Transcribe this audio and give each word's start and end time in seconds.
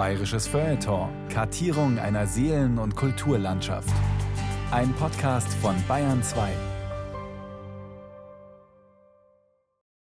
Bayerisches 0.00 0.48
Feuilleton. 0.48 1.10
Kartierung 1.28 1.98
einer 1.98 2.26
Seelen- 2.26 2.78
und 2.78 2.96
Kulturlandschaft. 2.96 3.92
Ein 4.70 4.94
Podcast 4.94 5.52
von 5.60 5.76
Bayern 5.86 6.22
2. 6.22 6.50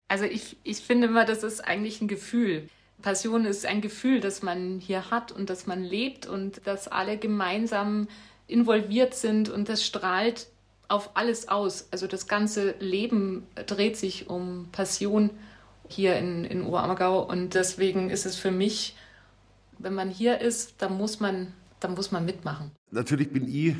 Also 0.07 0.25
ich, 0.25 0.57
ich 0.63 0.81
finde 0.81 1.07
immer, 1.07 1.25
das 1.25 1.41
ist 1.41 1.61
eigentlich 1.61 1.99
ein 1.99 2.07
Gefühl. 2.07 2.69
Passion 3.01 3.45
ist 3.45 3.65
ein 3.65 3.81
Gefühl, 3.81 4.19
das 4.19 4.43
man 4.43 4.77
hier 4.77 5.09
hat 5.09 5.31
und 5.31 5.49
das 5.49 5.65
man 5.65 5.83
lebt 5.83 6.27
und 6.27 6.61
dass 6.67 6.87
alle 6.87 7.17
gemeinsam 7.17 8.07
involviert 8.45 9.15
sind 9.15 9.49
und 9.49 9.67
das 9.67 9.83
strahlt 9.83 10.45
auf 10.89 11.09
alles 11.15 11.47
aus. 11.47 11.87
Also 11.89 12.05
das 12.05 12.27
ganze 12.27 12.75
Leben 12.77 13.47
dreht 13.65 13.97
sich 13.97 14.29
um 14.29 14.69
Passion 14.71 15.31
hier 15.89 16.17
in, 16.17 16.45
in 16.45 16.67
Oberammergau 16.67 17.23
und 17.23 17.55
deswegen 17.55 18.11
ist 18.11 18.27
es 18.27 18.35
für 18.35 18.51
mich, 18.51 18.95
wenn 19.83 19.93
man 19.93 20.09
hier 20.09 20.39
ist, 20.39 20.81
dann 20.81 20.97
muss 20.97 21.19
man, 21.19 21.53
dann 21.79 21.93
muss 21.93 22.11
man 22.11 22.25
mitmachen. 22.25 22.71
Natürlich 22.91 23.31
bin 23.31 23.47
ich 23.47 23.75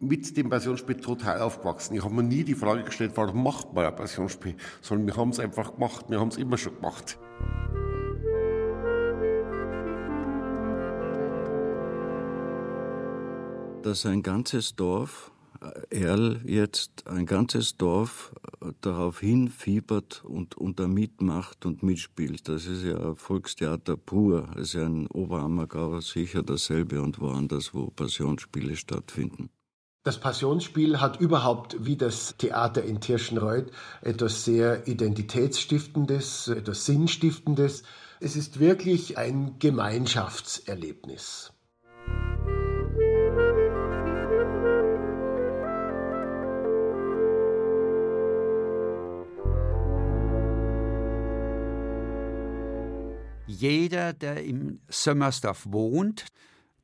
mit 0.00 0.36
dem 0.36 0.50
Passionsspiel 0.50 0.96
total 0.96 1.40
aufgewachsen. 1.40 1.94
Ich 1.94 2.04
habe 2.04 2.14
mir 2.14 2.22
nie 2.22 2.44
die 2.44 2.54
Frage 2.54 2.82
gestellt, 2.82 3.12
warum 3.14 3.42
macht 3.42 3.72
man 3.72 3.84
ein 3.84 3.94
Passionsspiel, 3.94 4.56
sondern 4.80 5.06
wir 5.06 5.16
haben 5.16 5.30
es 5.30 5.38
einfach 5.38 5.74
gemacht. 5.74 6.06
Wir 6.08 6.20
haben 6.20 6.28
es 6.28 6.36
immer 6.36 6.58
schon 6.58 6.74
gemacht. 6.74 7.18
Dass 13.82 14.06
ein 14.06 14.22
ganzes 14.22 14.76
Dorf, 14.76 15.30
Erl 15.90 16.40
jetzt, 16.44 17.06
ein 17.06 17.26
ganzes 17.26 17.76
Dorf 17.76 18.32
äh, 18.60 18.72
darauf 18.80 19.20
hinfiebert 19.20 20.24
und, 20.24 20.56
und 20.56 20.80
da 20.80 20.88
mitmacht 20.88 21.66
und 21.66 21.82
mitspielt, 21.82 22.48
das 22.48 22.66
ist 22.66 22.84
ja 22.84 23.14
Volkstheater 23.14 23.96
pur. 23.96 24.48
Das 24.54 24.68
ist 24.68 24.72
ja 24.74 24.86
in 24.86 25.06
Oberammergau 25.08 26.00
sicher 26.00 26.42
dasselbe 26.42 27.00
und 27.02 27.20
woanders, 27.20 27.74
wo 27.74 27.86
Passionsspiele 27.88 28.76
stattfinden. 28.76 29.50
Das 30.04 30.20
Passionsspiel 30.20 31.00
hat 31.00 31.18
überhaupt, 31.18 31.76
wie 31.86 31.96
das 31.96 32.36
Theater 32.36 32.84
in 32.84 33.00
Tirschenreuth, 33.00 33.70
etwas 34.02 34.44
sehr 34.44 34.86
Identitätsstiftendes, 34.86 36.48
etwas 36.48 36.84
Sinnstiftendes. 36.84 37.84
Es 38.20 38.36
ist 38.36 38.60
wirklich 38.60 39.16
ein 39.16 39.58
Gemeinschaftserlebnis. 39.58 41.54
Jeder, 53.64 54.12
der 54.12 54.44
im 54.44 54.80
Sömmersdorf 54.90 55.64
wohnt, 55.70 56.26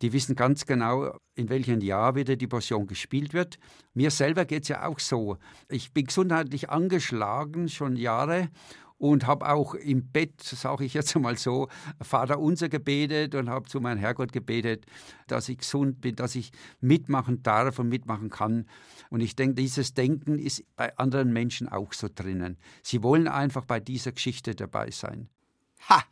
die 0.00 0.14
wissen 0.14 0.34
ganz 0.34 0.64
genau, 0.64 1.14
in 1.34 1.50
welchem 1.50 1.82
Jahr 1.82 2.14
wieder 2.14 2.36
die 2.36 2.46
Passion 2.46 2.86
gespielt 2.86 3.34
wird. 3.34 3.58
Mir 3.92 4.10
selber 4.10 4.46
geht 4.46 4.62
es 4.62 4.70
ja 4.70 4.86
auch 4.86 4.98
so. 4.98 5.36
Ich 5.68 5.92
bin 5.92 6.06
gesundheitlich 6.06 6.70
angeschlagen, 6.70 7.68
schon 7.68 7.96
Jahre, 7.96 8.48
und 8.96 9.26
habe 9.26 9.50
auch 9.50 9.74
im 9.74 10.10
Bett, 10.10 10.40
sage 10.40 10.86
ich 10.86 10.94
jetzt 10.94 11.14
mal 11.16 11.36
so, 11.36 11.68
Vater 12.00 12.38
unser 12.38 12.70
gebetet 12.70 13.34
und 13.34 13.50
habe 13.50 13.68
zu 13.68 13.78
meinem 13.82 13.98
Herrgott 13.98 14.32
gebetet, 14.32 14.86
dass 15.26 15.50
ich 15.50 15.58
gesund 15.58 16.00
bin, 16.00 16.16
dass 16.16 16.34
ich 16.34 16.50
mitmachen 16.80 17.42
darf 17.42 17.78
und 17.78 17.90
mitmachen 17.90 18.30
kann. 18.30 18.64
Und 19.10 19.20
ich 19.20 19.36
denke, 19.36 19.56
dieses 19.56 19.92
Denken 19.92 20.38
ist 20.38 20.64
bei 20.76 20.96
anderen 20.96 21.30
Menschen 21.30 21.68
auch 21.68 21.92
so 21.92 22.08
drinnen. 22.08 22.56
Sie 22.82 23.02
wollen 23.02 23.28
einfach 23.28 23.66
bei 23.66 23.80
dieser 23.80 24.12
Geschichte 24.12 24.54
dabei 24.54 24.90
sein. 24.90 25.28
Ha! 25.90 26.02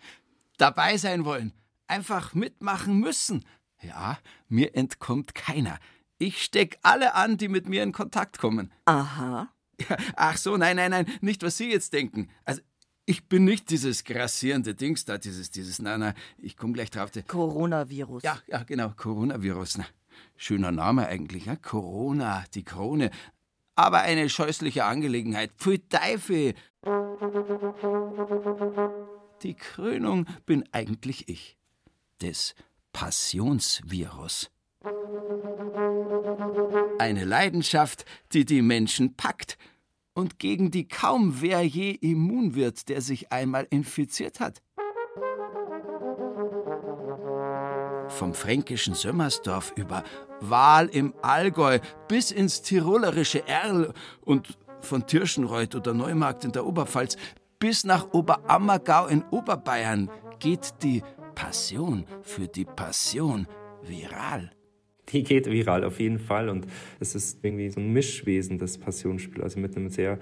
Dabei 0.59 0.97
sein 0.99 1.25
wollen. 1.25 1.53
Einfach 1.87 2.35
mitmachen 2.35 2.99
müssen. 2.99 3.45
Ja, 3.81 4.19
mir 4.49 4.75
entkommt 4.75 5.35
keiner. 5.35 5.79
Ich 6.19 6.43
steck 6.43 6.79
alle 6.83 7.15
an, 7.15 7.37
die 7.37 7.49
mit 7.49 7.69
mir 7.69 7.83
in 7.83 7.93
Kontakt 7.93 8.39
kommen. 8.39 8.73
Aha. 8.85 9.49
Ja, 9.89 9.97
ach 10.17 10.37
so, 10.37 10.57
nein, 10.57 10.77
nein, 10.77 10.91
nein, 10.91 11.07
nicht 11.21 11.43
was 11.45 11.57
Sie 11.57 11.71
jetzt 11.71 11.93
denken. 11.93 12.29
Also 12.45 12.61
ich 13.07 13.29
bin 13.29 13.45
nicht 13.45 13.71
dieses 13.71 14.03
grassierende 14.03 14.75
Dings 14.75 15.05
da, 15.05 15.17
dieses, 15.17 15.51
dieses, 15.51 15.81
nein, 15.81 16.01
nein, 16.01 16.15
ich 16.37 16.57
komme 16.57 16.73
gleich 16.73 16.91
drauf. 16.91 17.11
Coronavirus. 17.27 18.25
Ja, 18.25 18.39
ja, 18.49 18.65
genau, 18.65 18.91
Coronavirus. 18.91 19.79
Na, 19.79 19.87
schöner 20.37 20.73
Name 20.73 21.07
eigentlich, 21.07 21.47
ja? 21.47 21.55
Corona, 21.55 22.45
die 22.55 22.65
Krone. 22.65 23.11
Aber 23.77 24.01
eine 24.01 24.29
scheußliche 24.29 24.85
Angelegenheit. 24.85 25.53
Pfui 25.57 25.79
Teufel! 25.79 26.55
Die 29.43 29.55
Krönung 29.55 30.27
bin 30.47 30.65
eigentlich 30.73 31.29
ich. 31.29 31.57
Des 32.21 32.55
Passionsvirus. 32.93 34.51
Eine 36.99 37.25
Leidenschaft, 37.25 38.05
die 38.33 38.45
die 38.45 38.63
Menschen 38.63 39.15
packt 39.15 39.57
und 40.15 40.41
gegen 40.41 40.73
die 40.73 40.89
kaum 40.89 41.41
wer 41.41 41.63
je 41.63 41.93
immun 41.93 42.57
wird, 42.57 42.89
der 42.89 43.01
sich 43.01 43.31
einmal 43.31 43.69
infiziert 43.71 44.41
hat. 44.41 44.61
Vom 48.09 48.35
fränkischen 48.35 48.95
Sömmersdorf 48.95 49.73
über 49.77 50.03
Wahl 50.41 50.89
im 50.89 51.15
Allgäu 51.23 51.79
bis 52.09 52.33
ins 52.33 52.63
tirolerische 52.63 53.47
Erl 53.47 53.93
und 54.23 54.59
von 54.81 55.07
Tirschenreuth 55.07 55.75
oder 55.77 55.95
Neumarkt 55.95 56.45
in 56.45 56.53
der 56.53 56.67
Oberpfalz 56.67 57.17
bis 57.59 57.85
nach 57.85 58.13
Oberammergau 58.13 59.07
in 59.07 59.25
Oberbayern 59.31 60.11
geht 60.39 60.75
die 60.83 61.03
Passion 61.35 62.05
für 62.23 62.47
die 62.47 62.65
Passion 62.65 63.47
viral. 63.83 64.51
Die 65.09 65.23
geht 65.23 65.47
viral 65.47 65.85
auf 65.85 66.01
jeden 66.01 66.19
Fall 66.19 66.49
und 66.49 66.67
es 67.01 67.15
ist 67.15 67.39
irgendwie 67.43 67.71
so 67.71 67.81
ein 67.81 67.93
Mischwesen, 67.93 68.59
das 68.59 68.79
Passionsspiel, 68.79 69.43
also 69.43 69.59
mit 69.59 69.77
einem 69.77 69.89
sehr 69.89 70.19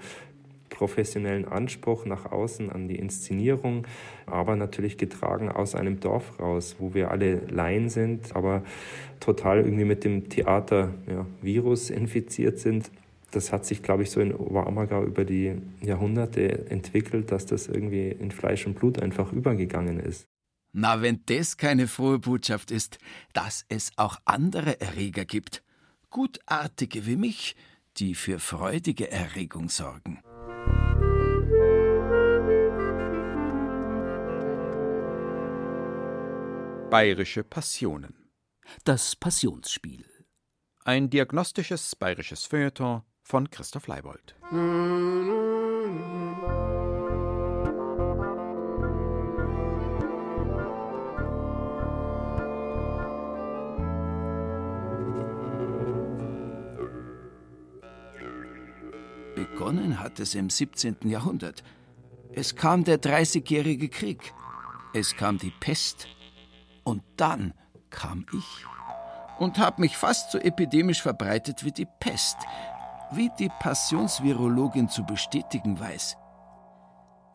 professionellen 0.69 1.45
Anspruch 1.45 2.05
nach 2.05 2.31
außen 2.31 2.69
an 2.69 2.87
die 2.87 2.97
Inszenierung, 2.97 3.87
aber 4.25 4.55
natürlich 4.55 4.97
getragen 4.97 5.49
aus 5.49 5.75
einem 5.75 5.99
Dorf 5.99 6.39
raus, 6.39 6.75
wo 6.79 6.93
wir 6.93 7.11
alle 7.11 7.41
Laien 7.47 7.89
sind, 7.89 8.35
aber 8.35 8.63
total 9.19 9.59
irgendwie 9.59 9.85
mit 9.85 10.03
dem 10.03 10.29
Theater-Virus 10.29 11.89
ja, 11.89 11.95
infiziert 11.95 12.59
sind. 12.59 12.91
Das 13.31 13.51
hat 13.51 13.65
sich, 13.65 13.83
glaube 13.83 14.03
ich, 14.03 14.11
so 14.11 14.21
in 14.21 14.33
Oberammergau 14.33 15.03
über 15.03 15.25
die 15.25 15.55
Jahrhunderte 15.81 16.69
entwickelt, 16.69 17.31
dass 17.31 17.45
das 17.45 17.67
irgendwie 17.67 18.07
in 18.07 18.31
Fleisch 18.31 18.65
und 18.65 18.79
Blut 18.79 19.01
einfach 19.01 19.33
übergegangen 19.33 19.99
ist. 19.99 20.27
Na, 20.71 21.01
wenn 21.01 21.21
das 21.25 21.57
keine 21.57 21.87
frohe 21.87 22.19
Botschaft 22.19 22.71
ist, 22.71 22.99
dass 23.33 23.65
es 23.67 23.91
auch 23.95 24.17
andere 24.25 24.79
Erreger 24.79 25.25
gibt. 25.25 25.63
Gutartige 26.09 27.05
wie 27.05 27.15
mich, 27.15 27.55
die 27.97 28.15
für 28.15 28.39
freudige 28.39 29.11
Erregung 29.11 29.69
sorgen. 29.69 30.21
Bayerische 36.89 37.43
Passionen. 37.43 38.29
Das 38.85 39.15
Passionsspiel. 39.15 40.05
Ein 40.85 41.09
diagnostisches 41.09 41.95
bayerisches 41.97 42.45
Feuilleton 42.45 43.01
von 43.27 43.49
Christoph 43.49 43.87
Leibold. 43.87 44.35
Begonnen 59.35 59.99
hat 59.99 60.21
es 60.21 60.33
im 60.33 60.49
17. 60.49 60.95
Jahrhundert. 61.03 61.63
Es 62.31 62.55
kam 62.55 62.85
der 62.85 62.97
Dreißigjährige 62.97 63.89
Krieg. 63.89 64.33
Es 64.93 65.17
kam 65.17 65.37
die 65.37 65.51
Pest. 65.59 66.07
Und 66.85 67.03
dann 67.17 67.53
kam 67.89 68.25
ich 68.31 68.65
und 69.37 69.59
habe 69.59 69.81
mich 69.81 69.97
fast 69.97 70.31
so 70.31 70.37
epidemisch 70.37 71.01
verbreitet 71.01 71.63
wie 71.63 71.71
die 71.71 71.87
Pest, 71.99 72.37
wie 73.11 73.31
die 73.39 73.49
Passionsvirologin 73.59 74.89
zu 74.89 75.03
bestätigen 75.03 75.79
weiß. 75.79 76.17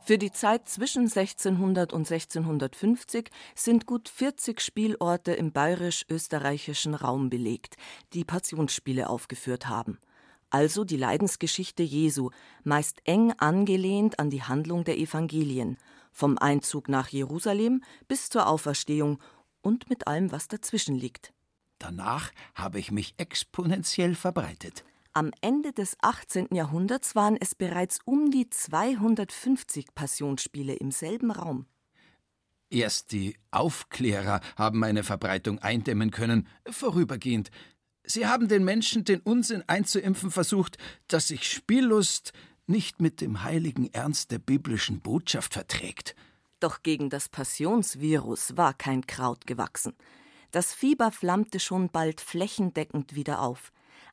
Für 0.04 0.18
die 0.18 0.32
Zeit 0.32 0.68
zwischen 0.68 1.02
1600 1.02 1.92
und 1.92 2.10
1650 2.10 3.30
sind 3.54 3.86
gut 3.86 4.08
40 4.08 4.60
Spielorte 4.60 5.32
im 5.32 5.52
bayerisch-österreichischen 5.52 6.94
Raum 6.94 7.30
belegt, 7.30 7.76
die 8.12 8.24
Passionsspiele 8.24 9.08
aufgeführt 9.08 9.68
haben. 9.68 9.98
Also 10.50 10.84
die 10.84 10.96
Leidensgeschichte 10.96 11.84
Jesu, 11.84 12.30
meist 12.64 13.00
eng 13.04 13.32
angelehnt 13.38 14.18
an 14.18 14.28
die 14.28 14.42
Handlung 14.42 14.82
der 14.82 14.98
Evangelien, 14.98 15.78
vom 16.10 16.36
Einzug 16.36 16.88
nach 16.88 17.08
Jerusalem 17.08 17.82
bis 18.08 18.28
zur 18.28 18.48
Auferstehung 18.48 19.20
und 19.62 19.88
mit 19.88 20.08
allem, 20.08 20.32
was 20.32 20.48
dazwischen 20.48 20.96
liegt. 20.96 21.32
Danach 21.78 22.32
habe 22.54 22.80
ich 22.80 22.90
mich 22.90 23.14
exponentiell 23.18 24.14
verbreitet. 24.14 24.84
Am 25.14 25.30
Ende 25.42 25.74
des 25.74 25.94
18. 26.00 26.48
Jahrhunderts 26.54 27.14
waren 27.14 27.36
es 27.38 27.54
bereits 27.54 27.98
um 28.06 28.30
die 28.30 28.48
250 28.48 29.94
Passionsspiele 29.94 30.74
im 30.74 30.90
selben 30.90 31.30
Raum. 31.30 31.66
Erst 32.70 33.12
die 33.12 33.36
Aufklärer 33.50 34.40
haben 34.56 34.78
meine 34.78 35.02
Verbreitung 35.04 35.58
eindämmen 35.58 36.10
können, 36.10 36.48
vorübergehend. 36.66 37.50
Sie 38.04 38.26
haben 38.26 38.48
den 38.48 38.64
Menschen 38.64 39.04
den 39.04 39.20
Unsinn 39.20 39.62
einzuimpfen 39.66 40.30
versucht, 40.30 40.78
dass 41.08 41.28
sich 41.28 41.46
Spiellust 41.46 42.32
nicht 42.66 43.02
mit 43.02 43.20
dem 43.20 43.42
heiligen 43.42 43.92
Ernst 43.92 44.30
der 44.30 44.38
biblischen 44.38 45.00
Botschaft 45.00 45.52
verträgt. 45.52 46.16
Doch 46.58 46.82
gegen 46.82 47.10
das 47.10 47.28
Passionsvirus 47.28 48.56
war 48.56 48.72
kein 48.72 49.06
Kraut 49.06 49.46
gewachsen. 49.46 49.92
Das 50.52 50.72
Fieber 50.72 51.10
flammte 51.10 51.60
schon 51.60 51.90
bald 51.90 52.22
flächendeckend 52.22 53.14
wieder 53.14 53.42
auf. 53.42 53.72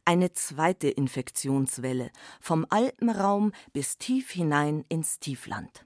Eine 0.10 0.34
zweite 0.34 0.90
Infektionswelle, 0.90 2.10
vom 2.42 2.66
Alpenraum 2.72 3.52
bis 3.74 4.00
tief 4.00 4.32
hinein 4.32 4.84
ins 4.90 5.20
Tiefland. 5.20 5.86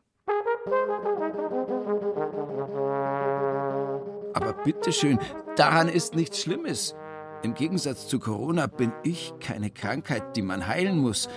Aber 4.34 4.54
bitteschön, 4.64 5.20
daran 5.58 5.90
ist 5.90 6.16
nichts 6.16 6.40
Schlimmes. 6.40 6.96
Im 7.42 7.54
Gegensatz 7.54 8.08
zu 8.08 8.18
Corona 8.18 8.68
bin 8.68 8.94
ich 9.04 9.34
keine 9.42 9.70
Krankheit, 9.70 10.38
die 10.38 10.42
man 10.42 10.68
heilen 10.68 11.00
muss. 11.00 11.28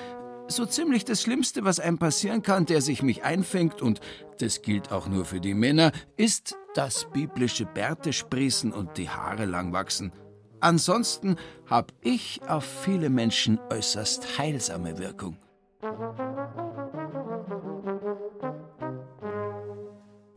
So 0.46 0.64
ziemlich 0.64 1.04
das 1.04 1.22
Schlimmste, 1.22 1.64
was 1.64 1.80
einem 1.80 1.98
passieren 1.98 2.42
kann, 2.42 2.66
der 2.66 2.80
sich 2.82 3.02
mich 3.02 3.24
einfängt, 3.24 3.82
und 3.82 3.98
das 4.38 4.62
gilt 4.62 4.92
auch 4.92 5.08
nur 5.08 5.24
für 5.24 5.40
die 5.40 5.54
Männer, 5.54 5.90
ist 6.16 6.56
das 6.74 7.10
biblische 7.12 7.66
Bärte 7.66 8.12
sprießen 8.12 8.72
und 8.72 8.96
die 8.96 9.10
Haare 9.10 9.44
lang 9.44 9.72
wachsen. 9.72 10.12
Ansonsten 10.60 11.36
habe 11.66 11.92
ich 12.02 12.40
auf 12.48 12.64
viele 12.64 13.10
Menschen 13.10 13.58
äußerst 13.70 14.38
heilsame 14.38 14.98
Wirkung. 14.98 15.36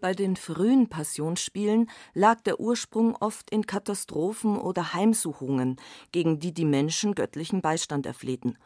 Bei 0.02 0.14
den 0.14 0.38
frühen 0.38 0.88
Passionsspielen 0.88 1.90
lag 2.14 2.42
der 2.42 2.60
Ursprung 2.60 3.16
oft 3.20 3.50
in 3.50 3.66
Katastrophen 3.66 4.58
oder 4.58 4.94
Heimsuchungen, 4.94 5.76
gegen 6.12 6.40
die 6.40 6.54
die 6.54 6.66
Menschen 6.66 7.16
göttlichen 7.16 7.62
Beistand 7.62 8.06
erflehten. 8.06 8.58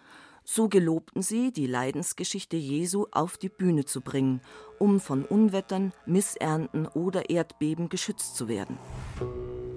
So 0.45 0.67
gelobten 0.69 1.21
sie, 1.21 1.51
die 1.51 1.67
Leidensgeschichte 1.67 2.57
Jesu 2.57 3.07
auf 3.11 3.37
die 3.37 3.49
Bühne 3.49 3.85
zu 3.85 4.01
bringen, 4.01 4.41
um 4.77 4.99
von 4.99 5.25
Unwettern, 5.25 5.93
Missernten 6.05 6.87
oder 6.87 7.29
Erdbeben 7.29 7.89
geschützt 7.89 8.35
zu 8.35 8.47
werden. 8.47 8.77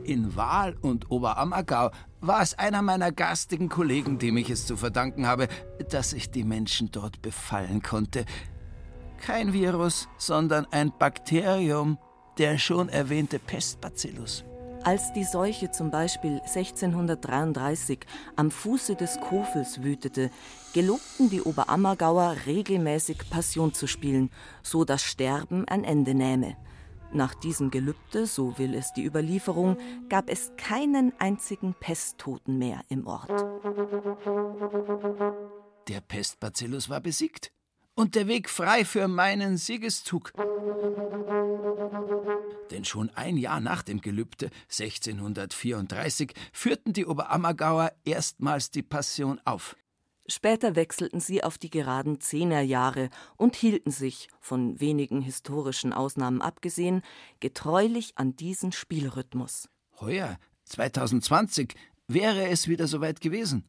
In 0.06 0.37
Wahl 0.37 0.76
und 0.82 1.11
Oberammergau 1.11 1.91
war 2.20 2.41
es 2.41 2.56
einer 2.56 2.81
meiner 2.81 3.11
garstigen 3.11 3.69
Kollegen, 3.69 4.19
dem 4.19 4.37
ich 4.37 4.50
es 4.50 4.64
zu 4.64 4.76
verdanken 4.76 5.26
habe, 5.26 5.49
dass 5.91 6.12
ich 6.12 6.31
die 6.31 6.44
Menschen 6.44 6.93
dort 6.93 7.23
befallen 7.23 7.82
konnte. 7.82 8.25
Kein 9.20 9.53
Virus, 9.53 10.08
sondern 10.17 10.64
ein 10.70 10.93
Bakterium, 10.97 11.99
der 12.38 12.56
schon 12.58 12.88
erwähnte 12.88 13.41
Pestbacillus. 13.41 14.44
Als 14.85 15.12
die 15.12 15.25
Seuche 15.25 15.73
zum 15.73 15.91
Beispiel 15.91 16.41
1633 16.43 17.99
am 18.37 18.53
Fuße 18.53 18.94
des 18.94 19.19
Kofels 19.19 19.82
wütete, 19.82 20.31
gelobten 20.73 21.31
die 21.31 21.43
Oberammergauer 21.43 22.37
regelmäßig 22.47 23.29
Passion 23.29 23.75
zu 23.75 23.88
spielen, 23.88 24.31
so 24.62 24.85
das 24.85 25.03
Sterben 25.03 25.67
ein 25.67 25.82
Ende 25.82 26.14
nähme. 26.14 26.56
Nach 27.12 27.35
diesem 27.35 27.70
Gelübde, 27.70 28.26
so 28.26 28.58
will 28.58 28.75
es 28.75 28.93
die 28.93 29.05
Überlieferung, 29.05 29.76
gab 30.08 30.29
es 30.29 30.53
keinen 30.56 31.12
einzigen 31.19 31.75
Pesttoten 31.75 32.58
mehr 32.58 32.81
im 32.88 33.06
Ort. 33.06 33.31
Der 35.88 36.00
Pestbacillus 36.00 36.91
war 36.91 37.00
besiegt 37.00 37.53
und 37.94 38.14
der 38.14 38.26
Weg 38.26 38.49
frei 38.49 38.85
für 38.85 39.08
meinen 39.08 39.56
Siegeszug. 39.56 40.32
Denn 42.70 42.85
schon 42.85 43.11
ein 43.14 43.37
Jahr 43.37 43.61
nach 43.61 43.82
dem 43.82 44.00
Gelübde, 44.00 44.50
1634, 44.70 46.35
führten 46.53 46.93
die 46.93 47.06
Oberammergauer 47.06 47.93
erstmals 48.05 48.70
die 48.70 48.82
Passion 48.82 49.41
auf. 49.44 49.76
Später 50.28 50.75
wechselten 50.75 51.20
sie 51.20 51.44
auf 51.44 51.56
die 51.56 51.70
geraden 51.70 52.20
Zehnerjahre 52.20 53.11
und 53.37 53.55
hielten 53.55 53.90
sich, 53.90 54.28
von 54.40 54.81
wenigen 54.81 55.20
historischen 55.20 55.93
Ausnahmen 55.93 56.43
abgesehen, 56.43 57.02
getreulich 57.40 58.12
an 58.17 58.34
diesen 58.34 58.73
Spielrhythmus. 58.73 59.69
Heuer, 60.00 60.38
2020, 60.64 61.75
wäre 62.08 62.49
es 62.49 62.67
wieder 62.69 62.88
soweit 62.88 63.20
gewesen. 63.20 63.64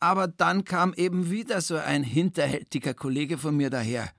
Aber 0.00 0.26
dann 0.28 0.64
kam 0.64 0.94
eben 0.94 1.30
wieder 1.30 1.60
so 1.60 1.76
ein 1.76 2.02
hinterhältiger 2.02 2.94
Kollege 2.94 3.36
von 3.38 3.56
mir 3.56 3.70
daher. 3.70 4.10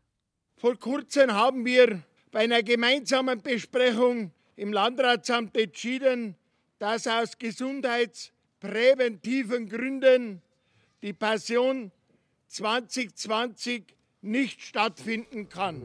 Vor 0.56 0.78
kurzem 0.78 1.34
haben 1.34 1.66
wir 1.66 2.04
bei 2.32 2.40
einer 2.42 2.64
gemeinsamen 2.64 3.42
Besprechung 3.42 4.32
im 4.56 4.72
Landratsamt 4.72 5.58
entschieden, 5.58 6.38
dass 6.78 7.08
aus 7.08 7.38
gesundheitspräventiven 7.38 9.68
Gründen 9.68 10.42
die 11.02 11.14
Passion 11.14 11.92
2020 12.48 13.96
nicht 14.22 14.62
stattfinden 14.62 15.50
kann. 15.50 15.82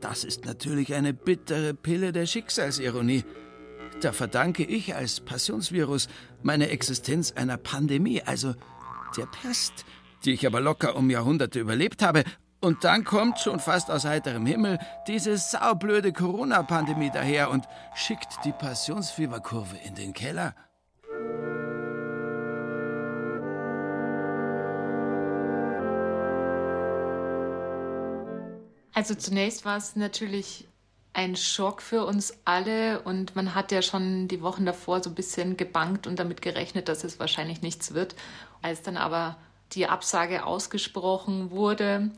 Das 0.00 0.24
ist 0.24 0.44
natürlich 0.44 0.94
eine 0.94 1.14
bittere 1.14 1.72
Pille 1.72 2.12
der 2.12 2.26
Schicksalsironie. 2.26 3.24
Da 4.00 4.12
verdanke 4.12 4.64
ich 4.64 4.94
als 4.94 5.20
Passionsvirus 5.20 6.08
meine 6.42 6.68
Existenz 6.68 7.32
einer 7.32 7.56
Pandemie, 7.56 8.20
also 8.22 8.54
der 9.16 9.26
Pest, 9.26 9.86
die 10.24 10.32
ich 10.32 10.46
aber 10.46 10.60
locker 10.60 10.96
um 10.96 11.08
Jahrhunderte 11.08 11.60
überlebt 11.60 12.02
habe. 12.02 12.24
Und 12.60 12.84
dann 12.84 13.04
kommt 13.04 13.38
schon 13.38 13.60
fast 13.60 13.90
aus 13.90 14.04
heiterem 14.04 14.46
Himmel 14.46 14.78
diese 15.06 15.36
saublöde 15.36 16.12
Corona-Pandemie 16.12 17.10
daher 17.12 17.50
und 17.50 17.66
schickt 17.94 18.44
die 18.44 18.52
Passionsfieberkurve 18.52 19.76
in 19.86 19.94
den 19.94 20.12
Keller. 20.12 20.54
Also 28.94 29.16
zunächst 29.16 29.64
war 29.64 29.76
es 29.76 29.96
natürlich 29.96 30.68
ein 31.12 31.36
Schock 31.36 31.82
für 31.82 32.04
uns 32.04 32.34
alle 32.44 33.02
und 33.02 33.36
man 33.36 33.54
hat 33.54 33.72
ja 33.72 33.82
schon 33.82 34.28
die 34.28 34.40
Wochen 34.40 34.64
davor 34.64 35.02
so 35.02 35.10
ein 35.10 35.14
bisschen 35.14 35.56
gebankt 35.56 36.06
und 36.06 36.18
damit 36.18 36.42
gerechnet, 36.42 36.88
dass 36.88 37.04
es 37.04 37.18
wahrscheinlich 37.18 37.60
nichts 37.60 37.94
wird. 37.94 38.14
Als 38.62 38.82
dann 38.82 38.96
aber 38.96 39.36
die 39.72 39.86
Absage 39.86 40.44
ausgesprochen 40.44 41.50
wurde, 41.50 42.10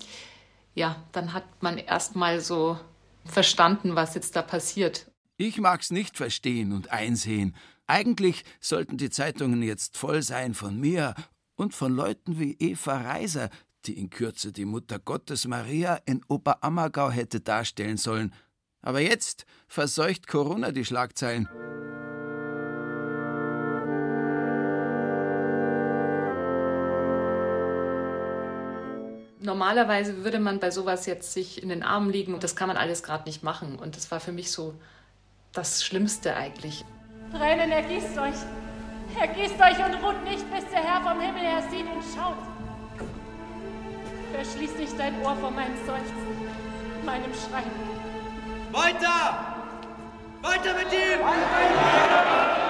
ja, 0.74 0.96
dann 1.12 1.32
hat 1.32 1.44
man 1.62 1.78
erst 1.78 2.16
mal 2.16 2.40
so 2.40 2.78
verstanden, 3.24 3.96
was 3.96 4.14
jetzt 4.14 4.36
da 4.36 4.42
passiert. 4.42 5.10
Ich 5.38 5.58
mag's 5.58 5.90
nicht 5.90 6.16
verstehen 6.16 6.72
und 6.72 6.90
einsehen. 6.90 7.54
Eigentlich 7.86 8.44
sollten 8.60 8.96
die 8.96 9.10
Zeitungen 9.10 9.62
jetzt 9.62 9.96
voll 9.96 10.22
sein 10.22 10.54
von 10.54 10.78
mir 10.78 11.14
und 11.54 11.74
von 11.74 11.94
Leuten 11.94 12.38
wie 12.38 12.56
Eva 12.58 13.00
Reiser, 13.00 13.50
die 13.86 13.98
in 13.98 14.10
Kürze 14.10 14.52
die 14.52 14.64
Mutter 14.64 14.98
Gottes 14.98 15.46
Maria 15.46 15.98
in 16.04 16.22
Oberammergau 16.28 17.10
hätte 17.10 17.40
darstellen 17.40 17.96
sollen. 17.96 18.34
Aber 18.82 19.00
jetzt 19.00 19.46
verseucht 19.68 20.26
Corona 20.26 20.70
die 20.72 20.84
Schlagzeilen. 20.84 21.48
Normalerweise 29.40 30.24
würde 30.24 30.40
man 30.40 30.58
bei 30.58 30.70
sowas 30.70 31.06
jetzt 31.06 31.32
sich 31.32 31.62
in 31.62 31.68
den 31.68 31.82
Armen 31.82 32.10
liegen 32.10 32.34
und 32.34 32.42
das 32.42 32.56
kann 32.56 32.68
man 32.68 32.76
alles 32.76 33.02
gerade 33.02 33.24
nicht 33.24 33.42
machen. 33.42 33.78
Und 33.78 33.96
das 33.96 34.10
war 34.10 34.18
für 34.18 34.32
mich 34.32 34.50
so 34.50 34.74
das 35.52 35.84
Schlimmste 35.84 36.34
eigentlich. 36.34 36.84
Tränen, 37.30 37.70
ergießt 37.70 38.18
euch. 38.18 38.36
Ergießt 39.18 39.54
euch 39.54 39.84
und 39.84 39.94
ruht 40.02 40.22
nicht, 40.24 40.50
bis 40.50 40.64
der 40.70 40.82
Herr 40.82 41.00
vom 41.00 41.20
Himmel 41.20 41.42
her 41.42 41.62
sieht 41.70 41.86
und 41.86 42.02
schaut. 42.14 42.55
Verschließ 44.36 44.76
nicht 44.76 44.98
dein 44.98 45.18
Ohr 45.22 45.34
vor 45.36 45.50
meinem 45.50 45.76
Seufzen, 45.86 46.14
meinem 47.06 47.32
Schreien. 47.32 47.70
Weiter! 48.70 49.38
Weiter 50.42 50.74
mit 50.74 50.92
ihm! 50.92 52.65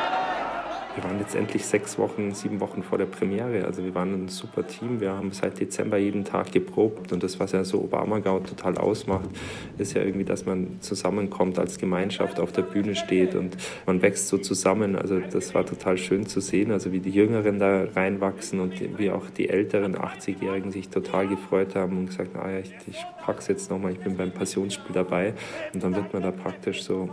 Wir 0.96 1.04
waren 1.04 1.18
letztendlich 1.18 1.66
sechs 1.66 1.98
Wochen, 1.98 2.32
sieben 2.32 2.58
Wochen 2.60 2.82
vor 2.82 2.96
der 2.96 3.04
Premiere. 3.04 3.66
Also 3.66 3.84
wir 3.84 3.94
waren 3.94 4.14
ein 4.14 4.28
super 4.28 4.66
Team. 4.66 4.98
Wir 4.98 5.12
haben 5.12 5.30
seit 5.30 5.60
Dezember 5.60 5.98
jeden 5.98 6.24
Tag 6.24 6.52
geprobt. 6.52 7.12
Und 7.12 7.22
das, 7.22 7.38
was 7.38 7.52
ja 7.52 7.64
so 7.64 7.82
Obama-Gau 7.82 8.40
total 8.40 8.78
ausmacht, 8.78 9.28
ist 9.76 9.92
ja 9.92 10.02
irgendwie, 10.02 10.24
dass 10.24 10.46
man 10.46 10.78
zusammenkommt 10.80 11.58
als 11.58 11.76
Gemeinschaft, 11.76 12.40
auf 12.40 12.50
der 12.50 12.62
Bühne 12.62 12.94
steht 12.94 13.34
und 13.34 13.58
man 13.84 14.00
wächst 14.00 14.28
so 14.28 14.38
zusammen. 14.38 14.96
Also 14.96 15.20
das 15.20 15.54
war 15.54 15.66
total 15.66 15.98
schön 15.98 16.26
zu 16.26 16.40
sehen, 16.40 16.72
also 16.72 16.92
wie 16.92 17.00
die 17.00 17.10
Jüngeren 17.10 17.58
da 17.58 17.84
reinwachsen 17.94 18.60
und 18.60 18.98
wie 18.98 19.10
auch 19.10 19.28
die 19.28 19.50
älteren 19.50 19.96
80-Jährigen 19.96 20.72
sich 20.72 20.88
total 20.88 21.28
gefreut 21.28 21.74
haben 21.74 21.98
und 21.98 22.06
gesagt, 22.06 22.34
ah 22.36 22.50
ja, 22.50 22.60
ich, 22.60 22.72
ich 22.86 23.04
pack's 23.22 23.48
jetzt 23.48 23.70
nochmal, 23.70 23.92
ich 23.92 23.98
bin 23.98 24.16
beim 24.16 24.30
Passionsspiel 24.30 24.94
dabei. 24.94 25.34
Und 25.74 25.82
dann 25.82 25.94
wird 25.94 26.14
man 26.14 26.22
da 26.22 26.30
praktisch 26.30 26.84
so 26.84 27.10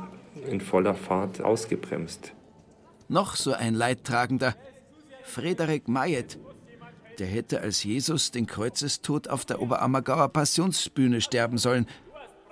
in 0.50 0.62
voller 0.62 0.96
Fahrt 0.96 1.42
ausgebremst. 1.42 2.34
Noch 3.08 3.36
so 3.36 3.54
ein 3.54 3.74
Leidtragender, 3.74 4.56
Frederik 5.24 5.88
Mayet. 5.88 6.40
Der 7.20 7.28
hätte 7.28 7.62
als 7.62 7.84
Jesus 7.84 8.32
den 8.32 8.48
Kreuzestod 8.48 9.28
auf 9.28 9.46
der 9.46 9.62
Oberammergauer 9.62 10.30
Passionsbühne 10.30 11.22
sterben 11.22 11.58
sollen. 11.58 11.88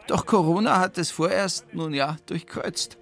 Doch 0.07 0.25
Corona 0.25 0.79
hat 0.79 0.97
es 0.97 1.11
vorerst 1.11 1.73
nun 1.73 1.93
ja 1.93 2.17
durchkreuzt. 2.27 2.97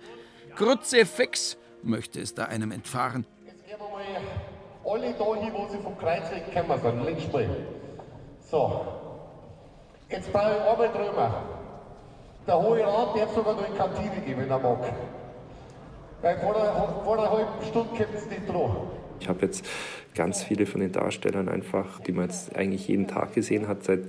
Kruzifix 0.55 1.57
möchte 1.83 2.19
es 2.21 2.33
da 2.33 2.45
einem 2.45 2.71
entfahren. 2.71 3.25
Jetzt 3.45 3.65
gehen 3.65 3.77
wir 3.79 3.89
mal 3.89 4.93
alle 4.93 5.13
da 5.13 5.35
hin, 5.35 5.53
wo 5.53 5.67
sie 5.67 5.77
vom 5.79 5.97
Kreuzweg 5.97 6.45
gekommen 6.53 6.81
sind. 6.81 7.05
Links. 7.05 7.23
So. 8.49 8.85
Jetzt 10.09 10.31
brauche 10.33 10.51
ich 10.51 10.61
einmal 10.61 10.89
drüber. 10.89 11.43
Der 12.47 12.59
Hohe 12.59 12.83
Rat 12.83 13.15
darf 13.15 13.35
sogar 13.35 13.53
noch 13.53 13.67
in 13.67 13.75
Kantine 13.75 14.21
gehen, 14.25 14.39
wenn 14.39 14.49
er 14.49 14.59
mag. 14.59 14.79
Weil 16.21 16.37
vor 16.37 16.55
einer, 16.55 17.01
vor 17.03 17.17
einer 17.17 17.31
halben 17.31 17.65
Stunde 17.65 17.89
kommt 17.89 18.15
es 18.15 18.25
nicht 18.29 18.47
dran. 18.47 18.71
Ich 19.21 19.29
habe 19.29 19.45
jetzt 19.45 19.65
ganz 20.15 20.43
viele 20.43 20.65
von 20.65 20.81
den 20.81 20.91
Darstellern 20.91 21.49
einfach, 21.49 21.99
die 22.01 22.11
man 22.11 22.25
jetzt 22.25 22.55
eigentlich 22.55 22.87
jeden 22.87 23.07
Tag 23.07 23.33
gesehen 23.33 23.67
hat, 23.67 23.83
seit, 23.83 24.01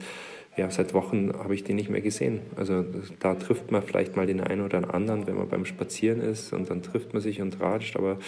ja, 0.56 0.70
seit 0.70 0.94
Wochen 0.94 1.32
habe 1.38 1.54
ich 1.54 1.64
die 1.64 1.74
nicht 1.74 1.88
mehr 1.88 2.00
gesehen. 2.00 2.40
Also 2.56 2.84
da 3.20 3.34
trifft 3.34 3.70
man 3.70 3.82
vielleicht 3.82 4.16
mal 4.16 4.26
den 4.26 4.40
einen 4.40 4.64
oder 4.64 4.92
anderen, 4.92 5.26
wenn 5.26 5.36
man 5.36 5.48
beim 5.48 5.64
Spazieren 5.64 6.20
ist 6.20 6.52
und 6.52 6.70
dann 6.70 6.82
trifft 6.82 7.12
man 7.12 7.22
sich 7.22 7.40
und 7.40 7.60
ratscht, 7.60 7.96
aber 7.96 8.18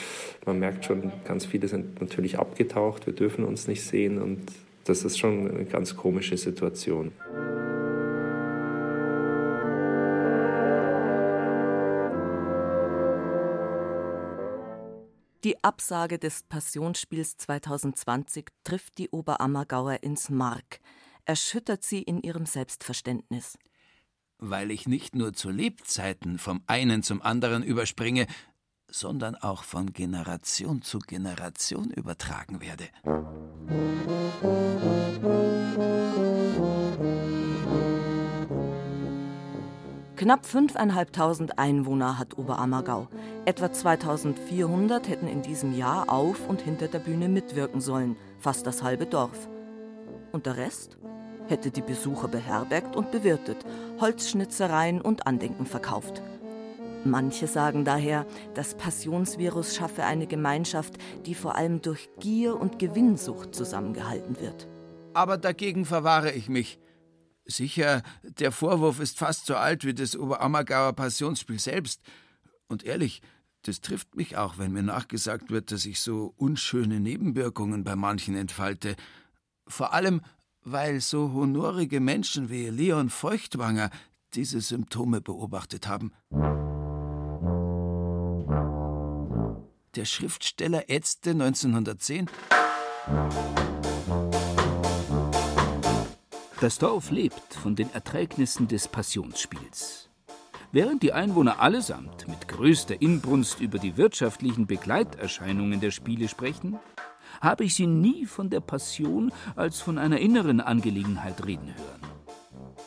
man 0.46 0.58
merkt 0.58 0.84
schon, 0.84 1.12
ganz 1.24 1.44
viele 1.44 1.68
sind 1.68 2.00
natürlich 2.00 2.38
abgetaucht, 2.38 3.06
wir 3.06 3.14
dürfen 3.14 3.44
uns 3.44 3.66
nicht 3.66 3.82
sehen 3.82 4.20
und 4.20 4.40
das 4.84 5.04
ist 5.04 5.18
schon 5.18 5.50
eine 5.50 5.64
ganz 5.64 5.96
komische 5.96 6.36
Situation. 6.36 7.12
Die 15.44 15.64
Absage 15.64 16.20
des 16.20 16.44
Passionsspiels 16.44 17.36
2020 17.36 18.46
trifft 18.62 18.98
die 18.98 19.08
Oberammergauer 19.10 20.04
ins 20.04 20.30
Mark, 20.30 20.78
erschüttert 21.24 21.82
sie 21.82 22.00
in 22.00 22.22
ihrem 22.22 22.46
Selbstverständnis. 22.46 23.58
Weil 24.38 24.70
ich 24.70 24.86
nicht 24.86 25.16
nur 25.16 25.32
zu 25.32 25.50
Lebzeiten 25.50 26.38
vom 26.38 26.62
einen 26.68 27.02
zum 27.02 27.22
anderen 27.22 27.64
überspringe, 27.64 28.28
sondern 28.88 29.34
auch 29.34 29.64
von 29.64 29.92
Generation 29.92 30.80
zu 30.82 31.00
Generation 31.00 31.90
übertragen 31.90 32.60
werde. 32.60 32.88
Knapp 40.22 40.46
5.500 40.46 41.58
Einwohner 41.58 42.16
hat 42.16 42.38
Oberammergau. 42.38 43.08
Etwa 43.44 43.72
2400 43.72 45.08
hätten 45.08 45.26
in 45.26 45.42
diesem 45.42 45.76
Jahr 45.76 46.08
auf 46.08 46.48
und 46.48 46.60
hinter 46.60 46.86
der 46.86 47.00
Bühne 47.00 47.28
mitwirken 47.28 47.80
sollen, 47.80 48.14
fast 48.38 48.64
das 48.68 48.84
halbe 48.84 49.06
Dorf. 49.06 49.48
Und 50.30 50.46
der 50.46 50.58
Rest? 50.58 50.96
Hätte 51.48 51.72
die 51.72 51.80
Besucher 51.80 52.28
beherbergt 52.28 52.94
und 52.94 53.10
bewirtet, 53.10 53.66
Holzschnitzereien 54.00 55.00
und 55.00 55.26
Andenken 55.26 55.66
verkauft. 55.66 56.22
Manche 57.02 57.48
sagen 57.48 57.84
daher, 57.84 58.24
das 58.54 58.76
Passionsvirus 58.76 59.74
schaffe 59.74 60.04
eine 60.04 60.28
Gemeinschaft, 60.28 60.98
die 61.26 61.34
vor 61.34 61.56
allem 61.56 61.82
durch 61.82 62.08
Gier 62.20 62.60
und 62.60 62.78
Gewinnsucht 62.78 63.56
zusammengehalten 63.56 64.40
wird. 64.40 64.68
Aber 65.14 65.36
dagegen 65.36 65.84
verwahre 65.84 66.30
ich 66.30 66.48
mich. 66.48 66.78
Sicher, 67.44 68.02
der 68.22 68.52
Vorwurf 68.52 69.00
ist 69.00 69.18
fast 69.18 69.46
so 69.46 69.56
alt 69.56 69.84
wie 69.84 69.94
das 69.94 70.16
Oberammergauer 70.16 70.92
Passionsspiel 70.92 71.58
selbst. 71.58 72.00
Und 72.68 72.84
ehrlich, 72.84 73.20
das 73.62 73.80
trifft 73.80 74.16
mich 74.16 74.36
auch, 74.36 74.58
wenn 74.58 74.72
mir 74.72 74.82
nachgesagt 74.82 75.50
wird, 75.50 75.70
dass 75.70 75.84
ich 75.84 76.00
so 76.00 76.34
unschöne 76.36 77.00
Nebenwirkungen 77.00 77.84
bei 77.84 77.96
manchen 77.96 78.36
entfalte. 78.36 78.96
Vor 79.66 79.92
allem, 79.92 80.20
weil 80.64 81.00
so 81.00 81.32
honorige 81.32 82.00
Menschen 82.00 82.50
wie 82.50 82.68
Leon 82.68 83.10
Feuchtwanger 83.10 83.90
diese 84.34 84.60
Symptome 84.60 85.20
beobachtet 85.20 85.86
haben. 85.86 86.12
Der 89.94 90.04
Schriftsteller 90.06 90.88
ätzte 90.88 91.30
1910. 91.30 92.30
Das 96.62 96.78
Dorf 96.78 97.10
lebt 97.10 97.54
von 97.54 97.74
den 97.74 97.92
Erträgnissen 97.92 98.68
des 98.68 98.86
Passionsspiels. 98.86 100.08
Während 100.70 101.02
die 101.02 101.12
Einwohner 101.12 101.58
allesamt 101.58 102.28
mit 102.28 102.46
größter 102.46 103.02
Inbrunst 103.02 103.58
über 103.60 103.80
die 103.80 103.96
wirtschaftlichen 103.96 104.68
Begleiterscheinungen 104.68 105.80
der 105.80 105.90
Spiele 105.90 106.28
sprechen, 106.28 106.78
habe 107.40 107.64
ich 107.64 107.74
sie 107.74 107.88
nie 107.88 108.26
von 108.26 108.48
der 108.48 108.60
Passion 108.60 109.32
als 109.56 109.80
von 109.80 109.98
einer 109.98 110.20
inneren 110.20 110.60
Angelegenheit 110.60 111.44
reden 111.44 111.74
hören. 111.74 112.00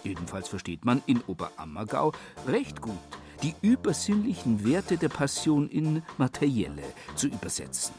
Jedenfalls 0.06 0.48
versteht 0.48 0.86
man 0.86 1.04
in 1.06 1.20
Oberammergau 1.28 2.14
recht 2.48 2.80
gut, 2.80 2.96
die 3.44 3.56
übersinnlichen 3.62 4.66
Werte 4.66 4.96
der 4.96 5.10
Passion 5.10 5.68
in 5.68 6.02
materielle 6.18 6.84
zu 7.18 7.28
übersetzen. 7.28 7.94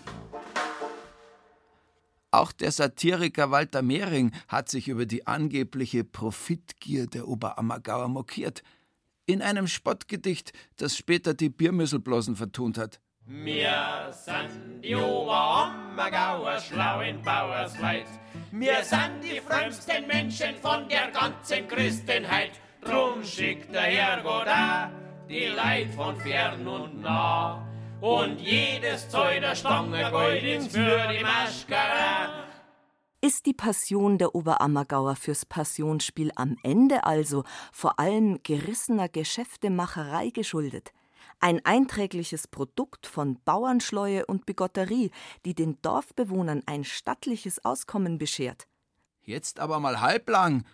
Auch 2.30 2.52
der 2.52 2.73
Satiriker 2.73 3.50
Walter 3.50 3.83
Mehring 3.83 4.33
hat 4.49 4.68
sich 4.68 4.88
über 4.88 5.06
die 5.06 5.26
angebliche 5.26 6.04
Profitgier 6.04 7.06
der 7.06 7.28
Oberammergauer 7.28 8.09
mokiert. 8.09 8.62
In 9.26 9.42
einem 9.42 9.66
Spottgedicht, 9.66 10.52
das 10.76 10.97
später 10.97 11.35
die 11.35 11.49
Biermüsselblosen 11.49 12.37
vertont 12.37 12.78
hat. 12.78 13.00
Wir 13.28 14.12
sind 14.12 14.83
die 14.85 14.95
Oberammergauer 14.95 16.61
schlauen 16.61 17.21
Bauersleut. 17.23 18.06
Wir 18.52 18.85
sind 18.85 19.21
die 19.23 19.40
frömmsten 19.40 20.06
Menschen 20.06 20.54
von 20.62 20.88
der 20.88 21.11
ganzen 21.11 21.66
Christenheit. 21.66 22.52
Drum 22.83 23.25
schickt 23.25 23.75
der 23.75 23.83
Herrgott 23.83 24.47
auch 24.47 24.90
die 25.28 25.47
Leid 25.47 25.92
von 25.95 26.16
fern 26.16 26.68
und 26.68 27.02
nah. 27.02 27.66
Und 28.00 28.41
jedes 28.41 29.09
Zoll 29.09 29.41
der 29.41 29.55
Stange 29.55 30.11
Goldins 30.11 30.69
für 30.69 31.09
die 31.09 31.23
Maschkara. 31.23 32.45
Ist 33.23 33.47
die 33.47 33.55
Passion 33.55 34.19
der 34.19 34.35
Oberammergauer 34.35 35.17
fürs 35.17 35.47
Passionsspiel 35.47 36.31
am 36.37 36.57
Ende 36.62 37.05
also 37.05 37.45
vor 37.73 37.99
allem 37.99 38.43
gerissener 38.43 39.09
Geschäftemacherei 39.09 40.29
geschuldet? 40.31 40.93
Ein 41.41 41.65
einträgliches 41.65 42.49
Produkt 42.49 43.07
von 43.07 43.38
Bauernschleue 43.45 44.26
und 44.26 44.45
Bigotterie, 44.45 45.11
die 45.45 45.55
den 45.55 45.81
Dorfbewohnern 45.81 46.62
ein 46.67 46.85
stattliches 46.85 47.65
Auskommen 47.65 48.19
beschert. 48.19 48.69
Jetzt 49.23 49.59
aber 49.59 49.81
mal 49.81 50.00
halblang. 50.00 50.65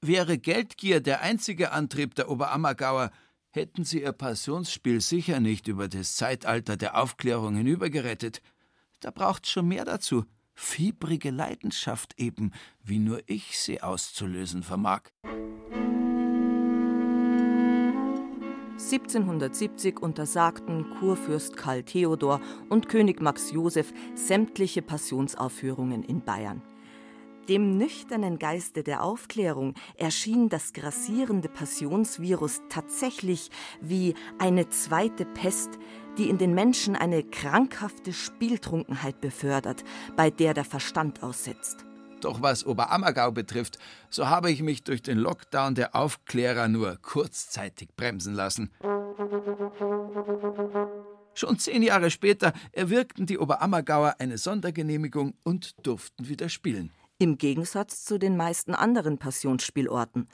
Wäre 0.00 0.38
Geldgier 0.38 1.00
der 1.00 1.20
einzige 1.20 1.72
Antrieb 1.72 2.14
der 2.14 2.30
Oberammergauer, 2.30 3.10
hätten 3.56 3.84
sie 3.84 4.02
ihr 4.02 4.12
Passionsspiel 4.12 5.00
sicher 5.00 5.40
nicht 5.40 5.66
über 5.66 5.88
das 5.88 6.14
Zeitalter 6.16 6.76
der 6.76 6.96
Aufklärung 7.02 7.56
hinübergerettet. 7.56 8.42
Da 9.00 9.10
braucht's 9.10 9.50
schon 9.50 9.68
mehr 9.68 9.84
dazu. 9.84 10.24
Fiebrige 10.54 11.30
Leidenschaft 11.30 12.14
eben, 12.18 12.52
wie 12.82 12.98
nur 12.98 13.20
ich 13.26 13.58
sie 13.58 13.82
auszulösen 13.82 14.62
vermag. 14.62 15.10
1770 18.78 20.00
untersagten 20.00 20.90
Kurfürst 20.98 21.56
Karl 21.56 21.82
Theodor 21.82 22.40
und 22.68 22.88
König 22.88 23.20
Max 23.20 23.50
Joseph 23.50 23.92
sämtliche 24.14 24.82
Passionsaufführungen 24.82 26.02
in 26.02 26.22
Bayern. 26.22 26.62
Dem 27.48 27.78
nüchternen 27.78 28.40
Geiste 28.40 28.82
der 28.82 29.04
Aufklärung 29.04 29.74
erschien 29.96 30.48
das 30.48 30.72
grassierende 30.72 31.48
Passionsvirus 31.48 32.62
tatsächlich 32.68 33.50
wie 33.80 34.14
eine 34.38 34.68
zweite 34.68 35.24
Pest, 35.24 35.70
die 36.18 36.28
in 36.28 36.38
den 36.38 36.54
Menschen 36.54 36.96
eine 36.96 37.22
krankhafte 37.22 38.12
Spieltrunkenheit 38.12 39.20
befördert, 39.20 39.84
bei 40.16 40.30
der 40.30 40.54
der 40.54 40.64
Verstand 40.64 41.22
aussetzt. 41.22 41.84
Doch 42.20 42.42
was 42.42 42.66
Oberammergau 42.66 43.30
betrifft, 43.30 43.78
so 44.10 44.28
habe 44.28 44.50
ich 44.50 44.62
mich 44.62 44.82
durch 44.82 45.02
den 45.02 45.18
Lockdown 45.18 45.76
der 45.76 45.94
Aufklärer 45.94 46.66
nur 46.66 46.96
kurzzeitig 47.00 47.90
bremsen 47.96 48.34
lassen. 48.34 48.72
Schon 51.34 51.58
zehn 51.58 51.82
Jahre 51.82 52.10
später 52.10 52.54
erwirkten 52.72 53.26
die 53.26 53.38
Oberammergauer 53.38 54.16
eine 54.18 54.38
Sondergenehmigung 54.38 55.34
und 55.44 55.86
durften 55.86 56.28
wieder 56.28 56.48
spielen. 56.48 56.90
Im 57.18 57.38
Gegensatz 57.38 58.04
zu 58.04 58.18
den 58.18 58.36
meisten 58.36 58.74
anderen 58.74 59.16
Passionsspielorten. 59.16 60.28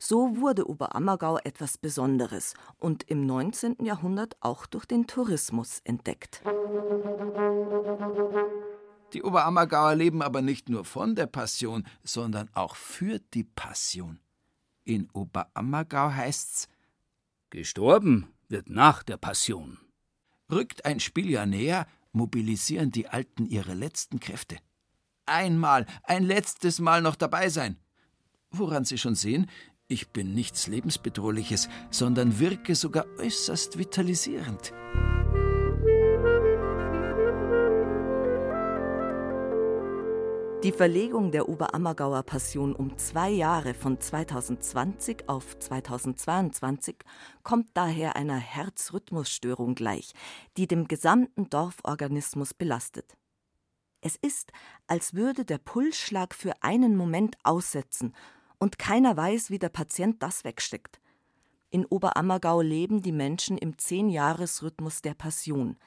So 0.00 0.40
wurde 0.40 0.68
Oberammergau 0.68 1.38
etwas 1.38 1.78
Besonderes 1.78 2.54
und 2.78 3.04
im 3.04 3.24
19. 3.24 3.76
Jahrhundert 3.84 4.36
auch 4.40 4.66
durch 4.66 4.84
den 4.84 5.06
Tourismus 5.06 5.80
entdeckt. 5.84 6.42
Die 9.12 9.22
Oberammergauer 9.22 9.94
leben 9.94 10.22
aber 10.22 10.42
nicht 10.42 10.68
nur 10.68 10.84
von 10.84 11.14
der 11.14 11.26
Passion, 11.26 11.86
sondern 12.02 12.50
auch 12.52 12.74
für 12.74 13.20
die 13.32 13.44
Passion. 13.44 14.18
In 14.82 15.08
Oberammergau 15.12 16.10
heißt's: 16.10 16.68
Gestorben 17.50 18.26
wird 18.48 18.68
nach 18.68 19.04
der 19.04 19.18
Passion. 19.18 19.78
Rückt 20.50 20.84
ein 20.84 20.98
Spieljahr 20.98 21.46
näher, 21.46 21.86
mobilisieren 22.10 22.90
die 22.90 23.06
Alten 23.06 23.46
ihre 23.46 23.74
letzten 23.74 24.18
Kräfte. 24.18 24.56
Einmal, 25.26 25.86
ein 26.02 26.24
letztes 26.24 26.80
Mal 26.80 27.02
noch 27.02 27.16
dabei 27.16 27.48
sein. 27.48 27.76
Woran 28.50 28.84
Sie 28.84 28.98
schon 28.98 29.14
sehen, 29.14 29.50
Ich 29.86 30.08
bin 30.12 30.32
nichts 30.34 30.66
Lebensbedrohliches, 30.66 31.68
sondern 31.90 32.38
wirke 32.38 32.74
sogar 32.74 33.04
äußerst 33.18 33.76
vitalisierend. 33.76 34.72
Die 40.64 40.72
Verlegung 40.72 41.30
der 41.30 41.50
Oberammergauer 41.50 42.22
Passion 42.22 42.74
um 42.74 42.96
zwei 42.96 43.28
Jahre 43.28 43.74
von 43.74 44.00
2020 44.00 45.28
auf 45.28 45.58
2022 45.58 46.96
kommt 47.42 47.68
daher 47.74 48.16
einer 48.16 48.38
Herzrhythmusstörung 48.38 49.74
gleich, 49.74 50.14
die 50.56 50.66
dem 50.66 50.88
gesamten 50.88 51.50
Dorforganismus 51.50 52.54
belastet. 52.54 53.18
Es 54.06 54.16
ist, 54.16 54.52
als 54.86 55.14
würde 55.14 55.46
der 55.46 55.56
Pulsschlag 55.56 56.34
für 56.34 56.52
einen 56.62 56.94
Moment 56.94 57.36
aussetzen 57.42 58.14
und 58.58 58.78
keiner 58.78 59.16
weiß, 59.16 59.48
wie 59.48 59.58
der 59.58 59.70
Patient 59.70 60.22
das 60.22 60.44
wegsteckt. 60.44 61.00
In 61.70 61.86
Oberammergau 61.86 62.60
leben 62.60 63.00
die 63.00 63.12
Menschen 63.12 63.56
im 63.56 63.78
Zehn-Jahres-Rhythmus 63.78 65.00
der 65.00 65.14
Passion. 65.14 65.78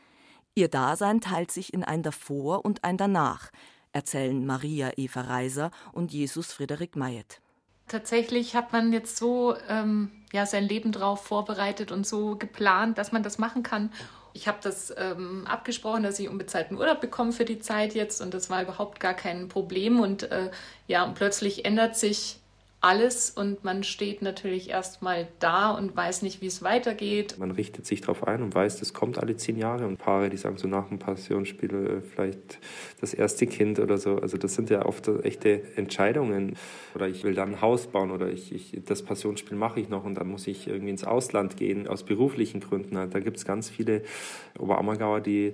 Ihr 0.56 0.68
Dasein 0.68 1.22
teilt 1.22 1.52
sich 1.52 1.74
in 1.74 1.84
ein 1.84 2.02
Davor 2.04 2.66
und 2.66 2.84
ein 2.84 2.98
Danach– 2.98 3.52
erzählen 3.98 4.46
Maria 4.46 4.92
Eva 4.96 5.22
Reiser 5.22 5.72
und 5.92 6.14
Jesus 6.14 6.54
Friederik 6.54 6.96
Mayet. 6.96 7.42
Tatsächlich 7.88 8.56
hat 8.56 8.74
man 8.74 8.94
jetzt 8.94 9.18
so 9.18 9.56
ähm, 9.70 10.12
ja, 10.34 10.46
sein 10.46 10.66
Leben 10.66 10.92
drauf 10.92 11.24
vorbereitet 11.24 11.92
und 11.92 12.06
so 12.06 12.36
geplant, 12.36 12.98
dass 12.98 13.12
man 13.12 13.24
das 13.24 13.38
machen 13.38 13.64
kann. 13.64 13.92
Ich 14.38 14.48
habe 14.48 14.60
das 14.62 14.94
ähm, 14.96 15.48
abgesprochen, 15.48 16.04
dass 16.04 16.20
ich 16.20 16.30
unbezahlten 16.30 16.78
Urlaub 16.78 17.02
bekomme 17.02 17.32
für 17.32 17.44
die 17.44 17.58
Zeit 17.58 17.96
jetzt 17.96 18.22
und 18.22 18.36
das 18.36 18.52
war 18.52 18.62
überhaupt 18.62 19.00
gar 19.00 19.16
kein 19.16 19.50
Problem. 19.50 20.00
Und 20.00 20.32
äh, 20.32 20.52
ja, 20.86 21.04
und 21.06 21.16
plötzlich 21.16 21.66
ändert 21.66 21.98
sich 21.98 22.38
alles 22.80 23.32
und 23.32 23.64
man 23.64 23.84
steht 23.84 24.22
natürlich 24.22 24.70
erstmal 24.70 25.28
da 25.40 25.72
und 25.72 25.96
weiß 25.96 26.22
nicht, 26.22 26.42
wie 26.42 26.46
es 26.48 26.62
weitergeht. 26.62 27.36
Man 27.40 27.52
richtet 27.52 27.86
sich 27.88 28.02
darauf 28.02 28.28
ein 28.28 28.44
und 28.44 28.54
weiß, 28.54 28.78
das 28.78 28.94
kommt 28.94 29.18
alle 29.18 29.36
zehn 29.36 29.58
Jahre 29.58 29.88
und 29.88 29.98
Paare, 29.98 30.30
die 30.30 30.38
sagen 30.38 30.58
so 30.58 30.68
nach 30.68 30.88
dem 30.90 31.00
Passionsspiel 31.00 31.74
äh, 31.74 32.02
vielleicht 32.02 32.60
das 33.02 33.14
erste 33.14 33.48
Kind 33.48 33.80
oder 33.80 33.98
so. 33.98 34.18
Also 34.18 34.38
das 34.38 34.54
sind 34.54 34.70
ja 34.70 34.86
oft 34.86 35.08
echte 35.24 35.76
Entscheidungen. 35.76 36.56
Oder 36.94 37.08
ich 37.08 37.24
will 37.24 37.34
dann 37.34 37.56
ein 37.56 37.62
Haus 37.62 37.88
bauen 37.88 38.12
oder 38.12 38.30
ich, 38.30 38.54
ich 38.54 38.80
das 38.86 39.02
Passionsspiel 39.02 39.58
mache 39.58 39.80
ich 39.80 39.90
noch 39.90 40.06
und 40.06 40.16
dann 40.16 40.28
muss 40.28 40.46
ich 40.46 40.68
irgendwie 40.68 40.92
ins 40.92 41.04
Ausland 41.04 41.58
gehen 41.58 41.88
aus 41.88 42.04
beruflichen 42.04 42.60
Gründen. 42.60 42.96
Da 42.96 43.20
gibt 43.20 43.38
es 43.38 43.46
ganz 43.46 43.70
viele 43.70 44.04
Oberammergauer, 44.60 45.22
die 45.22 45.54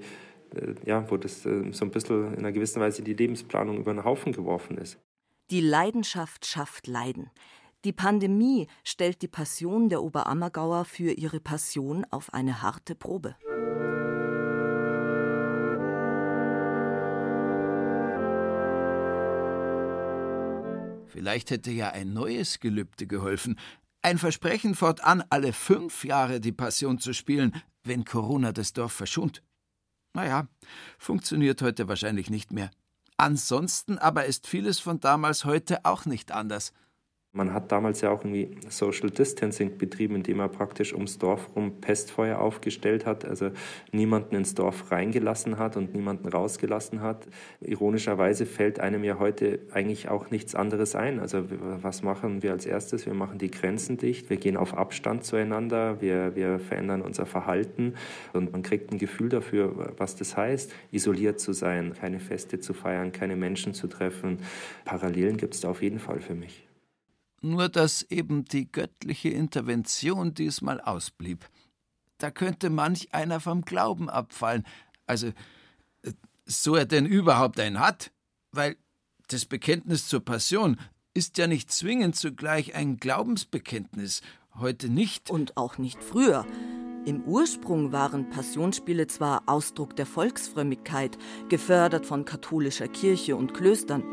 äh, 0.56 0.75
ja, 0.86 1.10
wo 1.10 1.18
das 1.18 1.46
äh, 1.46 1.72
so 1.72 1.86
ein 1.86 1.92
bisschen 1.92 2.34
in 2.34 2.39
einer 2.39 2.51
gewissen 2.51 2.82
Weise 2.82 3.01
die 3.01 3.13
Lebensplanung 3.13 3.77
über 3.77 3.94
den 3.94 4.03
Haufen 4.03 4.34
geworfen 4.34 4.77
ist. 4.77 5.02
Die 5.53 5.62
Leidenschaft 5.62 6.48
schafft 6.48 6.88
Leiden. 6.88 7.29
Die 7.86 7.93
Pandemie 7.93 8.65
stellt 8.83 9.22
die 9.22 9.27
Passion 9.27 9.88
der 9.88 10.01
Oberammergauer 10.01 10.83
für 10.83 11.12
ihre 11.12 11.39
Passion 11.39 12.07
auf 12.10 12.33
eine 12.33 12.63
harte 12.63 12.95
Probe. 12.95 13.36
Vielleicht 21.05 21.51
hätte 21.51 21.69
ja 21.69 21.91
ein 21.91 22.13
neues 22.13 22.60
Gelübde 22.60 23.05
geholfen. 23.05 23.60
Ein 24.01 24.17
Versprechen 24.17 24.74
fortan, 24.74 25.24
alle 25.29 25.53
fünf 25.53 26.03
Jahre 26.03 26.39
die 26.39 26.51
Passion 26.51 26.98
zu 26.98 27.13
spielen, 27.13 27.53
wenn 27.83 28.05
Corona 28.05 28.53
das 28.53 28.74
Dorf 28.74 28.93
verschont. 28.93 29.43
Naja, 30.15 30.48
funktioniert 30.98 31.62
heute 31.62 31.88
wahrscheinlich 31.88 32.31
nicht 32.31 32.51
mehr. 32.51 32.72
Ansonsten 33.17 33.98
aber 33.98 34.25
ist 34.25 34.48
vieles 34.48 34.79
von 34.79 35.00
damals 35.00 35.46
heute 35.46 35.86
auch 35.86 36.05
nicht 36.05 36.32
anders. 36.32 36.74
Man 37.36 37.52
hat 37.52 37.72
damals 37.72 38.02
ja 38.02 38.12
auch 38.12 38.24
irgendwie 38.24 38.52
Social 38.70 39.10
Distancing 39.10 39.80
betrieben, 39.80 40.18
indem 40.18 40.38
man 40.38 40.52
praktisch 40.52 40.94
ums 40.94 41.18
Dorf 41.18 41.50
rum 41.56 41.82
Pestfeuer 41.82 42.38
aufgestellt 42.38 43.08
hat, 43.08 43.25
also 43.25 43.50
niemanden 43.92 44.36
ins 44.36 44.54
Dorf 44.54 44.92
reingelassen 44.92 45.58
hat 45.58 45.75
und 45.75 45.96
niemanden 45.96 46.28
rausgelassen 46.28 47.02
hat. 47.02 47.25
Ironischerweise 47.60 48.46
fällt 48.46 48.79
einem 48.79 49.03
ja 49.03 49.18
heute 49.18 49.62
eigentlich 49.72 50.10
auch 50.10 50.29
nichts 50.29 50.53
anderes 50.53 50.94
ein. 50.94 51.20
Also 51.20 51.46
was 51.81 52.03
machen 52.03 52.44
wir 52.44 52.51
als 52.51 52.68
erstes? 52.68 53.07
Wir 53.07 53.16
machen 53.16 53.40
die 53.40 53.50
Grenzen 53.50 53.98
dicht, 53.98 54.29
wir 54.29 54.38
gehen 54.38 54.55
auf 54.55 54.77
Abstand 54.77 55.24
zueinander, 55.24 56.01
wir, 56.01 56.36
wir 56.36 56.60
verändern 56.60 57.01
unser 57.01 57.25
Verhalten 57.25 57.96
und 58.34 58.51
man 58.51 58.62
kriegt 58.62 58.92
ein 58.92 59.00
Gefühl 59.00 59.29
dafür, 59.29 59.96
was 59.98 60.16
das 60.16 60.38
heißt, 60.38 60.72
isoliert 60.92 61.40
zu 61.40 61.53
sein, 61.53 61.94
keine 61.94 62.20
Feste 62.20 62.60
zu 62.60 62.75
feiern, 62.75 63.12
keine 63.12 63.36
Menschen 63.36 63.74
zu 63.74 63.88
treffen. 63.88 64.38
Parallelen 64.86 65.38
gibt 65.38 65.55
es 65.55 65.62
da 65.62 65.70
auf 65.70 65.81
jeden 65.81 65.98
Fall 65.98 66.20
für 66.20 66.36
mich 66.36 66.68
nur 67.44 67.70
dass 67.70 68.03
eben 68.03 68.46
die 68.46 68.72
göttliche 68.72 69.29
Intervention 69.29 70.34
diesmal 70.34 70.82
ausblieb. 70.82 71.50
Da 72.18 72.32
könnte 72.32 72.70
manch 72.70 73.14
einer 73.14 73.40
vom 73.40 73.64
Glauben 73.64 74.10
abfallen, 74.10 74.66
also 75.06 75.32
so 76.46 76.75
er 76.75 76.86
denn 76.86 77.06
überhaupt 77.06 77.60
einen 77.60 77.79
hat, 77.79 78.12
weil 78.51 78.77
das 79.27 79.46
Bekenntnis 79.46 80.08
zur 80.08 80.24
Passion 80.24 80.77
ist 81.14 81.38
ja 81.38 81.48
nicht 81.48 81.72
zwingend 81.72 82.16
zugleich 82.16 82.75
ein 82.75 82.98
Glaubensbekenntnis, 82.98 84.22
heute 84.56 84.90
nicht. 84.90 85.29
Und 85.29 85.58
auch 85.58 85.77
nicht 85.77 86.03
früher. 86.03 86.46
Im 87.06 87.24
Ursprung 87.25 87.92
waren 87.92 88.29
Passionsspiele 88.29 89.08
zwar 89.08 89.44
Ausdruck 89.46 89.96
der 89.96 90.06
Volksfrömmigkeit, 90.06 91.18
gefördert 91.50 92.06
von 92.06 92.25
katholischer 92.25 92.88
Kirche 92.88 93.36
und 93.36 93.53
Klöstern. 93.53 94.03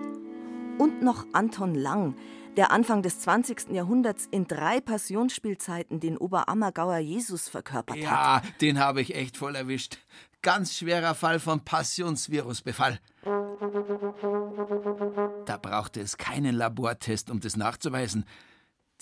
Und 0.78 1.02
noch 1.02 1.26
Anton 1.32 1.74
Lang, 1.74 2.16
der 2.56 2.70
Anfang 2.72 3.02
des 3.02 3.20
20. 3.20 3.70
Jahrhunderts 3.70 4.26
in 4.30 4.46
drei 4.46 4.80
Passionsspielzeiten 4.80 6.00
den 6.00 6.16
Oberammergauer 6.16 6.98
Jesus 6.98 7.48
verkörpert 7.48 7.96
ja, 7.96 8.10
hat. 8.10 8.44
Ja, 8.44 8.50
den 8.60 8.78
habe 8.78 9.00
ich 9.00 9.14
echt 9.14 9.36
voll 9.36 9.54
erwischt. 9.54 9.98
Ganz 10.42 10.74
schwerer 10.74 11.14
Fall 11.14 11.38
von 11.38 11.60
Passionsvirusbefall. 11.64 12.98
Da 15.46 15.56
brauchte 15.58 16.00
es 16.00 16.16
keinen 16.16 16.54
Labortest, 16.54 17.30
um 17.30 17.40
das 17.40 17.56
nachzuweisen. 17.56 18.24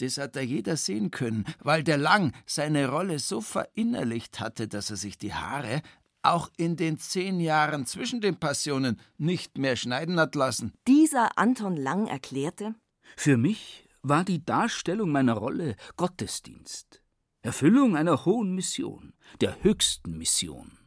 Das 0.01 0.19
hat 0.19 0.37
da 0.37 0.41
jeder 0.41 0.77
sehen 0.77 1.11
können, 1.11 1.45
weil 1.61 1.83
der 1.83 1.99
Lang 1.99 2.33
seine 2.47 2.89
Rolle 2.89 3.19
so 3.19 3.41
verinnerlicht 3.41 4.41
hatte, 4.41 4.69
dass 4.69 4.91
er 4.91 4.97
sich 4.97 5.19
die 5.19 5.35
Haare 5.35 5.83
auch 6.23 6.51
in 6.57 6.77
den 6.77 6.99
zehn 6.99 7.41
Jahren 7.41 7.87
zwischen 7.87 8.21
den 8.21 8.37
Passionen 8.37 9.01
nicht 9.17 9.59
mehr 9.59 9.77
schneiden 9.77 10.19
hat 10.21 10.35
lassen. 10.35 10.73
Dieser 10.87 11.39
Anton 11.39 11.77
Lang 11.77 12.07
erklärte, 12.07 12.75
für 13.16 13.37
mich 13.37 13.88
war 14.03 14.25
die 14.25 14.44
Darstellung 14.44 15.11
meiner 15.11 15.35
Rolle 15.35 15.77
Gottesdienst, 15.97 17.03
Erfüllung 17.42 17.97
einer 17.97 18.25
hohen 18.25 18.55
Mission, 18.55 19.12
der 19.40 19.62
höchsten 19.62 20.16
Mission. 20.16 20.79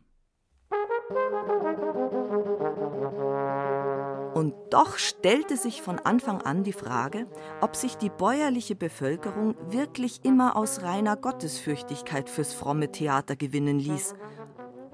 Und 4.34 4.56
doch 4.72 4.98
stellte 4.98 5.58
sich 5.58 5.82
von 5.82 6.00
Anfang 6.00 6.42
an 6.42 6.64
die 6.64 6.74
Frage, 6.74 7.28
ob 7.60 7.76
sich 7.76 7.96
die 7.98 8.10
bäuerliche 8.10 8.76
Bevölkerung 8.76 9.56
wirklich 9.70 10.24
immer 10.24 10.56
aus 10.56 10.82
reiner 10.82 11.18
Gottesfürchtigkeit 11.18 12.30
fürs 12.30 12.54
fromme 12.54 12.92
Theater 12.92 13.36
gewinnen 13.36 13.78
ließ 13.80 14.16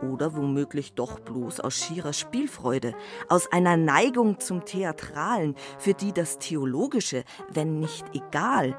oder 0.01 0.35
womöglich 0.35 0.93
doch 0.93 1.19
bloß 1.19 1.59
aus 1.59 1.75
schierer 1.75 2.13
Spielfreude, 2.13 2.93
aus 3.29 3.51
einer 3.51 3.77
Neigung 3.77 4.39
zum 4.39 4.65
Theatralen, 4.65 5.55
für 5.79 5.93
die 5.93 6.13
das 6.13 6.39
Theologische, 6.39 7.23
wenn 7.49 7.79
nicht 7.79 8.05
egal, 8.13 8.77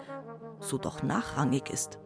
so 0.61 0.79
doch 0.79 1.03
nachrangig 1.03 1.71
ist. 1.71 1.99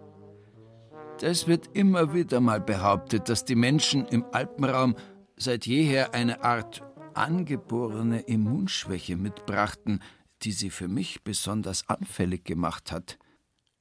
Das 1.21 1.47
wird 1.47 1.71
immer 1.73 2.15
wieder 2.15 2.41
mal 2.41 2.61
behauptet, 2.61 3.29
dass 3.29 3.45
die 3.45 3.55
Menschen 3.55 4.07
im 4.07 4.25
Alpenraum 4.33 4.97
seit 5.37 5.67
jeher 5.67 6.15
eine 6.15 6.43
Art 6.43 6.83
angeborene 7.15 8.21
Immunschwäche 8.21 9.17
mitbrachten, 9.17 10.03
die 10.43 10.53
sie 10.53 10.71
für 10.71 10.89
mich 10.89 11.23
besonders 11.23 11.89
anfällig 11.89 12.45
gemacht 12.45 12.91
hat. 12.91 13.19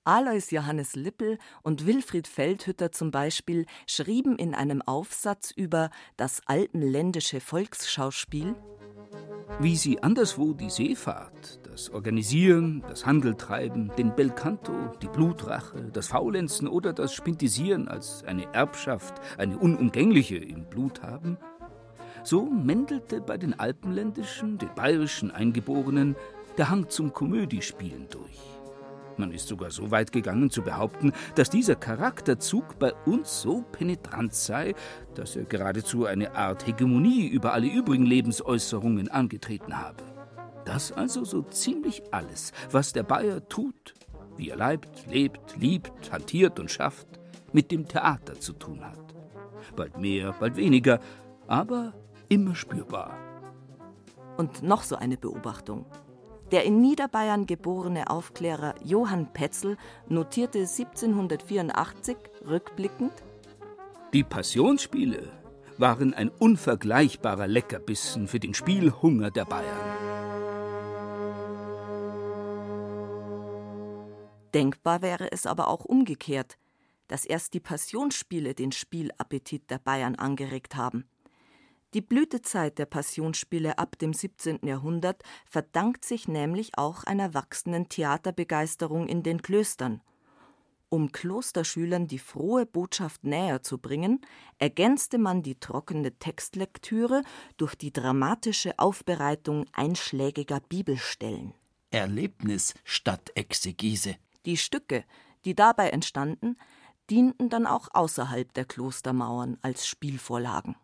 Alois 0.03 0.49
Johannes 0.49 0.95
Lippel 0.95 1.37
und 1.61 1.85
Wilfried 1.85 2.27
Feldhütter 2.27 2.91
zum 2.91 3.11
Beispiel 3.11 3.65
schrieben 3.87 4.37
in 4.37 4.55
einem 4.55 4.81
Aufsatz 4.81 5.51
über 5.51 5.91
das 6.17 6.41
alpenländische 6.47 7.39
Volksschauspiel 7.39 8.55
wie 9.59 9.75
sie 9.75 10.01
anderswo 10.01 10.53
die 10.53 10.69
Seefahrt, 10.69 11.59
das 11.63 11.89
Organisieren, 11.89 12.83
das 12.87 13.05
Handeltreiben, 13.05 13.91
den 13.97 14.15
Belcanto, 14.15 14.73
die 15.01 15.07
Blutrache, 15.07 15.89
das 15.91 16.07
Faulenzen 16.07 16.67
oder 16.67 16.93
das 16.93 17.13
Spintisieren 17.13 17.87
als 17.87 18.23
eine 18.23 18.51
Erbschaft, 18.53 19.15
eine 19.37 19.57
unumgängliche 19.57 20.37
im 20.37 20.65
Blut 20.65 21.03
haben, 21.03 21.37
so 22.23 22.45
mändelte 22.45 23.21
bei 23.21 23.37
den 23.37 23.59
alpenländischen, 23.59 24.57
den 24.57 24.73
bayerischen 24.73 25.31
Eingeborenen 25.31 26.15
der 26.57 26.69
Hang 26.69 26.89
zum 26.89 27.13
Komödiespielen 27.13 28.07
durch. 28.09 28.60
Man 29.17 29.31
ist 29.31 29.47
sogar 29.47 29.71
so 29.71 29.91
weit 29.91 30.11
gegangen 30.11 30.49
zu 30.49 30.61
behaupten, 30.61 31.11
dass 31.35 31.49
dieser 31.49 31.75
Charakterzug 31.75 32.79
bei 32.79 32.93
uns 33.05 33.41
so 33.41 33.63
penetrant 33.71 34.33
sei, 34.33 34.73
dass 35.15 35.35
er 35.35 35.43
geradezu 35.43 36.05
eine 36.05 36.35
Art 36.35 36.65
Hegemonie 36.65 37.27
über 37.27 37.53
alle 37.53 37.67
übrigen 37.67 38.05
Lebensäußerungen 38.05 39.09
angetreten 39.09 39.77
habe. 39.77 40.03
Das 40.65 40.91
also 40.91 41.23
so 41.25 41.41
ziemlich 41.41 42.03
alles, 42.11 42.51
was 42.71 42.93
der 42.93 43.03
Bayer 43.03 43.47
tut, 43.47 43.93
wie 44.37 44.49
er 44.49 44.57
leibt, 44.57 45.07
lebt, 45.07 45.57
liebt, 45.57 46.11
hantiert 46.11 46.59
und 46.59 46.71
schafft, 46.71 47.07
mit 47.51 47.71
dem 47.71 47.87
Theater 47.87 48.39
zu 48.39 48.53
tun 48.53 48.83
hat. 48.83 48.97
Bald 49.75 49.97
mehr, 49.97 50.33
bald 50.39 50.55
weniger, 50.55 50.99
aber 51.47 51.93
immer 52.29 52.55
spürbar. 52.55 53.17
Und 54.37 54.63
noch 54.63 54.83
so 54.83 54.95
eine 54.95 55.17
Beobachtung. 55.17 55.85
Der 56.51 56.65
in 56.65 56.81
Niederbayern 56.81 57.45
geborene 57.45 58.09
Aufklärer 58.09 58.75
Johann 58.83 59.31
Petzel 59.31 59.77
notierte 60.09 60.59
1784 60.59 62.17
rückblickend: 62.45 63.13
Die 64.11 64.25
Passionsspiele 64.25 65.31
waren 65.77 66.13
ein 66.13 66.27
unvergleichbarer 66.27 67.47
Leckerbissen 67.47 68.27
für 68.27 68.41
den 68.41 68.53
Spielhunger 68.53 69.31
der 69.31 69.45
Bayern. 69.45 70.11
Denkbar 74.53 75.01
wäre 75.01 75.31
es 75.31 75.45
aber 75.45 75.69
auch 75.69 75.85
umgekehrt, 75.85 76.57
dass 77.07 77.23
erst 77.23 77.53
die 77.53 77.61
Passionsspiele 77.61 78.53
den 78.53 78.73
Spielappetit 78.73 79.69
der 79.71 79.79
Bayern 79.79 80.15
angeregt 80.15 80.75
haben. 80.75 81.05
Die 81.93 82.01
Blütezeit 82.01 82.77
der 82.77 82.85
Passionsspiele 82.85 83.77
ab 83.77 83.97
dem 83.99 84.13
17. 84.13 84.59
Jahrhundert 84.63 85.23
verdankt 85.45 86.05
sich 86.05 86.29
nämlich 86.29 86.77
auch 86.77 87.03
einer 87.03 87.33
wachsenden 87.33 87.89
Theaterbegeisterung 87.89 89.07
in 89.07 89.23
den 89.23 89.41
Klöstern. 89.41 90.01
Um 90.87 91.11
Klosterschülern 91.11 92.07
die 92.07 92.19
frohe 92.19 92.65
Botschaft 92.65 93.23
näher 93.23 93.61
zu 93.61 93.77
bringen, 93.77 94.21
ergänzte 94.57 95.17
man 95.17 95.41
die 95.41 95.55
trockene 95.55 96.17
Textlektüre 96.17 97.23
durch 97.57 97.75
die 97.75 97.91
dramatische 97.91 98.77
Aufbereitung 98.77 99.65
einschlägiger 99.73 100.59
Bibelstellen. 100.59 101.53
Erlebnis 101.91 102.73
statt 102.83 103.31
Exegese. 103.35 104.15
Die 104.45 104.57
Stücke, 104.57 105.03
die 105.43 105.55
dabei 105.55 105.89
entstanden, 105.89 106.57
dienten 107.09 107.49
dann 107.49 107.67
auch 107.67 107.89
außerhalb 107.93 108.53
der 108.53 108.65
Klostermauern 108.65 109.57
als 109.61 109.87
Spielvorlagen. 109.87 110.75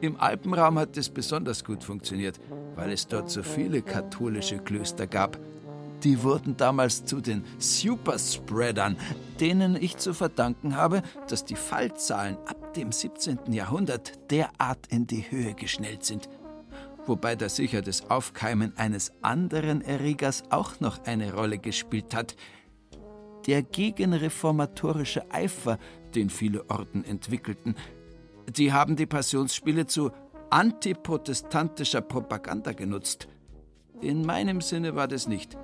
Im 0.00 0.16
Alpenraum 0.18 0.78
hat 0.78 0.96
es 0.96 1.08
besonders 1.10 1.64
gut 1.64 1.84
funktioniert, 1.84 2.40
weil 2.76 2.92
es 2.92 3.06
dort 3.06 3.30
so 3.30 3.42
viele 3.42 3.82
katholische 3.82 4.58
Klöster 4.58 5.06
gab. 5.06 5.38
Die 6.04 6.22
wurden 6.22 6.56
damals 6.56 7.04
zu 7.04 7.20
den 7.20 7.44
Superspreadern, 7.58 8.96
denen 9.40 9.76
ich 9.76 9.96
zu 9.96 10.14
verdanken 10.14 10.76
habe, 10.76 11.02
dass 11.28 11.44
die 11.44 11.56
Fallzahlen 11.56 12.36
ab 12.46 12.72
dem 12.74 12.92
17. 12.92 13.52
Jahrhundert 13.52 14.30
derart 14.30 14.86
in 14.88 15.06
die 15.06 15.30
Höhe 15.30 15.54
geschnellt 15.54 16.04
sind 16.04 16.28
wobei 17.08 17.34
da 17.34 17.48
sicher 17.48 17.80
das 17.82 18.10
Aufkeimen 18.10 18.76
eines 18.76 19.12
anderen 19.22 19.80
Erregers 19.80 20.44
auch 20.50 20.78
noch 20.80 21.04
eine 21.04 21.32
Rolle 21.32 21.58
gespielt 21.58 22.14
hat. 22.14 22.36
Der 23.48 23.62
gegenreformatorische 23.62 25.30
Eifer, 25.30 25.78
den 26.14 26.28
viele 26.28 26.68
Orden 26.68 27.02
entwickelten. 27.02 27.76
Die 28.46 28.74
haben 28.74 28.94
die 28.94 29.06
Passionsspiele 29.06 29.86
zu 29.86 30.10
antiprotestantischer 30.50 32.02
Propaganda 32.02 32.72
genutzt. 32.72 33.26
In 34.02 34.26
meinem 34.26 34.60
Sinne 34.60 34.96
war 34.96 35.08
das 35.08 35.28
nicht. 35.28 35.56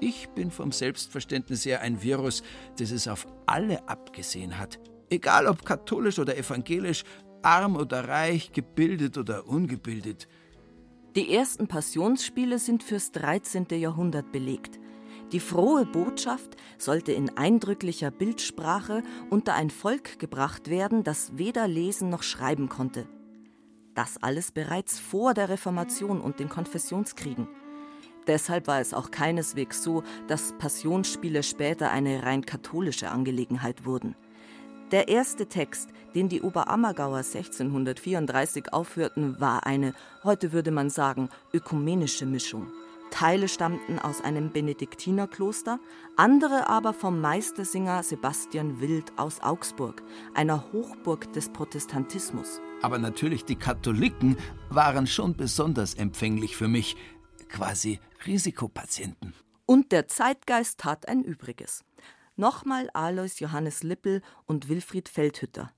Ich 0.00 0.30
bin 0.30 0.50
vom 0.50 0.72
Selbstverständnis 0.72 1.66
her 1.66 1.82
ein 1.82 2.02
Virus, 2.02 2.42
das 2.78 2.90
es 2.90 3.06
auf 3.06 3.26
alle 3.44 3.86
abgesehen 3.86 4.58
hat. 4.58 4.78
Egal 5.10 5.46
ob 5.46 5.62
katholisch 5.66 6.18
oder 6.18 6.38
evangelisch, 6.38 7.04
arm 7.42 7.76
oder 7.76 8.08
reich, 8.08 8.52
gebildet 8.52 9.18
oder 9.18 9.46
ungebildet. 9.46 10.26
Die 11.16 11.34
ersten 11.34 11.68
Passionsspiele 11.68 12.58
sind 12.58 12.82
fürs 12.82 13.12
13. 13.12 13.66
Jahrhundert 13.72 14.32
belegt. 14.32 14.80
Die 15.32 15.40
frohe 15.40 15.84
Botschaft 15.84 16.56
sollte 16.78 17.10
in 17.10 17.36
eindrücklicher 17.36 18.12
Bildsprache 18.12 19.02
unter 19.28 19.54
ein 19.54 19.70
Volk 19.70 20.20
gebracht 20.20 20.70
werden, 20.70 21.02
das 21.02 21.36
weder 21.36 21.66
lesen 21.66 22.10
noch 22.10 22.22
schreiben 22.22 22.68
konnte. 22.68 23.08
Das 23.94 24.22
alles 24.22 24.52
bereits 24.52 25.00
vor 25.00 25.34
der 25.34 25.48
Reformation 25.48 26.20
und 26.20 26.38
den 26.38 26.48
Konfessionskriegen. 26.48 27.48
Deshalb 28.28 28.68
war 28.68 28.80
es 28.80 28.94
auch 28.94 29.10
keineswegs 29.10 29.82
so, 29.82 30.04
dass 30.28 30.52
Passionsspiele 30.58 31.42
später 31.42 31.90
eine 31.90 32.22
rein 32.22 32.44
katholische 32.46 33.10
Angelegenheit 33.10 33.84
wurden. 33.84 34.14
Der 34.92 35.08
erste 35.08 35.46
Text, 35.46 35.90
den 36.14 36.28
die 36.28 36.42
Oberammergauer 36.42 37.18
1634 37.18 38.72
aufführten, 38.72 39.40
war 39.40 39.66
eine, 39.66 39.92
heute 40.22 40.52
würde 40.52 40.70
man 40.70 40.90
sagen, 40.90 41.30
ökumenische 41.52 42.26
Mischung. 42.26 42.68
Teile 43.10 43.48
stammten 43.48 43.98
aus 43.98 44.20
einem 44.20 44.50
Benediktinerkloster, 44.50 45.80
andere 46.16 46.68
aber 46.68 46.92
vom 46.92 47.20
Meistersinger 47.20 48.02
Sebastian 48.02 48.80
Wild 48.80 49.12
aus 49.16 49.40
Augsburg, 49.40 50.02
einer 50.34 50.72
Hochburg 50.72 51.32
des 51.32 51.48
Protestantismus. 51.50 52.60
Aber 52.82 52.98
natürlich 52.98 53.44
die 53.44 53.56
Katholiken 53.56 54.36
waren 54.68 55.06
schon 55.06 55.36
besonders 55.36 55.94
empfänglich 55.94 56.56
für 56.56 56.68
mich, 56.68 56.96
quasi 57.48 58.00
Risikopatienten. 58.26 59.34
Und 59.66 59.92
der 59.92 60.08
Zeitgeist 60.08 60.80
tat 60.80 61.08
ein 61.08 61.22
Übriges. 61.22 61.84
Nochmal 62.36 62.90
Alois 62.92 63.38
Johannes 63.38 63.82
Lippel 63.82 64.22
und 64.44 64.68
Wilfried 64.68 65.08
Feldhütter. 65.08 65.72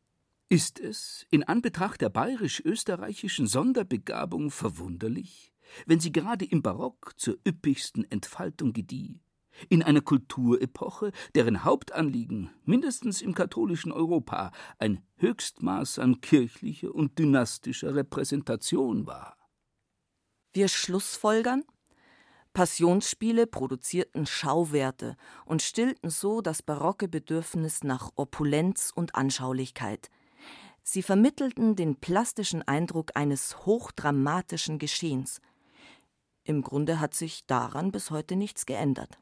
Ist 0.51 0.81
es 0.81 1.27
in 1.31 1.45
Anbetracht 1.45 2.01
der 2.01 2.09
bayerisch-österreichischen 2.09 3.47
Sonderbegabung 3.47 4.51
verwunderlich, 4.51 5.53
wenn 5.87 6.01
sie 6.01 6.13
gerade 6.13 6.45
im 6.45 6.63
Barock 6.63 7.15
zur 7.17 7.37
üppigsten 7.47 8.11
Entfaltung 8.11 8.73
gedieh, 8.73 9.21
in 9.69 9.83
einer 9.83 10.01
Kulturepoche, 10.01 11.13
deren 11.35 11.65
Hauptanliegen, 11.65 12.51
mindestens 12.65 13.23
im 13.23 13.35
katholischen 13.35 13.93
Europa, 13.93 14.53
ein 14.79 15.03
Höchstmaß 15.17 15.99
an 15.99 16.21
kirchlicher 16.21 16.95
und 16.95 17.19
dynastischer 17.19 17.95
Repräsentation 17.95 19.07
war? 19.07 19.37
Wir 20.53 20.69
schlussfolgern, 20.69 21.65
Passionsspiele 22.53 23.47
produzierten 23.47 24.27
Schauwerte 24.27 25.17
und 25.45 25.63
stillten 25.63 26.11
so 26.11 26.41
das 26.41 26.63
barocke 26.63 27.07
Bedürfnis 27.07 27.85
nach 27.85 28.11
Opulenz 28.17 28.91
und 28.95 29.15
Anschaulichkeit. 29.15 30.11
Sie 30.83 31.03
vermittelten 31.03 31.77
den 31.77 31.97
plastischen 31.97 32.67
Eindruck 32.67 33.13
eines 33.15 33.67
hochdramatischen 33.67 34.79
Geschehens. 34.79 35.41
Im 36.49 36.63
Grunde 36.63 36.99
hat 36.99 37.13
sich 37.13 37.45
daran 37.47 37.93
bis 37.93 38.11
heute 38.11 38.35
nichts 38.35 38.65
geändert. 38.65 39.19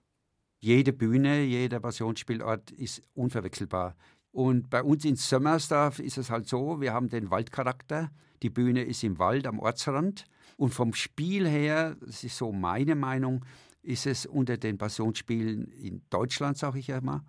Jede 0.61 0.93
Bühne, 0.93 1.43
jeder 1.43 1.81
Passionsspielort 1.81 2.71
ist 2.71 3.03
unverwechselbar. 3.15 3.97
Und 4.31 4.71
bei 4.71 4.81
uns 4.81 5.05
in 5.05 5.17
Sömmersdorf 5.17 5.99
ist 5.99 6.19
es 6.19 6.31
halt 6.31 6.47
so, 6.47 6.81
wir 6.81 6.93
haben 6.93 7.09
den 7.09 7.33
Waldcharakter. 7.33 8.13
Die 8.45 8.51
Bühne 8.51 8.85
ist 8.85 9.03
im 9.03 9.19
Wald 9.19 9.49
am 9.49 9.59
Ortsrand. 9.59 10.27
Und 10.57 10.73
vom 10.73 10.95
Spiel 10.95 11.49
her, 11.49 11.97
das 12.01 12.23
ist 12.23 12.37
so 12.37 12.53
meine 12.53 12.95
Meinung, 12.95 13.45
ist 13.83 14.07
es 14.07 14.25
unter 14.25 14.57
den 14.57 14.79
Passionsspielen 14.79 15.67
in 15.73 16.03
Deutschland, 16.11 16.57
sage 16.57 16.79
ich 16.79 16.87
ja 16.87 17.01
mal, 17.01 17.25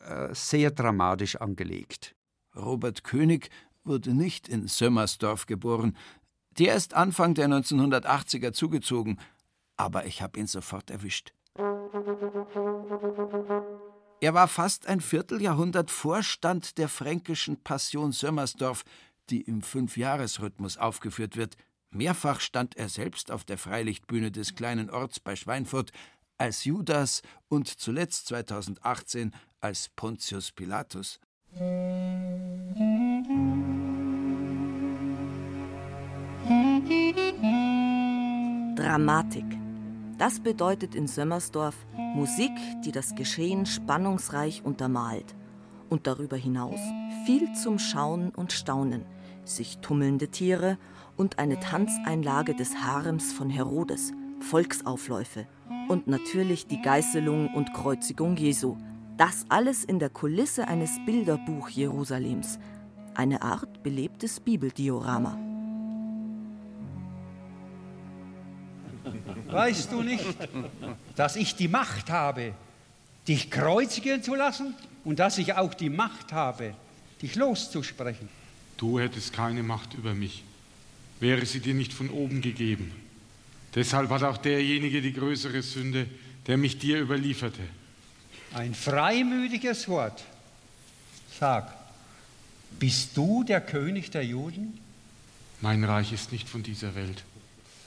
äh, 0.00 0.34
sehr 0.34 0.72
dramatisch 0.72 1.36
angelegt. 1.36 2.16
Robert 2.56 3.04
König 3.04 3.50
wurde 3.84 4.12
nicht 4.12 4.48
in 4.48 4.66
Sömmersdorf 4.66 5.46
geboren. 5.46 5.96
Der 6.58 6.74
ist 6.74 6.94
Anfang 6.94 7.34
der 7.34 7.48
1980er 7.48 8.52
zugezogen, 8.52 9.18
aber 9.76 10.06
ich 10.06 10.22
habe 10.22 10.38
ihn 10.38 10.46
sofort 10.46 10.90
erwischt. 10.90 11.32
Er 14.20 14.34
war 14.34 14.48
fast 14.48 14.86
ein 14.86 15.00
Vierteljahrhundert 15.00 15.90
Vorstand 15.90 16.78
der 16.78 16.88
fränkischen 16.88 17.62
Passion 17.62 18.12
Sömmersdorf, 18.12 18.84
die 19.30 19.42
im 19.42 19.62
Fünfjahresrhythmus 19.62 20.78
aufgeführt 20.78 21.36
wird. 21.36 21.56
Mehrfach 21.90 22.40
stand 22.40 22.76
er 22.76 22.88
selbst 22.88 23.30
auf 23.30 23.44
der 23.44 23.58
Freilichtbühne 23.58 24.30
des 24.30 24.54
kleinen 24.54 24.90
Orts 24.90 25.20
bei 25.20 25.36
Schweinfurt 25.36 25.92
als 26.38 26.64
Judas 26.64 27.22
und 27.48 27.68
zuletzt 27.68 28.26
2018 28.28 29.32
als 29.60 29.88
Pontius 29.90 30.52
Pilatus. 30.52 31.20
Dramatik. 38.76 39.65
Das 40.18 40.40
bedeutet 40.40 40.94
in 40.94 41.06
Sömmersdorf 41.06 41.74
Musik, 41.94 42.52
die 42.84 42.92
das 42.92 43.14
Geschehen 43.14 43.66
spannungsreich 43.66 44.64
untermalt. 44.64 45.34
Und 45.90 46.06
darüber 46.06 46.36
hinaus 46.36 46.80
viel 47.26 47.52
zum 47.52 47.78
Schauen 47.78 48.30
und 48.30 48.52
Staunen, 48.52 49.04
sich 49.44 49.78
tummelnde 49.78 50.28
Tiere 50.28 50.78
und 51.16 51.38
eine 51.38 51.60
Tanzeinlage 51.60 52.54
des 52.54 52.76
Harems 52.76 53.32
von 53.32 53.50
Herodes, 53.50 54.12
Volksaufläufe 54.40 55.46
und 55.88 56.06
natürlich 56.06 56.66
die 56.66 56.80
Geißelung 56.80 57.54
und 57.54 57.72
Kreuzigung 57.74 58.36
Jesu. 58.36 58.76
Das 59.16 59.44
alles 59.48 59.84
in 59.84 59.98
der 59.98 60.10
Kulisse 60.10 60.66
eines 60.66 60.98
Bilderbuch 61.06 61.68
Jerusalems, 61.68 62.58
eine 63.14 63.42
Art 63.42 63.82
belebtes 63.82 64.40
Bibeldiorama. 64.40 65.38
Weißt 69.48 69.92
du 69.92 70.02
nicht, 70.02 70.24
dass 71.14 71.36
ich 71.36 71.54
die 71.54 71.68
Macht 71.68 72.10
habe, 72.10 72.52
dich 73.28 73.50
kreuzigen 73.50 74.22
zu 74.22 74.34
lassen 74.34 74.74
und 75.04 75.18
dass 75.18 75.38
ich 75.38 75.54
auch 75.54 75.74
die 75.74 75.90
Macht 75.90 76.32
habe, 76.32 76.74
dich 77.22 77.34
loszusprechen? 77.34 78.28
Du 78.76 78.98
hättest 78.98 79.32
keine 79.32 79.62
Macht 79.62 79.94
über 79.94 80.14
mich, 80.14 80.44
wäre 81.20 81.46
sie 81.46 81.60
dir 81.60 81.74
nicht 81.74 81.92
von 81.92 82.10
oben 82.10 82.42
gegeben. 82.42 82.92
Deshalb 83.74 84.10
hat 84.10 84.22
auch 84.22 84.38
derjenige 84.38 85.02
die 85.02 85.12
größere 85.12 85.62
Sünde, 85.62 86.06
der 86.46 86.56
mich 86.56 86.78
dir 86.78 87.00
überlieferte. 87.00 87.62
Ein 88.54 88.74
freimütiges 88.74 89.88
Wort. 89.88 90.24
Sag, 91.38 91.74
bist 92.78 93.16
du 93.16 93.44
der 93.44 93.60
König 93.60 94.10
der 94.10 94.24
Juden? 94.24 94.78
Mein 95.60 95.84
Reich 95.84 96.12
ist 96.12 96.32
nicht 96.32 96.48
von 96.48 96.62
dieser 96.62 96.94
Welt. 96.94 97.22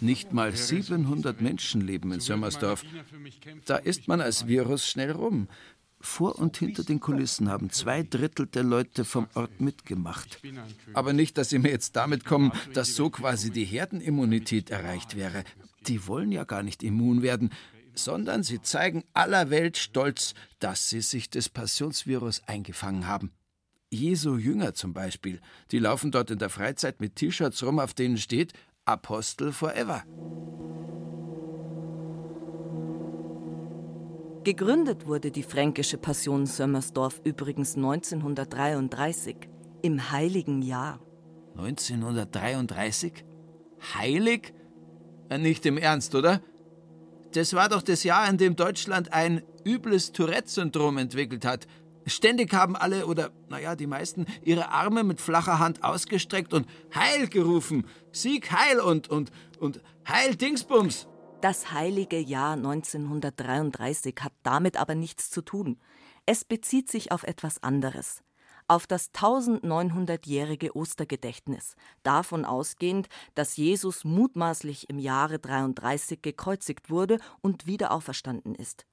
Nicht 0.01 0.33
mal 0.33 0.55
700 0.55 1.41
Menschen 1.41 1.81
leben 1.81 2.12
in 2.12 2.19
Sömmersdorf. 2.19 2.83
Da 3.65 3.75
ist 3.75 4.07
man 4.07 4.21
als 4.21 4.47
Virus 4.47 4.88
schnell 4.88 5.12
rum. 5.12 5.47
Vor 6.01 6.39
und 6.39 6.55
hinter 6.55 6.85
den 6.85 7.01
Kulissen 7.01 7.49
haben 7.49 7.69
zwei 7.71 8.03
Drittel 8.03 8.47
der 8.47 8.63
Leute 8.63 9.03
vom 9.03 9.27
Ort 9.33 9.59
mitgemacht. 9.59 10.41
Aber 10.93 11.12
nicht, 11.12 11.38
dass 11.38 11.49
sie 11.49 11.59
mir 11.59 11.71
jetzt 11.71 11.97
damit 11.97 12.23
kommen, 12.23 12.53
dass 12.73 12.95
so 12.95 13.09
quasi 13.09 13.51
die 13.51 13.65
Herdenimmunität 13.65 14.69
erreicht 14.69 15.17
wäre. 15.17 15.43
Die 15.88 16.07
wollen 16.07 16.31
ja 16.31 16.45
gar 16.45 16.63
nicht 16.63 16.83
immun 16.83 17.21
werden, 17.21 17.49
sondern 17.95 18.43
sie 18.43 18.62
zeigen 18.62 19.03
aller 19.13 19.49
Welt 19.49 19.77
stolz, 19.77 20.33
dass 20.59 20.88
sie 20.88 21.01
sich 21.01 21.29
des 21.29 21.49
Passionsvirus 21.49 22.43
eingefangen 22.47 23.07
haben. 23.07 23.31
Jesu 23.91 24.38
Jünger 24.38 24.75
zum 24.75 24.93
Beispiel, 24.93 25.41
die 25.71 25.79
laufen 25.79 26.12
dort 26.12 26.29
in 26.29 26.38
der 26.38 26.49
Freizeit 26.49 27.01
mit 27.01 27.15
T-Shirts 27.15 27.63
rum, 27.63 27.79
auf 27.79 27.93
denen 27.93 28.17
steht 28.17 28.53
Apostel 28.89 29.52
forever. 29.52 30.04
Gegründet 34.43 35.06
wurde 35.06 35.32
die 35.32 35.43
fränkische 35.43 35.97
Passion 35.97 36.45
Sömmersdorf 36.45 37.21
übrigens 37.23 37.75
1933, 37.75 39.36
im 39.84 40.12
heiligen 40.12 40.62
Jahr. 40.62 40.99
1933? 41.58 43.25
Heilig? 43.93 44.54
Nicht 45.30 45.65
im 45.65 45.78
Ernst, 45.78 46.15
oder? 46.15 46.41
Das 47.34 47.54
war 47.54 47.69
doch 47.69 47.84
das 47.84 48.04
Jahr, 48.04 48.28
in 48.28 48.38
dem 48.38 48.56
Deutschland 48.56 49.13
ein 49.13 49.43
übles 49.65 50.13
Tourette-Syndrom 50.13 50.97
entwickelt 50.97 51.45
hat. 51.45 51.67
Ständig 52.10 52.54
haben 52.54 52.76
alle, 52.76 53.06
oder 53.06 53.32
naja, 53.50 53.76
die 53.76 53.88
meisten, 53.88 54.26
ihre 54.43 54.69
Arme 54.69 55.04
mit 55.04 55.22
flacher 55.22 55.60
Hand 55.60 55.84
ausgestreckt 55.84 56.54
und 56.54 56.67
Heil 56.93 57.28
gerufen. 57.28 57.88
Sieg 58.12 58.52
Heil 58.52 58.80
und, 58.80 59.08
und, 59.10 59.32
und 59.60 59.82
Heil 60.08 60.36
Dingsbums. 60.36 61.08
Das 61.41 61.72
heilige 61.72 62.19
Jahr 62.19 62.54
1933 62.54 64.15
hat 64.19 64.34
damit 64.43 64.76
aber 64.76 64.95
nichts 64.95 65.30
zu 65.30 65.41
tun. 65.41 65.80
Es 66.26 66.43
bezieht 66.43 66.91
sich 66.91 67.12
auf 67.13 67.24
etwas 67.24 67.63
anderes. 67.63 68.24
Auf 68.67 68.86
das 68.86 69.12
1900-jährige 69.13 70.76
Ostergedächtnis, 70.76 71.76
davon 72.04 72.45
ausgehend, 72.45 73.08
dass 73.36 73.58
Jesus 73.58 74.04
mutmaßlich 74.04 74.89
im 74.89 75.00
Jahre 75.00 75.39
33 75.39 76.22
gekreuzigt 76.22 76.89
wurde 76.91 77.19
und 77.41 77.65
wieder 77.65 77.91
auferstanden 77.91 78.54
ist. 78.54 78.86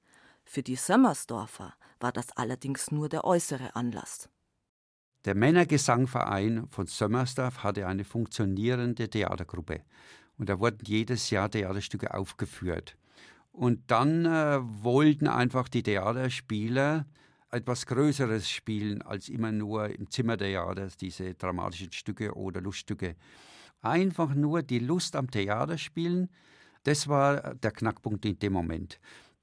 Für 0.47 0.63
die 0.63 0.77
Sömmersdorfer 0.77 1.75
war 2.01 2.13
das 2.13 2.31
allerdings 2.37 2.91
nur 2.91 3.09
der 3.09 3.25
äußere 3.25 3.75
Anlass. 3.75 4.29
Der 5.25 5.35
Männergesangverein 5.35 6.69
von 6.69 6.87
Sömmersdorf 6.87 7.65
hatte 7.65 7.87
eine 7.89 8.05
funktionierende 8.05 9.11
Theatergruppe 9.11 9.83
und 10.39 10.49
da 10.49 10.61
wurden 10.61 10.79
jedes 10.85 11.31
Jahr 11.31 11.51
Theaterstücke 11.51 12.15
aufgeführt. 12.15 12.97
Und 13.51 13.91
dann 13.91 14.25
äh, 14.25 14.59
wollten 14.63 15.27
einfach 15.27 15.69
die 15.69 15.83
Theaterspieler 15.83 17.07
etwas 17.51 17.87
Größeres 17.87 18.49
spielen 18.49 19.03
als 19.03 19.29
immer 19.29 19.51
nur 19.51 19.89
im 19.89 20.11
Zimmertheater 20.11 20.89
diese 21.01 21.35
dramatischen 21.35 21.91
Stücke 21.91 22.35
oder 22.35 22.61
Luststücke. 22.61 23.17
Einfach 23.83 24.35
nur 24.35 24.63
die 24.63 24.79
Lust 24.79 25.17
am 25.17 25.31
Theaterspielen, 25.31 26.29
das 26.85 27.09
war 27.09 27.55
der 27.55 27.73
Knackpunkt 27.73 28.25
in 28.27 28.39
dem 28.39 28.53
Moment, 28.53 29.01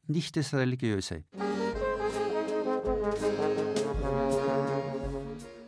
nicht 0.08 0.36
das 0.36 0.54
Religiöse. 0.54 1.24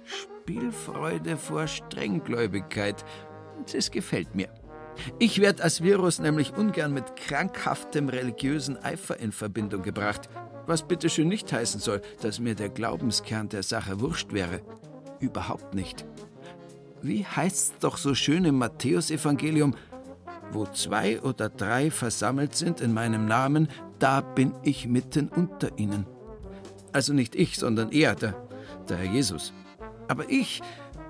Spielfreude 0.04 1.38
vor 1.38 1.68
Strenggläubigkeit, 1.68 3.04
das 3.72 3.92
gefällt 3.92 4.36
mir. 4.36 4.50
Ich 5.20 5.42
werde 5.42 5.64
als 5.64 5.82
Virus 5.82 6.20
nämlich 6.20 6.56
ungern 6.56 6.94
mit 6.94 7.16
krankhaftem 7.16 8.10
religiösen 8.10 8.78
Eifer 8.78 9.20
in 9.20 9.32
Verbindung 9.32 9.82
gebracht, 9.82 10.30
was 10.68 10.84
bitteschön 10.84 11.28
nicht 11.28 11.52
heißen 11.52 11.80
soll, 11.80 12.02
dass 12.22 12.40
mir 12.40 12.56
der 12.56 12.70
Glaubenskern 12.70 13.50
der 13.50 13.64
Sache 13.64 14.00
wurscht 14.00 14.34
wäre. 14.34 14.62
Überhaupt 15.20 15.74
nicht. 15.74 16.06
Wie 17.02 17.26
heißt's 17.26 17.76
doch 17.80 17.98
so 17.98 18.16
schön 18.16 18.46
im 18.46 18.58
Matthäusevangelium, 18.58 19.76
wo 20.52 20.66
zwei 20.66 21.22
oder 21.22 21.50
drei 21.50 21.92
versammelt 21.92 22.56
sind 22.56 22.82
in 22.82 22.94
meinem 22.94 23.26
Namen, 23.26 23.68
da 24.00 24.22
bin 24.22 24.54
ich 24.64 24.88
mitten 24.88 25.30
unter 25.30 25.78
ihnen. 25.78 26.06
Also 26.92 27.14
nicht 27.14 27.36
ich, 27.36 27.58
sondern 27.58 27.92
er, 27.92 28.16
der, 28.16 28.48
der 28.88 28.98
Herr 28.98 29.12
Jesus. 29.12 29.54
Aber 30.08 30.30
ich, 30.30 30.62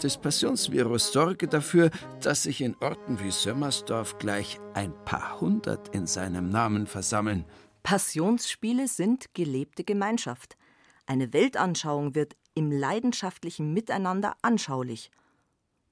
des 0.02 0.18
Passionsvirus 0.18 1.12
sorge 1.12 1.48
dafür, 1.48 1.90
dass 2.22 2.44
sich 2.44 2.62
in 2.62 2.76
Orten 2.82 3.20
wie 3.20 3.32
Sömmersdorf 3.32 4.18
gleich 4.18 4.60
ein 4.74 4.94
paar 5.06 5.40
hundert 5.40 5.94
in 5.96 6.08
seinem 6.08 6.50
Namen 6.50 6.88
versammeln. 6.88 7.46
Passionsspiele 7.84 8.88
sind 8.88 9.34
gelebte 9.34 9.84
Gemeinschaft. 9.84 10.58
Eine 11.06 11.34
Weltanschauung 11.34 12.16
wird 12.16 12.36
im 12.56 12.72
leidenschaftlichen 12.72 13.74
Miteinander 13.74 14.36
anschaulich. 14.42 15.12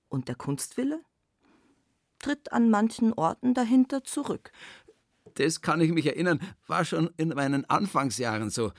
Und 0.10 0.28
der 0.28 0.36
Kunstwille 0.36 1.02
tritt 2.20 2.52
an 2.52 2.70
manchen 2.70 3.14
Orten 3.14 3.54
dahinter 3.54 4.04
zurück. 4.04 4.52
Das 5.36 5.62
kann 5.62 5.82
ich 5.82 5.92
mich 5.92 6.06
erinnern, 6.06 6.40
war 6.68 6.86
schon 6.86 7.10
in 7.18 7.30
meinen 7.30 7.70
Anfangsjahren 7.70 8.50
so. 8.50 8.72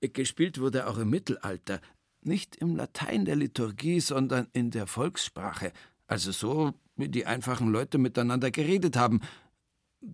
Gespielt 0.00 0.60
wurde 0.60 0.86
auch 0.88 0.98
im 0.98 1.10
Mittelalter, 1.10 1.80
nicht 2.22 2.56
im 2.56 2.76
Latein 2.76 3.24
der 3.24 3.36
Liturgie, 3.36 4.00
sondern 4.00 4.46
in 4.52 4.70
der 4.70 4.86
Volkssprache, 4.86 5.72
also 6.06 6.30
so, 6.32 6.72
wie 6.96 7.08
die 7.08 7.26
einfachen 7.26 7.70
Leute 7.70 7.98
miteinander 7.98 8.50
geredet 8.50 8.96
haben. 8.96 9.20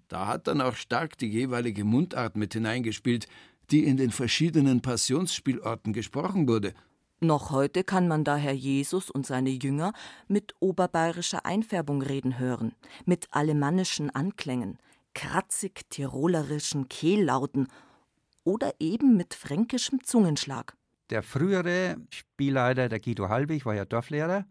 Da 0.09 0.27
hat 0.27 0.47
dann 0.47 0.61
auch 0.61 0.77
stark 0.77 1.19
die 1.19 1.29
jeweilige 1.29 1.85
Mundart 1.85 2.37
mit 2.37 2.55
hineingespielt, 2.55 3.27
die 3.71 3.85
in 3.85 3.97
den 3.97 4.11
verschiedenen 4.11 4.81
Passionsspielorten 4.81 5.93
gesprochen 5.93 6.49
wurde. 6.49 6.75
Noch 7.21 7.51
heute 7.51 7.85
kann 7.85 8.09
man 8.09 8.25
daher 8.25 8.55
Jesus 8.55 9.11
und 9.11 9.27
seine 9.27 9.51
Jünger 9.51 9.93
mit 10.29 10.55
oberbayerischer 10.61 11.47
Einfärbung 11.47 12.03
reden 12.03 12.39
hören, 12.39 12.73
mit 13.07 13.29
alemannischen 13.31 14.11
Anklängen, 14.11 14.79
kratzig 15.15 15.89
tirolerischen 15.91 16.89
Kehllauten 16.89 17.69
oder 18.45 18.75
eben 18.79 19.17
mit 19.17 19.35
fränkischem 19.35 20.03
Zungenschlag. 20.05 20.77
Der 21.11 21.23
frühere 21.23 21.97
Spielleiter, 22.11 22.89
der 22.89 23.01
Guido 23.01 23.29
Halbig, 23.29 23.67
war 23.67 23.75
ja 23.75 23.85
Dorflehrer. 23.85 24.47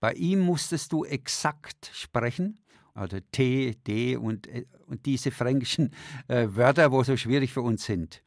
Bei 0.00 0.12
ihm 0.14 0.40
musstest 0.40 0.92
du 0.92 1.04
exakt 1.04 1.90
sprechen, 1.92 2.58
also 2.94 3.18
T, 3.32 3.76
D 3.86 4.16
und, 4.16 4.46
äh, 4.46 4.66
und 4.86 5.06
diese 5.06 5.30
fränkischen 5.30 5.94
äh, 6.28 6.48
Wörter, 6.50 6.90
wo 6.90 7.02
so 7.02 7.16
schwierig 7.16 7.52
für 7.52 7.62
uns 7.62 7.84
sind. 7.84 8.22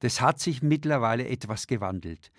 Das 0.00 0.20
hat 0.20 0.40
sich 0.40 0.62
mittlerweile 0.62 1.28
etwas 1.28 1.68
gewandelt. 1.68 2.32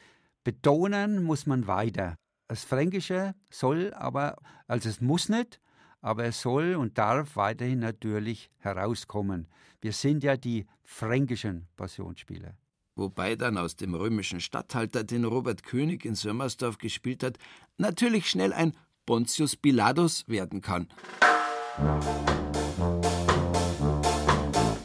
Betonen 0.43 1.23
muss 1.23 1.45
man 1.45 1.65
weiter. 1.67 2.17
Das 2.49 2.65
Fränkische 2.65 3.35
soll 3.49 3.93
aber, 3.93 4.37
also 4.67 4.89
es 4.89 4.99
muss 4.99 5.29
nicht, 5.29 5.61
aber 6.03 6.25
es 6.25 6.39
soll 6.39 6.75
und 6.75 6.99
darf 6.99 7.35
weiterhin 7.35 7.79
natürlich 7.79 8.51
herauskommen. 8.59 9.47
Wir 9.81 9.93
sind 9.93 10.23
ja 10.23 10.37
die 10.37 10.67
fränkischen 10.83 11.67
Passionsspieler 11.75 12.53
wobei 12.95 13.35
dann 13.35 13.57
aus 13.57 13.75
dem 13.75 13.95
römischen 13.95 14.39
Statthalter, 14.39 15.03
den 15.03 15.25
Robert 15.25 15.63
König 15.63 16.05
in 16.05 16.15
Sömmersdorf 16.15 16.77
gespielt 16.77 17.23
hat, 17.23 17.37
natürlich 17.77 18.29
schnell 18.29 18.53
ein 18.53 18.75
Pontius 19.05 19.55
Pilatus 19.55 20.27
werden 20.27 20.61
kann. 20.61 20.87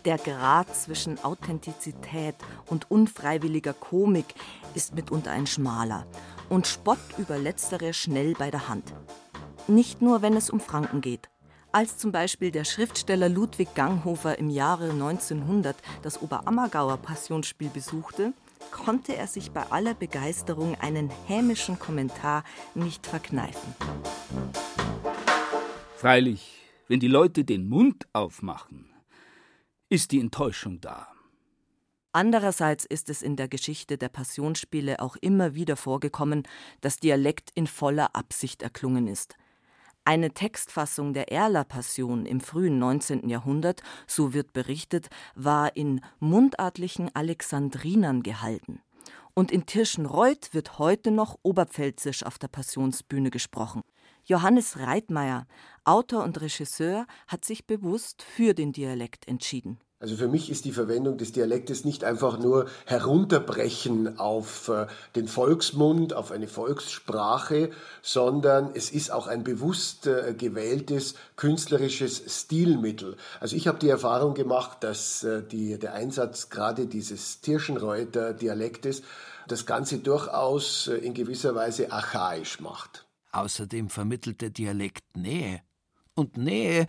Der 0.04 0.18
Grad 0.18 0.74
zwischen 0.74 1.22
Authentizität 1.22 2.34
und 2.66 2.90
unfreiwilliger 2.90 3.74
Komik 3.74 4.26
ist 4.74 4.94
mitunter 4.94 5.32
ein 5.32 5.46
schmaler 5.46 6.06
und 6.48 6.66
Spott 6.66 6.98
über 7.18 7.38
letztere 7.38 7.92
schnell 7.92 8.32
bei 8.32 8.50
der 8.50 8.68
Hand. 8.68 8.94
Nicht 9.68 10.00
nur, 10.00 10.22
wenn 10.22 10.34
es 10.34 10.48
um 10.48 10.60
Franken 10.60 11.02
geht. 11.02 11.28
Als 11.72 11.98
zum 11.98 12.10
Beispiel 12.10 12.50
der 12.50 12.64
Schriftsteller 12.64 13.28
Ludwig 13.28 13.74
Ganghofer 13.74 14.38
im 14.38 14.48
Jahre 14.48 14.90
1900 14.90 15.76
das 16.00 16.22
Oberammergauer 16.22 16.96
Passionsspiel 16.96 17.68
besuchte, 17.68 18.32
konnte 18.70 19.14
er 19.14 19.26
sich 19.26 19.50
bei 19.50 19.70
aller 19.70 19.92
Begeisterung 19.92 20.74
einen 20.80 21.10
hämischen 21.26 21.78
Kommentar 21.78 22.44
nicht 22.74 23.06
verkneifen. 23.06 23.74
Freilich, 25.96 26.62
wenn 26.86 27.00
die 27.00 27.08
Leute 27.08 27.44
den 27.44 27.68
Mund 27.68 28.08
aufmachen, 28.14 28.88
ist 29.90 30.12
die 30.12 30.20
Enttäuschung 30.20 30.80
da. 30.80 31.08
Andererseits 32.12 32.86
ist 32.86 33.10
es 33.10 33.20
in 33.20 33.36
der 33.36 33.48
Geschichte 33.48 33.98
der 33.98 34.08
Passionsspiele 34.08 35.00
auch 35.00 35.16
immer 35.16 35.54
wieder 35.54 35.76
vorgekommen, 35.76 36.44
dass 36.80 36.96
Dialekt 36.96 37.50
in 37.54 37.66
voller 37.66 38.16
Absicht 38.16 38.62
erklungen 38.62 39.06
ist. 39.06 39.36
Eine 40.08 40.30
Textfassung 40.30 41.12
der 41.12 41.30
Erler 41.32 41.64
Passion 41.64 42.24
im 42.24 42.40
frühen 42.40 42.78
19. 42.78 43.28
Jahrhundert, 43.28 43.82
so 44.06 44.32
wird 44.32 44.54
berichtet, 44.54 45.08
war 45.34 45.76
in 45.76 46.00
mundartlichen 46.18 47.14
Alexandrinern 47.14 48.22
gehalten. 48.22 48.80
Und 49.34 49.52
in 49.52 49.66
Tirschenreuth 49.66 50.54
wird 50.54 50.78
heute 50.78 51.10
noch 51.10 51.36
Oberpfälzisch 51.42 52.22
auf 52.22 52.38
der 52.38 52.48
Passionsbühne 52.48 53.28
gesprochen. 53.28 53.82
Johannes 54.24 54.78
Reitmeier, 54.78 55.46
Autor 55.84 56.24
und 56.24 56.40
Regisseur, 56.40 57.04
hat 57.26 57.44
sich 57.44 57.66
bewusst 57.66 58.22
für 58.22 58.54
den 58.54 58.72
Dialekt 58.72 59.28
entschieden. 59.28 59.78
Also 60.00 60.14
für 60.14 60.28
mich 60.28 60.48
ist 60.48 60.64
die 60.64 60.70
Verwendung 60.70 61.18
des 61.18 61.32
Dialektes 61.32 61.84
nicht 61.84 62.04
einfach 62.04 62.38
nur 62.38 62.66
herunterbrechen 62.86 64.16
auf 64.20 64.68
äh, 64.68 64.86
den 65.16 65.26
Volksmund, 65.26 66.14
auf 66.14 66.30
eine 66.30 66.46
Volkssprache, 66.46 67.70
sondern 68.00 68.70
es 68.74 68.90
ist 68.90 69.10
auch 69.10 69.26
ein 69.26 69.42
bewusst 69.42 70.06
äh, 70.06 70.34
gewähltes 70.38 71.14
künstlerisches 71.34 72.22
Stilmittel. 72.28 73.16
Also 73.40 73.56
ich 73.56 73.66
habe 73.66 73.80
die 73.80 73.88
Erfahrung 73.88 74.34
gemacht, 74.34 74.84
dass 74.84 75.24
äh, 75.24 75.42
die, 75.42 75.76
der 75.80 75.94
Einsatz 75.94 76.48
gerade 76.48 76.86
dieses 76.86 77.40
Tirschenreuter 77.40 78.34
Dialektes 78.34 79.02
das 79.48 79.66
Ganze 79.66 79.98
durchaus 79.98 80.86
in 80.86 81.14
gewisser 81.14 81.56
Weise 81.56 81.90
archaisch 81.90 82.60
macht. 82.60 83.06
Außerdem 83.32 83.88
vermittelt 83.88 84.42
der 84.42 84.50
Dialekt 84.50 85.16
Nähe. 85.16 85.62
Und 86.14 86.36
Nähe 86.36 86.86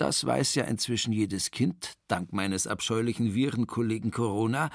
das 0.00 0.24
weiß 0.24 0.54
ja 0.54 0.64
inzwischen 0.64 1.12
jedes 1.12 1.50
Kind, 1.50 1.94
dank 2.06 2.32
meines 2.32 2.66
abscheulichen 2.66 3.34
Virenkollegen 3.34 4.10
Corona. 4.10 4.70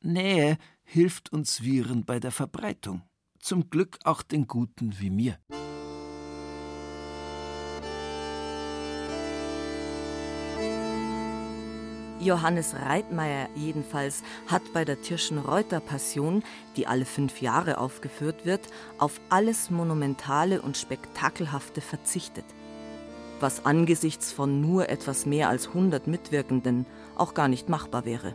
Nähe 0.00 0.56
hilft 0.84 1.32
uns 1.32 1.62
Viren 1.62 2.04
bei 2.04 2.20
der 2.20 2.30
Verbreitung. 2.30 3.02
Zum 3.40 3.70
Glück 3.70 3.98
auch 4.04 4.22
den 4.22 4.46
Guten 4.46 4.98
wie 5.00 5.10
mir. 5.10 5.38
Johannes 12.20 12.74
Reitmeier 12.74 13.48
jedenfalls 13.54 14.22
hat 14.48 14.62
bei 14.72 14.84
der 14.84 15.00
Tirschenreuter 15.00 15.80
Passion, 15.80 16.42
die 16.76 16.86
alle 16.86 17.04
fünf 17.04 17.40
Jahre 17.40 17.78
aufgeführt 17.78 18.44
wird, 18.44 18.68
auf 18.98 19.20
alles 19.28 19.70
Monumentale 19.70 20.60
und 20.62 20.76
Spektakelhafte 20.76 21.80
verzichtet 21.80 22.44
was 23.40 23.66
angesichts 23.66 24.32
von 24.32 24.60
nur 24.60 24.88
etwas 24.88 25.26
mehr 25.26 25.48
als 25.48 25.68
100 25.68 26.06
Mitwirkenden 26.06 26.86
auch 27.16 27.34
gar 27.34 27.48
nicht 27.48 27.68
machbar 27.68 28.04
wäre. 28.04 28.34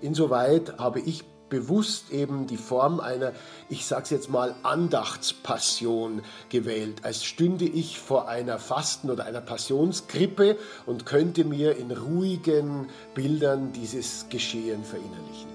Insoweit 0.00 0.78
habe 0.78 1.00
ich 1.00 1.24
bewusst 1.52 2.10
eben 2.10 2.46
die 2.46 2.56
Form 2.56 2.98
einer, 2.98 3.32
ich 3.68 3.84
sag's 3.84 4.08
jetzt 4.08 4.30
mal, 4.30 4.54
Andachtspassion 4.62 6.22
gewählt, 6.48 7.04
als 7.04 7.24
stünde 7.24 7.66
ich 7.66 7.98
vor 7.98 8.26
einer 8.26 8.58
Fasten- 8.58 9.10
oder 9.10 9.26
einer 9.26 9.42
Passionskrippe 9.42 10.56
und 10.86 11.04
könnte 11.04 11.44
mir 11.44 11.76
in 11.76 11.90
ruhigen 11.90 12.88
Bildern 13.14 13.72
dieses 13.74 14.26
Geschehen 14.30 14.82
verinnerlichen. 14.82 15.51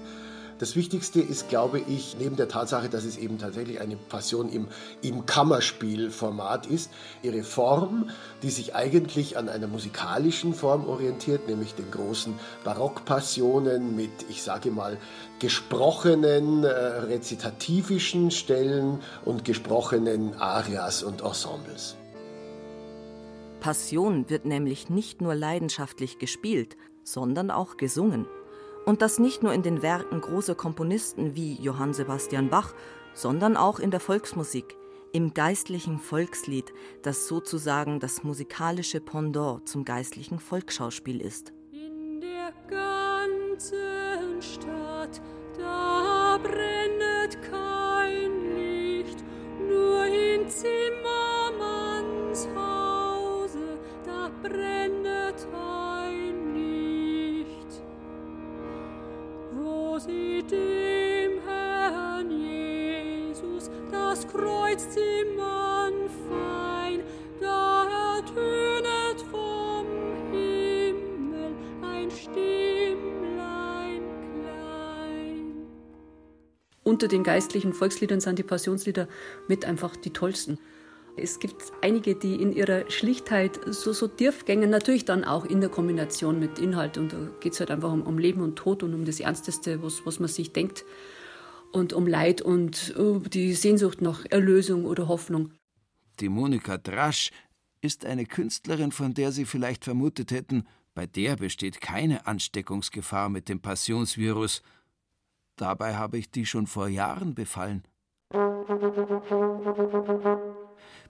Das 0.58 0.74
Wichtigste 0.74 1.20
ist, 1.20 1.48
glaube 1.48 1.78
ich, 1.78 2.16
neben 2.18 2.34
der 2.34 2.48
Tatsache, 2.48 2.88
dass 2.88 3.04
es 3.04 3.16
eben 3.16 3.38
tatsächlich 3.38 3.80
eine 3.80 3.96
Passion 3.96 4.48
im, 4.48 4.66
im 5.02 5.24
Kammerspielformat 5.24 6.66
ist, 6.66 6.90
ihre 7.22 7.44
Form, 7.44 8.10
die 8.42 8.50
sich 8.50 8.74
eigentlich 8.74 9.38
an 9.38 9.48
einer 9.48 9.68
musikalischen 9.68 10.54
Form 10.54 10.88
orientiert, 10.88 11.46
nämlich 11.46 11.74
den 11.74 11.88
großen 11.92 12.34
Barockpassionen 12.64 13.94
mit, 13.94 14.10
ich 14.28 14.42
sage 14.42 14.72
mal, 14.72 14.98
gesprochenen 15.38 16.64
äh, 16.64 16.68
rezitativischen 16.68 18.32
Stellen 18.32 18.98
und 19.24 19.44
gesprochenen 19.44 20.34
Arias 20.34 21.04
und 21.04 21.22
Ensembles. 21.22 21.94
Passion 23.60 24.28
wird 24.28 24.44
nämlich 24.44 24.90
nicht 24.90 25.20
nur 25.20 25.36
leidenschaftlich 25.36 26.18
gespielt, 26.18 26.76
sondern 27.04 27.52
auch 27.52 27.76
gesungen. 27.76 28.26
Und 28.88 29.02
das 29.02 29.18
nicht 29.18 29.42
nur 29.42 29.52
in 29.52 29.62
den 29.62 29.82
Werken 29.82 30.22
großer 30.22 30.54
Komponisten 30.54 31.36
wie 31.36 31.56
Johann 31.56 31.92
Sebastian 31.92 32.48
Bach, 32.48 32.72
sondern 33.12 33.54
auch 33.54 33.80
in 33.80 33.90
der 33.90 34.00
Volksmusik, 34.00 34.78
im 35.12 35.34
geistlichen 35.34 35.98
Volkslied, 35.98 36.72
das 37.02 37.28
sozusagen 37.28 38.00
das 38.00 38.24
musikalische 38.24 39.02
Pendant 39.02 39.68
zum 39.68 39.84
geistlichen 39.84 40.38
Volksschauspiel 40.38 41.20
ist. 41.20 41.52
In 41.70 42.22
der 42.22 42.54
ganzen 42.66 44.40
Stadt, 44.40 45.20
da 45.58 46.38
brennet 46.42 47.42
kein 47.42 48.56
Licht, 48.56 49.22
nur 49.68 50.06
in 50.06 50.48
Zimmermanns 50.48 52.48
Hause, 52.56 53.78
da 54.06 54.30
brennet 54.42 54.77
dem 60.50 61.42
Herrn 61.46 62.30
Jesus 62.30 63.70
das 63.90 64.26
Kreuz 64.26 64.88
zimmern 64.90 66.08
fein, 66.28 67.02
da 67.40 68.16
ertönet 68.16 69.20
vom 69.30 69.86
Himmel 70.30 71.54
ein 71.82 72.10
Stimmlein 72.10 74.02
klein. 74.34 75.66
Unter 76.84 77.08
den 77.08 77.22
geistlichen 77.22 77.72
Volksliedern 77.72 78.20
sind 78.20 78.38
die 78.38 78.42
Passionslieder 78.42 79.08
mit 79.48 79.64
einfach 79.64 79.96
die 79.96 80.12
tollsten. 80.12 80.58
Es 81.20 81.38
gibt 81.38 81.72
einige, 81.82 82.14
die 82.14 82.36
in 82.36 82.52
ihrer 82.52 82.90
Schlichtheit 82.90 83.60
so, 83.66 83.92
so 83.92 84.08
tief 84.08 84.44
gängen, 84.44 84.70
natürlich 84.70 85.04
dann 85.04 85.24
auch 85.24 85.44
in 85.44 85.60
der 85.60 85.68
Kombination 85.68 86.38
mit 86.38 86.58
Inhalt. 86.58 86.98
Und 86.98 87.12
da 87.12 87.18
geht 87.40 87.52
es 87.52 87.60
halt 87.60 87.70
einfach 87.70 87.92
um, 87.92 88.02
um, 88.02 88.18
Leben 88.18 88.40
und 88.40 88.56
Tod 88.56 88.82
und 88.82 88.94
um 88.94 89.04
das 89.04 89.20
Ernsteste, 89.20 89.82
was, 89.82 90.04
was 90.04 90.20
man 90.20 90.28
sich 90.28 90.52
denkt. 90.52 90.84
Und 91.72 91.92
um 91.92 92.06
Leid 92.06 92.40
und 92.40 92.94
uh, 92.98 93.18
die 93.20 93.52
Sehnsucht 93.52 94.00
nach 94.00 94.24
Erlösung 94.30 94.84
oder 94.86 95.08
Hoffnung. 95.08 95.52
Die 96.20 96.28
Monika 96.28 96.78
Drasch 96.78 97.30
ist 97.80 98.06
eine 98.06 98.26
Künstlerin, 98.26 98.92
von 98.92 99.14
der 99.14 99.32
Sie 99.32 99.44
vielleicht 99.44 99.84
vermutet 99.84 100.30
hätten, 100.30 100.64
bei 100.98 101.06
der 101.06 101.36
besteht 101.36 101.80
keine 101.80 102.26
Ansteckungsgefahr 102.26 103.28
mit 103.28 103.48
dem 103.48 103.60
Passionsvirus. 103.60 104.62
Dabei 105.54 105.94
habe 105.94 106.18
ich 106.18 106.28
die 106.28 106.44
schon 106.44 106.66
vor 106.66 106.88
Jahren 106.88 107.36
befallen. 107.36 107.84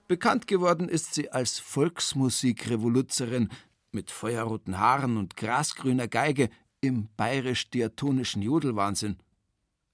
Bekannt 0.09 0.47
geworden 0.47 0.89
ist 0.89 1.13
sie 1.13 1.31
als 1.31 1.59
Volksmusikrevoluzerin 1.59 3.49
mit 3.91 4.09
feuerroten 4.09 4.79
Haaren 4.79 5.17
und 5.17 5.37
grasgrüner 5.37 6.07
Geige 6.07 6.49
im 6.81 7.09
bayerisch-diatonischen 7.15 8.41
Jodelwahnsinn. 8.41 9.17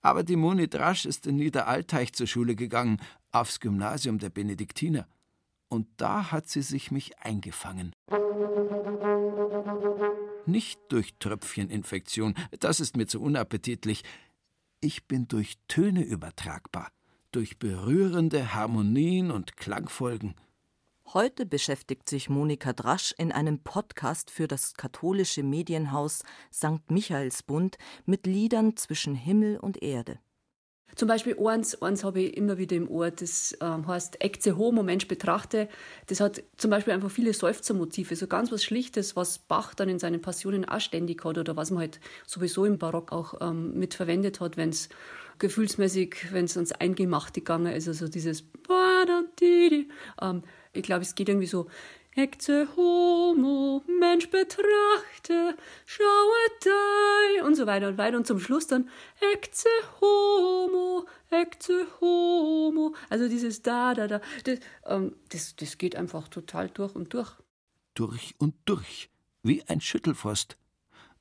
Aber 0.01 0.23
die 0.23 0.38
Moni 0.38 0.69
Drasch 0.69 1.06
ist 1.06 1.28
in 1.28 1.36
Niederalteich 1.36 2.13
zur 2.13 2.28
Schule 2.28 2.56
gegangen, 2.56 3.01
aufs 3.34 3.60
Gymnasium 3.60 4.17
der 4.17 4.30
Benediktiner. 4.30 5.06
Und 5.67 5.86
da 5.97 6.32
hat 6.32 6.47
sie 6.47 6.62
sich 6.62 6.91
mich 6.91 7.19
eingefangen. 7.19 7.91
Nicht 10.45 10.80
durch 10.88 11.13
Tröpfcheninfektion, 11.19 12.36
das 12.62 12.80
ist 12.80 12.95
mir 12.95 13.08
zu 13.08 13.21
unappetitlich. 13.21 14.06
Ich 14.80 15.10
bin 15.10 15.28
durch 15.28 15.58
Töne 15.67 16.04
übertragbar 16.04 16.89
durch 17.36 17.60
berührende 17.60 18.54
Harmonien 18.54 19.30
und 19.30 19.58
Klangfolgen. 19.58 20.36
Heute 21.13 21.45
beschäftigt 21.45 22.08
sich 22.08 22.30
Monika 22.30 22.71
Drasch 22.71 23.13
in 23.17 23.34
einem 23.34 23.60
Podcast 23.60 24.32
für 24.32 24.47
das 24.47 24.74
katholische 24.76 25.43
Medienhaus 25.43 26.24
St. 26.53 26.89
Michaelsbund 26.89 27.78
mit 28.05 28.26
Liedern 28.26 28.78
zwischen 28.78 29.16
Himmel 29.16 29.57
und 29.57 29.84
Erde. 29.84 30.20
Zum 30.95 31.09
Beispiel 31.09 31.38
eins, 31.45 31.82
eins 31.82 32.05
habe 32.05 32.22
ich 32.22 32.38
immer 32.38 32.57
wieder 32.57 32.78
im 32.78 32.89
Ohr, 32.89 33.12
das 33.12 33.57
ähm, 33.59 33.86
heißt 33.86 34.22
Ecce 34.22 34.55
Homo, 34.55 34.82
Mensch 34.82 35.09
betrachte. 35.09 35.68
Das 36.07 36.22
hat 36.22 36.41
zum 36.55 36.72
Beispiel 36.72 36.93
einfach 36.93 37.12
viele 37.12 37.34
Seufzermotive, 37.34 38.16
so 38.16 38.28
ganz 38.28 38.49
was 38.49 38.64
Schlichtes, 38.64 39.18
was 39.18 39.39
Bach 39.39 39.74
dann 39.74 39.89
in 39.89 39.99
seinen 39.99 40.22
Passionen 40.22 40.64
auch 40.64 40.80
ständig 40.80 41.26
hat 41.26 41.38
oder 41.38 41.57
was 41.57 41.70
man 41.70 41.80
halt 41.82 41.99
sowieso 42.26 42.64
im 42.64 42.78
Barock 42.78 43.12
auch 43.12 43.34
ähm, 43.41 43.78
mitverwendet 43.78 44.39
hat, 44.39 44.55
wenn 44.55 44.70
es 44.70 44.88
gefühlsmäßig, 45.39 46.31
wenn 46.31 46.45
es 46.45 46.57
uns 46.57 46.71
Eingemachte 46.71 47.41
gegangen 47.41 47.73
ist, 47.73 47.88
also 47.88 48.07
dieses 48.07 48.43
ähm, 50.21 50.43
ich 50.73 50.83
glaube, 50.83 51.03
es 51.03 51.15
geht 51.15 51.29
irgendwie 51.29 51.47
so 51.47 51.67
Ecce 52.15 52.67
homo, 52.77 53.83
Mensch 53.88 54.29
betrachte, 54.29 55.57
schaue 55.86 56.49
dei 56.63 57.43
und 57.43 57.55
so 57.55 57.67
weiter 57.67 57.89
und 57.89 57.97
weiter 57.97 58.15
und 58.15 58.25
zum 58.25 58.39
Schluss 58.39 58.67
dann 58.67 58.89
Ecce 59.33 59.67
homo, 59.99 61.05
Ecce 61.29 61.86
homo. 61.99 62.95
Also 63.09 63.27
dieses 63.27 63.61
da, 63.61 63.93
da, 63.93 64.07
da. 64.07 64.21
Das, 64.45 64.59
ähm, 64.86 65.13
das, 65.29 65.57
das 65.57 65.77
geht 65.77 65.97
einfach 65.97 66.29
total 66.29 66.69
durch 66.69 66.95
und 66.95 67.13
durch. 67.13 67.33
Durch 67.95 68.33
und 68.38 68.55
durch, 68.63 69.09
wie 69.43 69.63
ein 69.67 69.81
Schüttelfrost. 69.81 70.57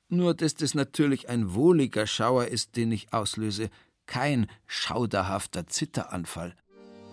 Nur 0.07 0.33
dass 0.33 0.55
das 0.55 0.75
natürlich 0.75 1.27
ein 1.27 1.55
wohliger 1.55 2.07
Schauer 2.07 2.45
ist, 2.45 2.77
den 2.77 2.93
ich 2.93 3.11
auslöse, 3.11 3.69
kein 4.07 4.47
schauderhafter 4.67 5.67
Zitteranfall. 5.67 6.55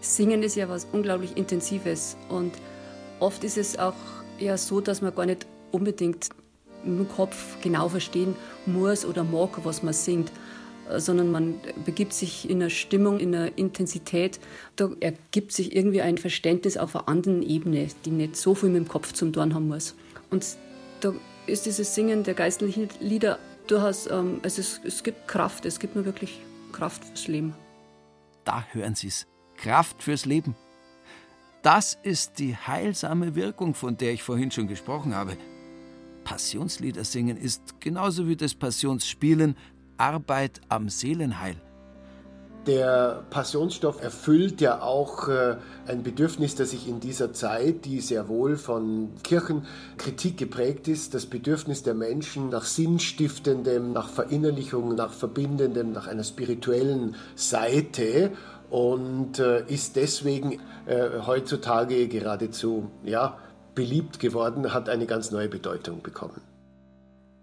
Singen 0.00 0.42
ist 0.42 0.56
ja 0.56 0.68
was 0.68 0.86
unglaublich 0.92 1.36
Intensives 1.36 2.16
und 2.28 2.52
oft 3.20 3.44
ist 3.44 3.56
es 3.56 3.78
auch 3.78 3.94
ja 4.38 4.56
so, 4.56 4.80
dass 4.80 5.00
man 5.00 5.14
gar 5.14 5.26
nicht 5.26 5.46
unbedingt 5.70 6.30
im 6.84 7.08
Kopf 7.08 7.60
genau 7.62 7.88
verstehen 7.88 8.34
muss 8.66 9.04
oder 9.04 9.22
mag, 9.24 9.64
was 9.64 9.82
man 9.82 9.94
singt, 9.94 10.32
sondern 10.96 11.30
man 11.30 11.54
begibt 11.84 12.12
sich 12.12 12.50
in 12.50 12.60
einer 12.60 12.70
Stimmung, 12.70 13.20
in 13.20 13.34
einer 13.34 13.56
Intensität. 13.56 14.40
Da 14.76 14.90
ergibt 15.00 15.52
sich 15.52 15.76
irgendwie 15.76 16.02
ein 16.02 16.18
Verständnis 16.18 16.76
auf 16.76 16.96
einer 16.96 17.08
anderen 17.08 17.42
Ebene, 17.42 17.86
die 18.04 18.10
nicht 18.10 18.36
so 18.36 18.54
viel 18.54 18.70
mit 18.70 18.84
dem 18.84 18.88
Kopf 18.88 19.12
zum 19.12 19.32
tun 19.32 19.54
haben 19.54 19.68
muss. 19.68 19.94
Und 20.30 20.44
da 21.00 21.14
ist 21.46 21.66
dieses 21.66 21.94
Singen 21.94 22.24
der 22.24 22.34
geistlichen 22.34 22.88
Lieder 23.00 23.38
durchaus, 23.66 24.10
ähm, 24.10 24.40
es, 24.42 24.58
es 24.58 25.02
gibt 25.02 25.28
Kraft, 25.28 25.64
es 25.66 25.78
gibt 25.78 25.96
mir 25.96 26.04
wirklich 26.04 26.40
Kraft 26.72 27.04
fürs 27.04 27.28
Leben. 27.28 27.54
Da 28.44 28.64
hören 28.72 28.94
Sie 28.94 29.08
es. 29.08 29.26
Kraft 29.56 30.02
fürs 30.02 30.24
Leben. 30.24 30.56
Das 31.62 31.96
ist 32.02 32.38
die 32.40 32.56
heilsame 32.56 33.36
Wirkung, 33.36 33.74
von 33.74 33.96
der 33.96 34.12
ich 34.12 34.22
vorhin 34.22 34.50
schon 34.50 34.66
gesprochen 34.66 35.14
habe. 35.14 35.36
Passionslieder 36.24 37.04
singen 37.04 37.36
ist 37.36 37.80
genauso 37.80 38.26
wie 38.26 38.36
das 38.36 38.54
Passionsspielen 38.54 39.56
Arbeit 39.96 40.60
am 40.68 40.88
Seelenheil. 40.88 41.56
Der 42.66 43.24
Passionsstoff 43.30 44.00
erfüllt 44.00 44.60
ja 44.60 44.82
auch 44.82 45.26
äh, 45.26 45.56
ein 45.88 46.04
Bedürfnis, 46.04 46.54
das 46.54 46.70
sich 46.70 46.86
in 46.86 47.00
dieser 47.00 47.32
Zeit, 47.32 47.84
die 47.84 48.00
sehr 48.00 48.28
wohl 48.28 48.56
von 48.56 49.10
Kirchenkritik 49.24 50.36
geprägt 50.36 50.86
ist, 50.86 51.12
das 51.12 51.26
Bedürfnis 51.26 51.82
der 51.82 51.94
Menschen 51.94 52.50
nach 52.50 52.64
Sinnstiftendem, 52.64 53.92
nach 53.92 54.08
Verinnerlichung, 54.08 54.94
nach 54.94 55.12
Verbindendem, 55.12 55.90
nach 55.90 56.06
einer 56.06 56.22
spirituellen 56.22 57.16
Seite 57.34 58.30
und 58.70 59.40
äh, 59.40 59.64
ist 59.66 59.96
deswegen 59.96 60.60
äh, 60.86 61.08
heutzutage 61.26 62.06
geradezu 62.06 62.92
ja, 63.02 63.38
beliebt 63.74 64.20
geworden, 64.20 64.72
hat 64.72 64.88
eine 64.88 65.06
ganz 65.06 65.32
neue 65.32 65.48
Bedeutung 65.48 66.00
bekommen. 66.00 66.51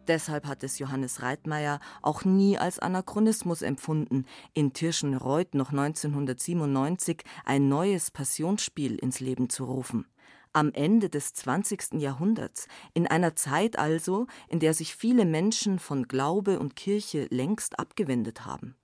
Deshalb 0.10 0.48
hat 0.48 0.64
es 0.64 0.80
Johannes 0.80 1.22
Reitmeier 1.22 1.80
auch 2.02 2.26
nie 2.26 2.58
als 2.58 2.80
Anachronismus 2.80 3.62
empfunden, 3.62 4.26
in 4.54 4.74
Tirschenreuth 4.74 5.54
noch 5.54 5.70
1997 5.70 7.22
ein 7.46 7.70
neues 7.70 8.10
Passionsspiel 8.10 8.96
ins 8.96 9.20
Leben 9.20 9.52
zu 9.52 9.66
rufen. 9.66 10.08
Am 10.52 10.74
Ende 10.74 11.12
des 11.12 11.36
20. 11.36 12.02
Jahrhunderts, 12.02 12.68
in 12.96 13.06
einer 13.06 13.36
Zeit 13.36 13.78
also, 13.78 14.26
in 14.48 14.60
der 14.60 14.74
sich 14.74 14.96
viele 14.96 15.26
Menschen 15.26 15.78
von 15.78 16.08
Glaube 16.08 16.58
und 16.58 16.76
Kirche 16.76 17.28
längst 17.30 17.78
abgewendet 17.78 18.48
haben. 18.48 18.76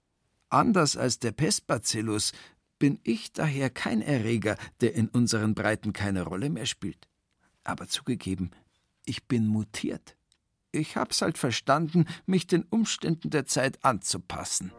Anders 0.49 0.95
als 0.95 1.17
der 1.17 1.31
Pestbacillus 1.31 2.33
bin 2.77 2.99
ich 3.01 3.33
daher 3.33 3.71
kein 3.71 4.03
Erreger, 4.03 4.57
der 4.79 4.93
in 4.93 5.07
unseren 5.07 5.55
Breiten 5.55 5.91
keine 5.91 6.21
Rolle 6.21 6.51
mehr 6.51 6.67
spielt. 6.67 7.07
Aber 7.63 7.87
zugegeben, 7.87 8.51
ich 9.05 9.27
bin 9.27 9.47
mutiert. 9.47 10.15
Ich 10.75 10.97
hab's 10.97 11.21
halt 11.21 11.37
verstanden, 11.37 12.05
mich 12.25 12.47
den 12.47 12.63
Umständen 12.63 13.29
der 13.29 13.45
Zeit 13.45 13.79
anzupassen. 13.83 14.73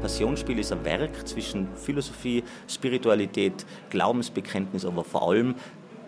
Passionsspiel 0.00 0.58
ist 0.58 0.72
ein 0.72 0.82
Werk 0.86 1.28
zwischen 1.28 1.76
Philosophie, 1.76 2.42
Spiritualität, 2.68 3.66
Glaubensbekenntnis, 3.90 4.86
aber 4.86 5.04
vor 5.04 5.28
allem 5.28 5.56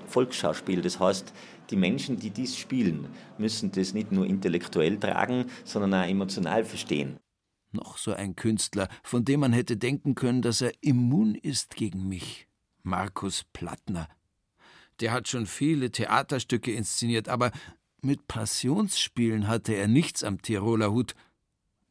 Volksschauspiel. 0.06 0.80
Das 0.80 0.98
heißt, 0.98 1.34
die 1.68 1.76
Menschen, 1.76 2.18
die 2.18 2.30
dies 2.30 2.56
spielen, 2.56 3.08
müssen 3.36 3.70
das 3.72 3.92
nicht 3.92 4.12
nur 4.12 4.24
intellektuell 4.24 4.98
tragen, 4.98 5.44
sondern 5.64 5.92
auch 5.92 6.08
emotional 6.08 6.64
verstehen. 6.64 7.18
Noch 7.70 7.98
so 7.98 8.12
ein 8.12 8.34
Künstler, 8.34 8.88
von 9.02 9.24
dem 9.24 9.40
man 9.40 9.52
hätte 9.52 9.76
denken 9.76 10.14
können, 10.14 10.42
dass 10.42 10.60
er 10.60 10.72
immun 10.80 11.34
ist 11.34 11.76
gegen 11.76 12.08
mich. 12.08 12.48
Markus 12.82 13.44
Plattner. 13.52 14.08
Der 15.00 15.12
hat 15.12 15.28
schon 15.28 15.46
viele 15.46 15.90
Theaterstücke 15.90 16.72
inszeniert, 16.72 17.28
aber 17.28 17.52
mit 18.00 18.26
Passionsspielen 18.26 19.48
hatte 19.48 19.74
er 19.74 19.88
nichts 19.88 20.24
am 20.24 20.40
Tiroler 20.40 20.92
Hut, 20.92 21.14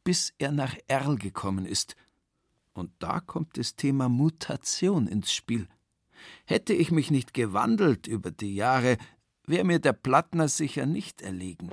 bis 0.04 0.32
er 0.38 0.52
nach 0.52 0.74
Erl 0.88 1.16
gekommen 1.16 1.66
ist. 1.66 1.94
Und 2.72 2.90
da 2.98 3.20
kommt 3.20 3.58
das 3.58 3.76
Thema 3.76 4.08
Mutation 4.08 5.06
ins 5.06 5.32
Spiel. 5.32 5.68
Hätte 6.44 6.72
ich 6.72 6.90
mich 6.90 7.10
nicht 7.10 7.34
gewandelt 7.34 8.06
über 8.06 8.30
die 8.30 8.54
Jahre, 8.54 8.96
wäre 9.46 9.64
mir 9.64 9.78
der 9.78 9.92
Plattner 9.92 10.48
sicher 10.48 10.86
nicht 10.86 11.22
erlegen. 11.22 11.70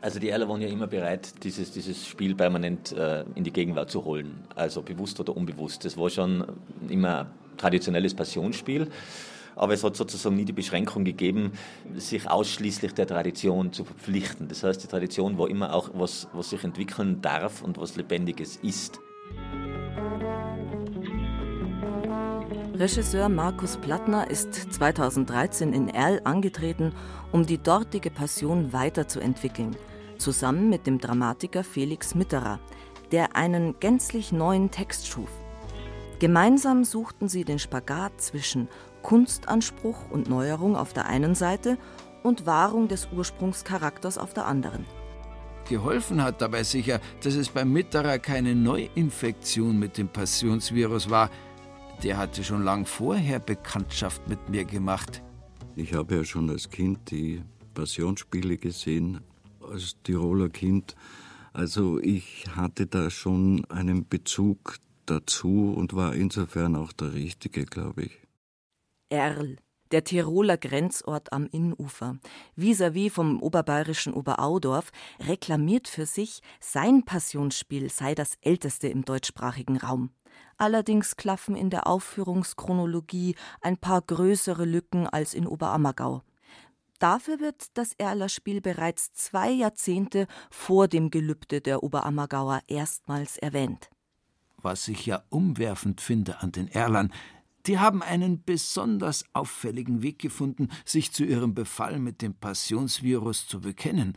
Also 0.00 0.20
die 0.20 0.28
Erler 0.28 0.48
waren 0.48 0.60
ja 0.60 0.68
immer 0.68 0.86
bereit, 0.86 1.42
dieses, 1.42 1.72
dieses 1.72 2.06
Spiel 2.06 2.36
permanent 2.36 2.92
äh, 2.92 3.24
in 3.34 3.42
die 3.42 3.52
Gegenwart 3.52 3.90
zu 3.90 4.04
holen, 4.04 4.44
also 4.54 4.82
bewusst 4.82 5.18
oder 5.18 5.36
unbewusst. 5.36 5.84
Das 5.84 5.96
war 5.96 6.08
schon 6.08 6.44
immer 6.88 7.20
ein 7.20 7.26
traditionelles 7.56 8.14
Passionsspiel, 8.14 8.88
aber 9.56 9.74
es 9.74 9.82
hat 9.82 9.96
sozusagen 9.96 10.36
nie 10.36 10.44
die 10.44 10.52
Beschränkung 10.52 11.04
gegeben, 11.04 11.52
sich 11.96 12.30
ausschließlich 12.30 12.94
der 12.94 13.08
Tradition 13.08 13.72
zu 13.72 13.84
verpflichten. 13.84 14.46
Das 14.46 14.62
heißt, 14.62 14.84
die 14.84 14.86
Tradition 14.86 15.36
war 15.36 15.50
immer 15.50 15.74
auch 15.74 15.90
was, 15.94 16.28
was 16.32 16.50
sich 16.50 16.62
entwickeln 16.62 17.20
darf 17.20 17.62
und 17.62 17.76
was 17.76 17.96
Lebendiges 17.96 18.56
ist. 18.62 19.00
Regisseur 22.78 23.28
Markus 23.28 23.76
Plattner 23.76 24.30
ist 24.30 24.54
2013 24.54 25.72
in 25.72 25.88
Erl 25.88 26.20
angetreten, 26.22 26.92
um 27.32 27.44
die 27.44 27.58
dortige 27.58 28.08
Passion 28.08 28.72
weiterzuentwickeln, 28.72 29.74
zusammen 30.18 30.68
mit 30.68 30.86
dem 30.86 30.98
Dramatiker 30.98 31.64
Felix 31.64 32.14
Mitterer, 32.14 32.60
der 33.12 33.36
einen 33.36 33.78
gänzlich 33.80 34.32
neuen 34.32 34.70
Text 34.70 35.06
schuf. 35.06 35.30
Gemeinsam 36.18 36.84
suchten 36.84 37.28
sie 37.28 37.44
den 37.44 37.58
Spagat 37.58 38.20
zwischen 38.20 38.68
Kunstanspruch 39.02 40.10
und 40.10 40.28
Neuerung 40.28 40.76
auf 40.76 40.92
der 40.92 41.06
einen 41.06 41.34
Seite 41.34 41.78
und 42.22 42.46
Wahrung 42.46 42.88
des 42.88 43.08
Ursprungscharakters 43.12 44.18
auf 44.18 44.34
der 44.34 44.46
anderen. 44.46 44.84
Geholfen 45.68 46.22
hat 46.22 46.40
dabei 46.40 46.62
sicher, 46.62 47.00
dass 47.22 47.34
es 47.34 47.50
beim 47.50 47.72
Mitterer 47.72 48.18
keine 48.18 48.54
Neuinfektion 48.54 49.78
mit 49.78 49.98
dem 49.98 50.08
Passionsvirus 50.08 51.10
war, 51.10 51.30
der 52.02 52.16
hatte 52.16 52.42
schon 52.42 52.64
lang 52.64 52.86
vorher 52.86 53.38
Bekanntschaft 53.38 54.28
mit 54.28 54.48
mir 54.48 54.64
gemacht. 54.64 55.22
Ich 55.76 55.94
habe 55.94 56.16
ja 56.16 56.24
schon 56.24 56.48
als 56.48 56.70
Kind 56.70 57.10
die 57.10 57.42
Passionsspiele 57.74 58.56
gesehen, 58.56 59.20
als 59.68 59.96
Tiroler 60.02 60.48
Kind. 60.48 60.94
Also 61.52 61.98
ich 61.98 62.44
hatte 62.54 62.86
da 62.86 63.10
schon 63.10 63.64
einen 63.66 64.08
Bezug 64.08 64.76
dazu 65.06 65.74
und 65.76 65.94
war 65.94 66.14
insofern 66.14 66.76
auch 66.76 66.92
der 66.92 67.14
Richtige, 67.14 67.64
glaube 67.64 68.04
ich. 68.04 68.18
Erl, 69.10 69.56
der 69.90 70.04
Tiroler 70.04 70.58
Grenzort 70.58 71.32
am 71.32 71.46
Innufer, 71.46 72.18
vis-à-vis 72.56 73.10
-vis 73.10 73.10
vom 73.10 73.42
oberbayerischen 73.42 74.12
Oberaudorf, 74.12 74.90
reklamiert 75.20 75.88
für 75.88 76.04
sich, 76.04 76.42
sein 76.60 77.04
Passionsspiel 77.04 77.90
sei 77.90 78.14
das 78.14 78.34
älteste 78.42 78.88
im 78.88 79.04
deutschsprachigen 79.04 79.78
Raum. 79.78 80.10
Allerdings 80.58 81.16
klaffen 81.16 81.56
in 81.56 81.70
der 81.70 81.86
Aufführungschronologie 81.86 83.36
ein 83.60 83.78
paar 83.78 84.02
größere 84.02 84.64
Lücken 84.64 85.06
als 85.06 85.32
in 85.32 85.46
Oberammergau. 85.46 86.22
Dafür 86.98 87.38
wird 87.38 87.66
das 87.74 87.92
Erler-Spiel 87.94 88.60
bereits 88.60 89.12
zwei 89.12 89.50
Jahrzehnte 89.50 90.26
vor 90.50 90.88
dem 90.88 91.10
Gelübde 91.10 91.60
der 91.60 91.82
Oberammergauer 91.82 92.60
erstmals 92.66 93.36
erwähnt. 93.38 93.88
Was 94.60 94.88
ich 94.88 95.06
ja 95.06 95.22
umwerfend 95.28 96.00
finde 96.00 96.40
an 96.42 96.50
den 96.50 96.66
Erlern, 96.66 97.12
die 97.66 97.78
haben 97.78 98.02
einen 98.02 98.42
besonders 98.42 99.24
auffälligen 99.32 100.02
Weg 100.02 100.18
gefunden, 100.18 100.68
sich 100.84 101.12
zu 101.12 101.24
ihrem 101.24 101.54
Befall 101.54 101.98
mit 102.00 102.22
dem 102.22 102.34
Passionsvirus 102.34 103.46
zu 103.46 103.60
bekennen. 103.60 104.16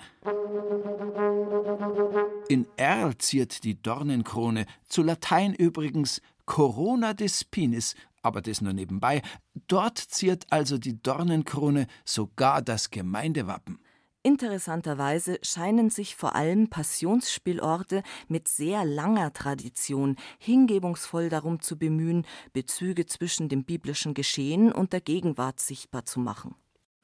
In 2.47 2.65
Erl 2.77 3.17
ziert 3.17 3.63
die 3.63 3.81
Dornenkrone, 3.81 4.65
zu 4.87 5.03
Latein 5.03 5.53
übrigens 5.53 6.21
Corona 6.45 7.13
de 7.13 7.29
Spinis, 7.29 7.95
aber 8.21 8.41
das 8.41 8.61
nur 8.61 8.73
nebenbei. 8.73 9.21
Dort 9.67 9.97
ziert 9.97 10.45
also 10.49 10.77
die 10.77 11.01
Dornenkrone 11.01 11.87
sogar 12.05 12.61
das 12.61 12.89
Gemeindewappen. 12.89 13.79
Interessanterweise 14.23 15.39
scheinen 15.41 15.89
sich 15.89 16.15
vor 16.15 16.35
allem 16.35 16.69
Passionsspielorte 16.69 18.03
mit 18.27 18.47
sehr 18.47 18.85
langer 18.85 19.33
Tradition 19.33 20.15
hingebungsvoll 20.37 21.29
darum 21.29 21.59
zu 21.59 21.77
bemühen, 21.77 22.27
Bezüge 22.53 23.07
zwischen 23.07 23.49
dem 23.49 23.63
biblischen 23.63 24.13
Geschehen 24.13 24.71
und 24.71 24.93
der 24.93 25.01
Gegenwart 25.01 25.59
sichtbar 25.59 26.05
zu 26.05 26.19
machen. 26.19 26.53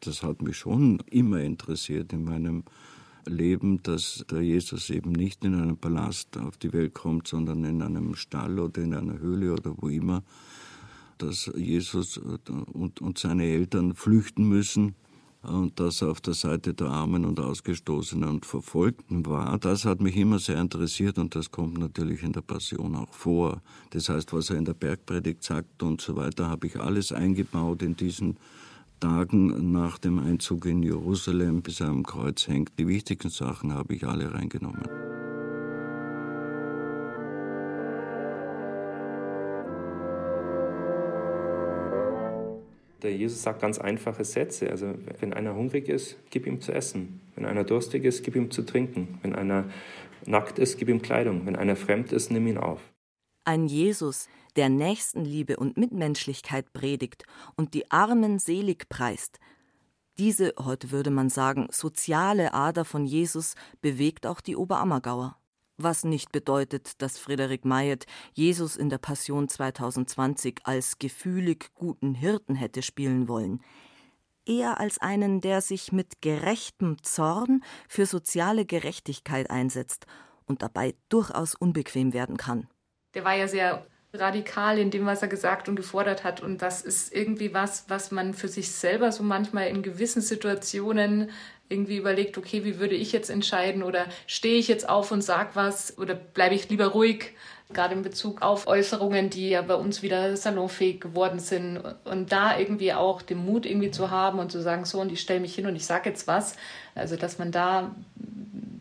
Das 0.02 0.22
hat 0.22 0.44
mich 0.44 0.58
schon 0.58 1.00
immer 1.10 1.40
interessiert 1.40 2.14
in 2.14 2.24
meinem 2.24 2.66
leben, 3.26 3.82
dass 3.82 4.24
der 4.30 4.42
Jesus 4.42 4.92
eben 4.92 5.12
nicht 5.12 5.44
in 5.44 5.56
einem 5.56 5.78
Palast 5.78 6.38
auf 6.38 6.58
die 6.58 6.72
Welt 6.72 6.94
kommt, 6.94 7.28
sondern 7.28 7.64
in 7.64 7.82
einem 7.82 8.16
Stall 8.16 8.60
oder 8.60 8.82
in 8.82 8.94
einer 8.94 9.18
Höhle 9.18 9.54
oder 9.54 9.74
wo 9.78 9.90
immer, 9.90 10.24
dass 11.18 11.52
Jesus 11.56 12.18
und, 12.18 13.02
und 13.02 13.18
seine 13.18 13.46
Eltern 13.46 13.94
flüchten 13.94 14.48
müssen 14.48 14.96
und 15.44 15.80
dass 15.80 16.02
er 16.02 16.10
auf 16.10 16.22
der 16.22 16.34
Seite 16.34 16.74
der 16.74 16.88
Armen 16.88 17.26
und 17.26 17.40
Ausgestoßenen 17.40 18.28
und 18.28 18.46
Verfolgten 18.46 19.26
war, 19.26 19.58
das 19.60 19.86
hat 19.86 20.02
mich 20.02 20.18
immer 20.18 20.40
sehr 20.40 20.60
interessiert 20.60 21.18
und 21.18 21.36
das 21.36 21.52
kommt 21.52 21.78
natürlich 21.78 22.24
in 22.24 22.34
der 22.34 22.42
Passion 22.42 22.96
auch 22.96 23.14
vor. 23.14 23.62
Das 23.92 24.10
heißt, 24.10 24.34
was 24.34 24.50
er 24.50 24.58
in 24.58 24.66
der 24.66 24.74
Bergpredigt 24.74 25.44
sagt 25.44 25.84
und 25.84 26.02
so 26.02 26.16
weiter, 26.16 26.50
habe 26.50 26.68
ich 26.68 26.80
alles 26.80 27.12
eingebaut 27.12 27.82
in 27.82 27.96
diesen 27.96 28.38
Tagen 29.00 29.72
nach 29.72 30.00
dem 30.00 30.20
Einzug 30.20 30.66
in 30.66 30.82
Jerusalem, 30.82 31.62
bis 31.62 31.80
er 31.80 31.90
am 31.90 32.04
Kreuz 32.04 32.48
hängt. 32.48 32.78
Die 32.80 32.88
wichtigsten 32.88 33.30
Sachen 33.30 33.74
habe 33.74 33.94
ich 33.94 34.06
alle 34.06 34.34
reingenommen. 34.34 35.07
Der 43.08 43.16
Jesus 43.16 43.42
sagt 43.42 43.62
ganz 43.62 43.80
einfache 43.80 44.26
Sätze. 44.26 44.70
Also, 44.70 44.94
wenn 45.22 45.32
einer 45.32 45.56
hungrig 45.56 45.88
ist, 45.88 46.18
gib 46.30 46.46
ihm 46.46 46.60
zu 46.60 46.74
essen. 46.74 47.22
Wenn 47.36 47.46
einer 47.46 47.64
durstig 47.64 48.04
ist, 48.04 48.22
gib 48.22 48.36
ihm 48.36 48.52
zu 48.52 48.64
trinken. 48.64 49.18
Wenn 49.22 49.34
einer 49.34 49.70
nackt 50.26 50.60
ist, 50.60 50.78
gib 50.78 50.90
ihm 50.90 51.02
Kleidung. 51.02 51.46
Wenn 51.46 51.56
einer 51.56 51.78
fremd 51.78 52.12
ist, 52.12 52.32
nimm 52.32 52.46
ihn 52.48 52.58
auf. 52.58 52.82
Ein 53.46 53.68
Jesus, 53.68 54.28
der 54.58 54.68
Nächstenliebe 54.68 55.56
und 55.56 55.78
Mitmenschlichkeit 55.78 56.74
predigt 56.74 57.24
und 57.56 57.74
die 57.76 57.90
Armen 57.92 58.40
selig 58.40 58.90
preist. 58.90 59.40
Diese, 60.18 60.54
heute 60.60 60.92
würde 60.92 61.10
man 61.10 61.30
sagen, 61.30 61.70
soziale 61.72 62.54
Ader 62.54 62.84
von 62.84 63.06
Jesus 63.06 63.56
bewegt 63.80 64.28
auch 64.28 64.42
die 64.42 64.58
Oberammergauer. 64.58 65.38
Was 65.78 66.04
nicht 66.04 66.32
bedeutet, 66.32 67.02
dass 67.02 67.20
Frederik 67.20 67.64
Mayet 67.64 68.08
Jesus 68.34 68.76
in 68.76 68.90
der 68.90 68.98
Passion 68.98 69.48
2020 69.48 70.62
als 70.64 70.98
gefühlig 70.98 71.70
guten 71.76 72.16
Hirten 72.16 72.56
hätte 72.56 72.82
spielen 72.82 73.28
wollen. 73.28 73.62
Eher 74.46 74.80
als 74.80 74.98
einen, 74.98 75.40
der 75.40 75.62
sich 75.62 75.92
mit 75.92 76.22
gerechtem 76.22 77.04
Zorn 77.04 77.64
für 77.88 78.08
soziale 78.08 78.66
Gerechtigkeit 78.66 79.52
einsetzt 79.52 80.08
und 80.46 80.64
dabei 80.64 80.96
durchaus 81.10 81.54
unbequem 81.54 82.12
werden 82.12 82.38
kann. 82.38 82.68
Der 83.14 83.24
war 83.24 83.36
ja 83.36 83.48
sehr 83.48 83.86
radikal 84.14 84.80
in 84.80 84.92
dem, 84.92 85.06
was 85.06 85.22
er 85.22 85.28
gesagt 85.28 85.70
und 85.70 85.76
gefordert 85.76 86.24
hat. 86.24 86.42
Und 86.42 86.62
das 86.62 86.82
ist 86.82 87.14
irgendwie 87.14 87.54
was, 87.54 87.86
was 87.88 88.12
man 88.12 88.34
für 88.34 88.48
sich 88.48 88.72
selber 88.72 89.12
so 89.12 89.24
manchmal 89.24 89.68
in 89.68 89.84
gewissen 89.84 90.22
Situationen 90.22 91.30
irgendwie 91.70 91.98
überlegt, 91.98 92.38
okay, 92.38 92.64
wie 92.64 92.80
würde 92.80 92.96
ich 92.96 93.12
jetzt 93.12 93.30
entscheiden? 93.30 93.84
Oder 93.84 94.06
stehe 94.26 94.58
ich 94.58 94.68
jetzt 94.68 94.88
auf 94.88 95.12
und 95.12 95.22
sag 95.22 95.56
was? 95.56 95.98
Oder 95.98 96.16
bleibe 96.16 96.56
ich 96.56 96.70
lieber 96.70 96.88
ruhig, 96.88 97.34
gerade 97.74 97.94
in 97.94 98.02
Bezug 98.02 98.42
auf 98.42 98.68
Äußerungen, 98.68 99.30
die 99.30 99.50
ja 99.50 99.62
bei 99.62 99.76
uns 99.76 100.02
wieder 100.02 100.38
salonfähig 100.38 101.02
geworden 101.02 101.40
sind. 101.40 101.82
Und 102.06 102.32
da 102.32 102.58
irgendwie 102.58 102.94
auch 102.94 103.22
den 103.22 103.40
Mut 103.40 103.66
irgendwie 103.66 103.92
zu 103.92 104.10
haben 104.10 104.40
und 104.40 104.52
zu 104.52 104.62
sagen, 104.62 104.86
so 104.86 105.02
und 105.02 105.12
ich 105.12 105.20
stelle 105.20 105.42
mich 105.42 105.56
hin 105.56 105.68
und 105.68 105.76
ich 105.76 105.86
sage 105.86 106.10
jetzt 106.10 106.28
was, 106.28 106.56
also 106.96 107.18
dass 107.18 107.38
man 107.38 107.52
da 107.52 107.94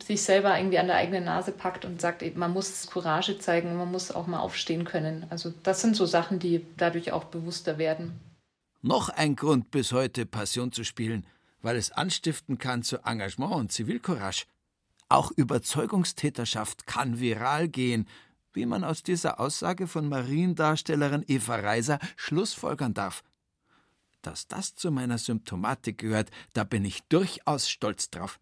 sich 0.06 0.22
selber 0.22 0.56
irgendwie 0.56 0.78
an 0.78 0.86
der 0.86 0.96
eigenen 0.96 1.24
Nase 1.24 1.50
packt 1.50 1.84
und 1.84 2.00
sagt, 2.00 2.22
eben, 2.22 2.38
man 2.38 2.52
muss 2.52 2.86
Courage 2.88 3.38
zeigen 3.38 3.76
man 3.76 3.90
muss 3.90 4.12
auch 4.12 4.26
mal 4.26 4.38
aufstehen 4.38 4.84
können. 4.84 5.26
Also 5.30 5.52
das 5.62 5.80
sind 5.80 5.96
so 5.96 6.06
Sachen, 6.06 6.38
die 6.38 6.64
dadurch 6.76 7.12
auch 7.12 7.24
bewusster 7.24 7.76
werden. 7.78 8.20
Noch 8.82 9.08
ein 9.08 9.34
Grund 9.34 9.72
bis 9.72 9.90
heute 9.92 10.24
Passion 10.24 10.70
zu 10.70 10.84
spielen, 10.84 11.26
weil 11.60 11.76
es 11.76 11.90
anstiften 11.90 12.58
kann 12.58 12.84
zu 12.84 12.98
Engagement 13.04 13.52
und 13.52 13.72
Zivilcourage. 13.72 14.44
Auch 15.08 15.32
Überzeugungstäterschaft 15.32 16.86
kann 16.86 17.18
viral 17.18 17.68
gehen, 17.68 18.06
wie 18.52 18.66
man 18.66 18.84
aus 18.84 19.02
dieser 19.02 19.40
Aussage 19.40 19.88
von 19.88 20.08
Mariendarstellerin 20.08 21.24
Eva 21.26 21.56
Reiser 21.56 21.98
schlussfolgern 22.16 22.94
darf. 22.94 23.22
Dass 24.26 24.48
das 24.48 24.74
zu 24.74 24.90
meiner 24.90 25.18
Symptomatik 25.18 25.98
gehört, 25.98 26.32
da 26.52 26.64
bin 26.64 26.84
ich 26.84 27.04
durchaus 27.04 27.68
stolz 27.68 28.10
drauf. 28.10 28.40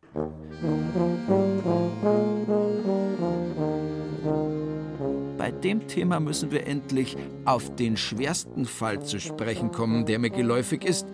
Bei 5.37 5.51
dem 5.51 5.87
Thema 5.87 6.20
müssen 6.20 6.51
wir 6.53 6.66
endlich 6.66 7.18
auf 7.45 7.76
den 7.76 7.99
schwersten 7.99 8.64
Fall 8.64 9.05
zu 9.05 9.20
sprechen 9.20 9.72
kommen, 9.72 10.07
der 10.07 10.18
mir 10.18 10.30
geläufig 10.30 10.87
ist. 10.87 11.07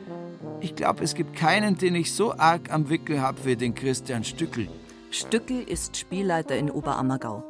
Ich 0.61 0.77
glaube, 0.77 1.03
es 1.03 1.17
gibt 1.17 1.35
keinen, 1.35 1.77
den 1.77 1.97
ich 1.97 2.15
so 2.15 2.33
arg 2.35 2.71
am 2.71 2.89
Wickel 2.91 3.21
habe 3.21 3.45
wie 3.45 3.57
den 3.57 3.75
Christian 3.75 4.23
Stückel. 4.23 4.69
Stückel 5.11 5.65
ist 5.65 5.97
Spielleiter 5.97 6.57
in 6.57 6.71
Oberammergau. 6.71 7.50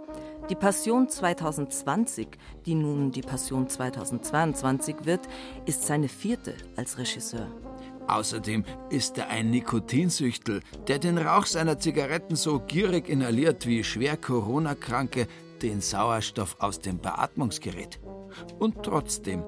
Die 0.51 0.57
Passion 0.57 1.09
2020, 1.09 2.27
die 2.67 2.75
nun 2.75 3.13
die 3.13 3.21
Passion 3.21 3.69
2022 3.69 4.97
wird, 5.05 5.29
ist 5.65 5.87
seine 5.87 6.09
vierte 6.09 6.55
als 6.75 6.99
Regisseur. 6.99 7.47
Außerdem 8.09 8.65
ist 8.91 9.17
er 9.17 9.29
ein 9.29 9.51
Nikotinsüchtel, 9.51 10.61
der 10.89 10.99
den 10.99 11.19
Rauch 11.19 11.47
seiner 11.47 11.79
Zigaretten 11.79 12.35
so 12.35 12.59
gierig 12.59 13.09
inhaliert 13.09 13.65
wie 13.69 13.85
schwer 13.85 14.17
Corona-Kranke 14.17 15.29
den 15.63 15.81
Sauerstoff 15.81 16.57
aus 16.59 16.81
dem 16.81 16.99
Beatmungsgerät. 16.99 18.01
Und 18.59 18.83
trotzdem, 18.83 19.45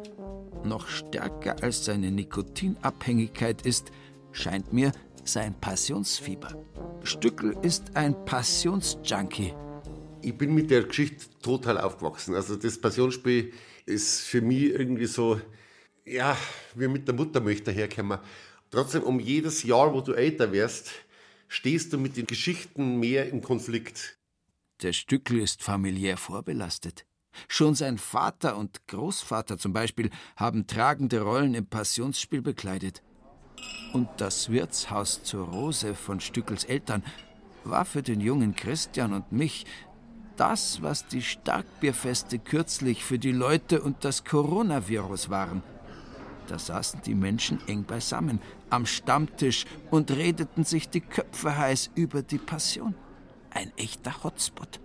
noch 0.63 0.87
stärker 0.87 1.57
als 1.65 1.85
seine 1.85 2.13
Nikotinabhängigkeit 2.13 3.63
ist, 3.67 3.91
scheint 4.31 4.73
mir 4.73 4.93
sein 5.25 5.55
Passionsfieber. 5.55 6.55
Stückel 7.03 7.57
ist 7.63 7.97
ein 7.97 8.25
Passionsjunkie 8.25 9.53
ich 10.23 10.37
bin 10.37 10.55
mit 10.55 10.71
der 10.71 10.85
Geschichte 10.85 11.27
total 11.43 11.79
aufgewachsen. 11.79 12.35
Also 12.35 12.57
das 12.57 12.81
Passionsspiel 12.81 13.53
ist 13.87 14.21
für 14.23 14.41
mich 14.41 14.65
irgendwie 14.65 15.07
so, 15.07 15.41
ja, 16.05 16.37
wie 16.75 16.89
mit 16.89 17.07
der 17.07 17.15
Muttermilch 17.15 17.63
daherkommen. 17.65 18.19
Trotzdem, 18.71 19.03
um 19.03 19.21
jedes 19.21 19.63
Jahr, 19.65 19.93
wo 19.93 20.01
du 20.01 20.13
älter 20.13 20.53
wirst, 20.53 20.93
stehst 21.49 21.93
du 21.93 21.99
mit 21.99 22.17
den 22.17 22.27
Geschichten 22.27 22.99
mehr 22.99 23.29
im 23.29 23.43
Konflikt. 23.43 24.19
Der 24.81 24.93
Stückel 24.93 25.41
ist 25.41 25.63
familiär 25.63 26.17
vorbelastet. 26.17 27.05
Schon 27.49 27.75
sein 27.75 27.99
Vater 27.99 28.57
und 28.57 28.87
Großvater 28.89 29.59
zum 29.59 29.73
Beispiel 29.73 30.11
haben 30.37 30.67
tragende 30.67 31.23
Rollen 31.23 31.55
im 31.55 31.67
Passionsspiel 31.67 32.43
bekleidet. 32.43 33.03
Und 33.93 34.09
das 34.19 34.51
Wirtshaus 34.51 35.23
zur 35.23 35.47
Rose 35.47 35.95
von 35.95 36.21
Stückels 36.21 36.65
Eltern 36.65 37.05
war 37.65 37.85
für 37.85 38.03
den 38.03 38.21
jungen 38.21 38.55
Christian 38.57 39.13
und 39.13 39.33
mich 39.33 39.67
das, 40.43 40.83
was 40.83 41.07
die 41.07 41.23
Starkbierfeste 41.23 42.41
kürzlich 42.41 43.05
für 43.05 43.17
die 43.17 43.31
Leute 43.31 43.81
und 43.81 44.05
das 44.05 44.25
Coronavirus 44.25 45.31
waren. 45.31 45.63
Da 46.49 46.59
saßen 46.59 47.01
die 47.07 47.15
Menschen 47.15 47.61
eng 47.69 47.85
beisammen 47.85 48.41
am 48.69 48.85
Stammtisch 48.85 49.67
und 49.93 50.11
redeten 50.11 50.65
sich 50.65 50.89
die 50.89 51.01
Köpfe 51.01 51.57
heiß 51.57 51.93
über 51.95 52.23
die 52.23 52.39
Passion. 52.39 52.97
Ein 53.51 53.71
echter 53.77 54.25
Hotspot. 54.25 54.81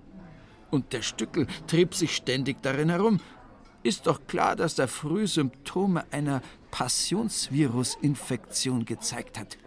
Und 0.70 0.94
der 0.94 1.02
Stückel 1.02 1.48
trieb 1.66 1.96
sich 1.96 2.16
ständig 2.16 2.62
darin 2.62 2.90
herum. 2.90 3.20
Ist 3.82 4.06
doch 4.06 4.28
klar, 4.28 4.56
dass 4.56 4.78
er 4.78 4.88
früh 4.88 5.26
Symptome 5.26 6.06
einer 6.12 6.44
Passionsvirusinfektion 6.72 8.86
gezeigt 8.86 9.40
hat. 9.40 9.58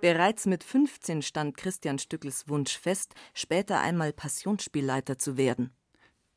Bereits 0.00 0.46
mit 0.46 0.62
15 0.62 1.22
stand 1.22 1.56
Christian 1.56 1.98
Stückels 1.98 2.48
Wunsch 2.48 2.78
fest, 2.78 3.14
später 3.34 3.80
einmal 3.80 4.12
Passionsspielleiter 4.12 5.18
zu 5.18 5.36
werden. 5.36 5.70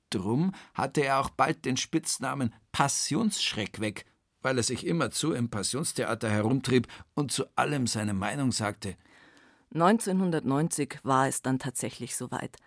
Drum 0.09 0.53
hatte 0.73 1.01
er 1.01 1.19
auch 1.19 1.29
bald 1.29 1.65
den 1.65 1.77
Spitznamen 1.77 2.53
Passionsschreck 2.71 3.79
weg, 3.79 4.05
weil 4.41 4.57
er 4.57 4.63
sich 4.63 4.87
immerzu 4.87 5.33
im 5.33 5.49
Passionstheater 5.49 6.29
herumtrieb 6.29 6.87
und 7.13 7.31
zu 7.31 7.45
allem 7.55 7.85
seine 7.85 8.13
Meinung 8.13 8.51
sagte. 8.51 8.95
1990 9.73 10.99
war 11.03 11.27
es 11.27 11.43
dann 11.43 11.59
tatsächlich 11.59 12.15
soweit. 12.15 12.57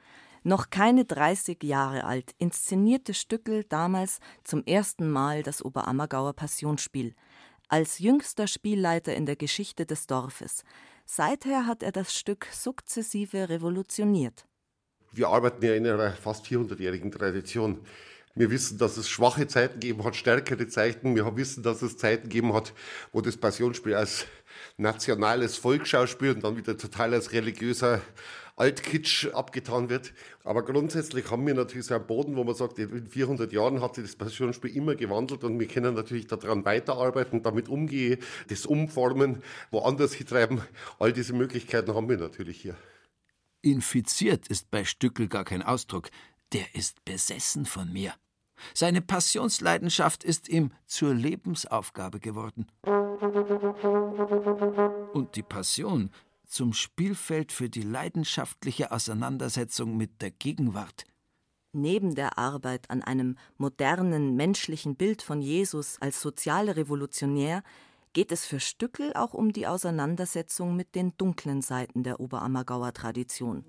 Noch 0.45 0.71
keine 0.71 1.05
30 1.05 1.63
Jahre 1.63 2.05
alt 2.05 2.35
inszenierte 2.39 3.15
Stückel 3.15 3.65
damals 3.65 4.19
zum 4.45 4.65
ersten 4.65 5.11
Mal 5.11 5.43
das 5.43 5.65
Oberammergauer 5.65 6.33
Passionsspiel– 6.33 7.15
als 7.73 8.01
jüngster 8.01 8.47
Spielleiter 8.47 9.15
in 9.15 9.25
der 9.25 9.35
Geschichte 9.35 9.87
des 9.87 10.07
Dorfes. 10.07 10.63
Seither 11.07 11.67
hat 11.67 11.83
er 11.83 11.91
das 11.91 12.15
Stück 12.15 12.47
sukzessive 12.53 13.49
revolutioniert. 13.49 14.45
Wir 15.11 15.29
arbeiten 15.29 15.65
ja 15.65 15.75
in 15.75 15.87
einer 15.87 16.13
fast 16.13 16.45
400-jährigen 16.45 17.11
Tradition. 17.11 17.81
Wir 18.35 18.51
wissen, 18.51 18.77
dass 18.77 18.99
es 18.99 19.09
schwache 19.09 19.47
Zeiten 19.47 19.81
gegeben 19.81 20.05
hat, 20.05 20.17
stärkere 20.17 20.69
Zeiten. 20.69 21.17
Wir 21.17 21.35
wissen, 21.35 21.63
dass 21.63 21.81
es 21.81 21.97
Zeiten 21.97 22.25
gegeben 22.25 22.53
hat, 22.53 22.75
wo 23.11 23.23
das 23.23 23.39
Passionsspiel 23.39 23.95
als 23.95 24.27
nationales 24.77 25.57
Volksschauspiel 25.57 26.33
und 26.33 26.45
dann 26.45 26.59
wieder 26.59 26.77
total 26.77 27.15
als 27.15 27.33
religiöser 27.33 28.03
Altkitsch 28.57 29.29
abgetan 29.29 29.89
wird. 29.89 30.13
Aber 30.45 30.65
grundsätzlich 30.65 31.31
haben 31.31 31.47
wir 31.47 31.55
natürlich 31.55 31.87
so 31.87 31.95
einen 31.95 32.07
Boden, 32.07 32.37
wo 32.37 32.45
man 32.45 32.55
sagt, 32.55 32.79
in 32.79 33.07
400 33.07 33.53
Jahren 33.53 33.81
hat 33.81 33.95
sich 33.95 34.05
das 34.05 34.17
Passionsspiel 34.17 34.75
immer 34.77 34.95
gewandelt 34.95 35.45
und 35.45 35.59
wir 35.59 35.69
können 35.69 35.95
natürlich 35.95 36.27
daran 36.27 36.65
weiterarbeiten, 36.65 37.43
damit 37.43 37.69
umgehen, 37.69 38.19
das 38.49 38.67
umformen, 38.67 39.43
woanders 39.71 40.13
hitreiben. 40.13 40.61
All 40.99 41.13
diese 41.13 41.33
Möglichkeiten 41.33 41.95
haben 41.95 42.09
wir 42.09 42.19
natürlich 42.19 42.61
hier. 42.61 42.77
Infiziert 43.63 44.49
ist 44.49 44.71
bei 44.71 44.85
Stückel 44.85 45.29
gar 45.29 45.45
kein 45.45 45.63
Ausdruck, 45.63 46.11
der 46.53 46.75
ist 46.75 47.05
besessen 47.05 47.65
von 47.65 47.93
mir. 47.93 48.13
Seine 48.75 49.01
Passionsleidenschaft 49.03 50.25
ist 50.25 50.49
ihm 50.49 50.73
zur 50.87 51.15
Lebensaufgabe 51.15 52.21
geworden. 52.21 52.67
Und 55.13 55.37
die 55.37 55.43
Passion 55.43 56.11
zum 56.53 56.75
Spielfeld 56.75 57.51
für 57.51 57.71
die 57.71 57.83
leidenschaftliche 57.83 58.93
Auseinandersetzung 58.93 59.97
mit 59.97 60.21
der 60.21 60.31
Gegenwart. 60.31 61.05
Neben 61.73 62.15
der 62.15 62.37
Arbeit 62.37 62.91
an 62.91 63.03
einem 63.03 63.39
modernen 63.57 64.37
menschlichen 64.37 64.95
Bild 64.95 65.23
von 65.23 65.41
Jesus 65.41 65.97
als 66.01 66.21
Sozialrevolutionär 66.21 67.63
geht 68.13 68.31
es 68.31 68.45
für 68.45 68.61
Stückel 68.61 69.15
auch 69.15 69.33
um 69.33 69.55
die 69.55 69.67
Auseinandersetzung 69.67 70.77
mit 70.77 70.95
den 70.95 71.17
dunklen 71.17 71.63
Seiten 71.63 72.03
der 72.03 72.21
Oberammergauer 72.21 72.93
Tradition. 72.93 73.65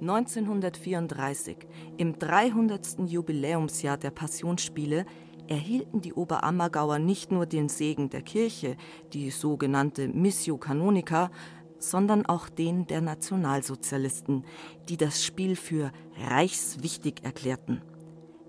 1934, 0.00 1.56
im 1.96 2.20
300. 2.20 3.00
Jubiläumsjahr 3.08 3.96
der 3.96 4.12
Passionsspiele, 4.12 5.04
erhielten 5.48 6.00
die 6.00 6.12
Oberammergauer 6.12 6.98
nicht 6.98 7.32
nur 7.32 7.46
den 7.46 7.68
Segen 7.68 8.10
der 8.10 8.22
Kirche, 8.22 8.76
die 9.12 9.30
sogenannte 9.30 10.08
Missio 10.08 10.58
Canonica, 10.58 11.30
sondern 11.78 12.26
auch 12.26 12.48
den 12.48 12.86
der 12.86 13.00
Nationalsozialisten, 13.00 14.44
die 14.88 14.96
das 14.96 15.24
Spiel 15.24 15.56
für 15.56 15.92
reichswichtig 16.16 17.24
erklärten. 17.24 17.82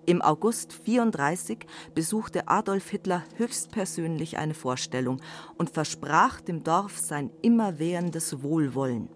Im 0.05 0.23
August 0.23 0.73
34 0.73 1.67
besuchte 1.93 2.47
Adolf 2.47 2.89
Hitler 2.89 3.23
höchstpersönlich 3.35 4.39
eine 4.39 4.55
Vorstellung 4.55 5.21
und 5.57 5.69
versprach 5.69 6.41
dem 6.41 6.63
Dorf 6.63 6.97
sein 6.97 7.29
immerwährendes 7.43 8.41
Wohlwollen. 8.41 9.09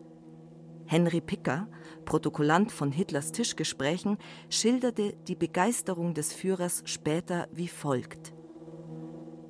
Henry 0.86 1.22
Picker, 1.22 1.68
Protokollant 2.06 2.72
von 2.72 2.92
Hitlers 2.92 3.32
Tischgesprächen, 3.32 4.18
schilderte 4.50 5.16
die 5.28 5.36
Begeisterung 5.36 6.14
des 6.14 6.34
Führers 6.34 6.84
später 6.86 7.48
wie 7.52 7.70
folgt. 7.70 8.34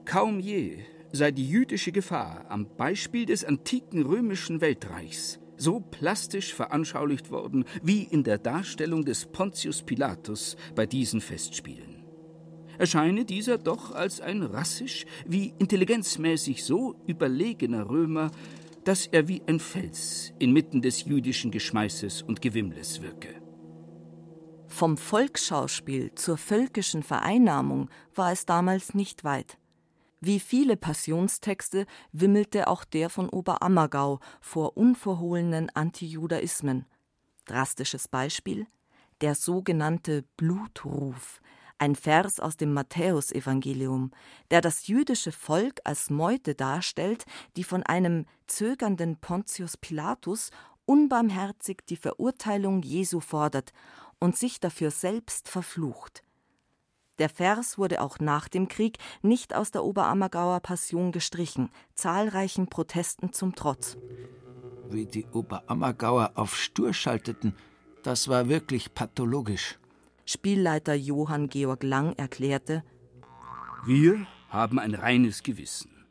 Kaum 0.06 0.40
je 0.40 0.86
sei 1.14 1.32
die 1.32 1.48
jüdische 1.48 1.94
Gefahr 1.94 2.46
am 2.50 2.76
Beispiel 2.76 3.26
des 3.26 3.46
antiken 3.46 4.02
römischen 4.02 4.60
Weltreichs 4.60 5.40
so 5.56 5.80
plastisch 5.80 6.54
veranschaulicht 6.54 7.32
worden 7.32 7.64
wie 7.82 8.04
in 8.04 8.24
der 8.24 8.38
Darstellung 8.38 9.06
des 9.06 9.26
Pontius 9.28 9.84
Pilatus 9.84 10.58
bei 10.76 10.86
diesen 10.86 11.22
Festspielen. 11.22 12.04
Erscheine 12.78 13.24
dieser 13.24 13.60
doch 13.60 13.92
als 13.92 14.20
ein 14.20 14.42
rassisch 14.42 15.06
wie 15.26 15.54
intelligenzmäßig 15.60 16.64
so 16.64 16.96
überlegener 17.06 17.88
Römer, 17.88 18.32
dass 18.84 19.06
er 19.08 19.28
wie 19.28 19.42
ein 19.48 19.60
Fels 19.60 20.34
inmitten 20.40 20.82
des 20.82 21.06
jüdischen 21.06 21.52
Geschmeißes 21.52 22.24
und 22.24 22.42
Gewimmles 22.42 23.02
wirke. 23.02 23.30
Vom 24.68 24.98
Volksschauspiel 24.98 26.16
zur 26.16 26.36
völkischen 26.36 27.04
Vereinnahmung 27.04 27.90
war 28.16 28.32
es 28.32 28.48
damals 28.48 28.96
nicht 28.96 29.24
weit. 29.24 29.60
Wie 30.26 30.40
viele 30.40 30.78
Passionstexte 30.78 31.86
wimmelte 32.14 32.70
auch 32.70 32.86
der 32.86 33.10
von 33.10 33.28
Oberammergau 33.28 34.22
vor 34.40 34.78
unverhohlenen 34.78 35.70
Antijudaismen. 35.76 36.86
Drastisches 37.44 38.08
Beispiel: 38.08 38.66
der 39.20 39.36
sogenannte 39.36 40.24
Blutruf, 40.38 41.42
ein 41.78 41.98
Vers 41.98 42.40
aus 42.40 42.56
dem 42.56 42.72
Matthäusevangelium, 42.72 44.12
der 44.50 44.62
das 44.62 44.88
jüdische 44.88 45.34
Volk 45.34 45.82
als 45.84 46.10
Meute 46.10 46.56
darstellt, 46.56 47.26
die 47.58 47.66
von 47.66 47.84
einem 47.84 48.26
zögernden 48.48 49.18
Pontius 49.18 49.76
Pilatus 49.76 50.52
unbarmherzig 50.86 51.82
die 51.90 51.98
Verurteilung 51.98 52.82
Jesu 52.82 53.20
fordert 53.20 53.74
und 54.22 54.38
sich 54.38 54.62
dafür 54.62 54.90
selbst 54.90 55.50
verflucht. 55.50 56.24
Der 57.20 57.30
Vers 57.30 57.78
wurde 57.78 58.02
auch 58.02 58.20
nach 58.20 58.48
dem 58.48 58.68
Krieg 58.68 58.98
nicht 59.22 59.54
aus 59.56 59.70
der 59.70 59.84
Oberammergauer 59.84 60.60
Passion 60.62 61.12
gestrichen, 61.12 61.70
zahlreichen 61.94 62.68
Protesten 62.68 63.34
zum 63.34 63.54
Trotz. 63.56 63.98
Wie 64.90 65.06
die 65.06 65.26
Oberammergauer 65.32 66.32
auf 66.36 66.56
Stur 66.56 66.94
schalteten, 66.94 67.56
das 68.02 68.28
war 68.28 68.50
wirklich 68.50 68.94
pathologisch. 68.94 69.78
Spielleiter 70.26 70.96
Johann 70.96 71.50
Georg 71.50 71.84
Lang 71.84 72.14
erklärte: 72.14 72.84
Wir 73.86 74.26
haben 74.50 74.80
ein 74.80 74.96
reines 74.96 75.44
Gewissen. 75.44 76.06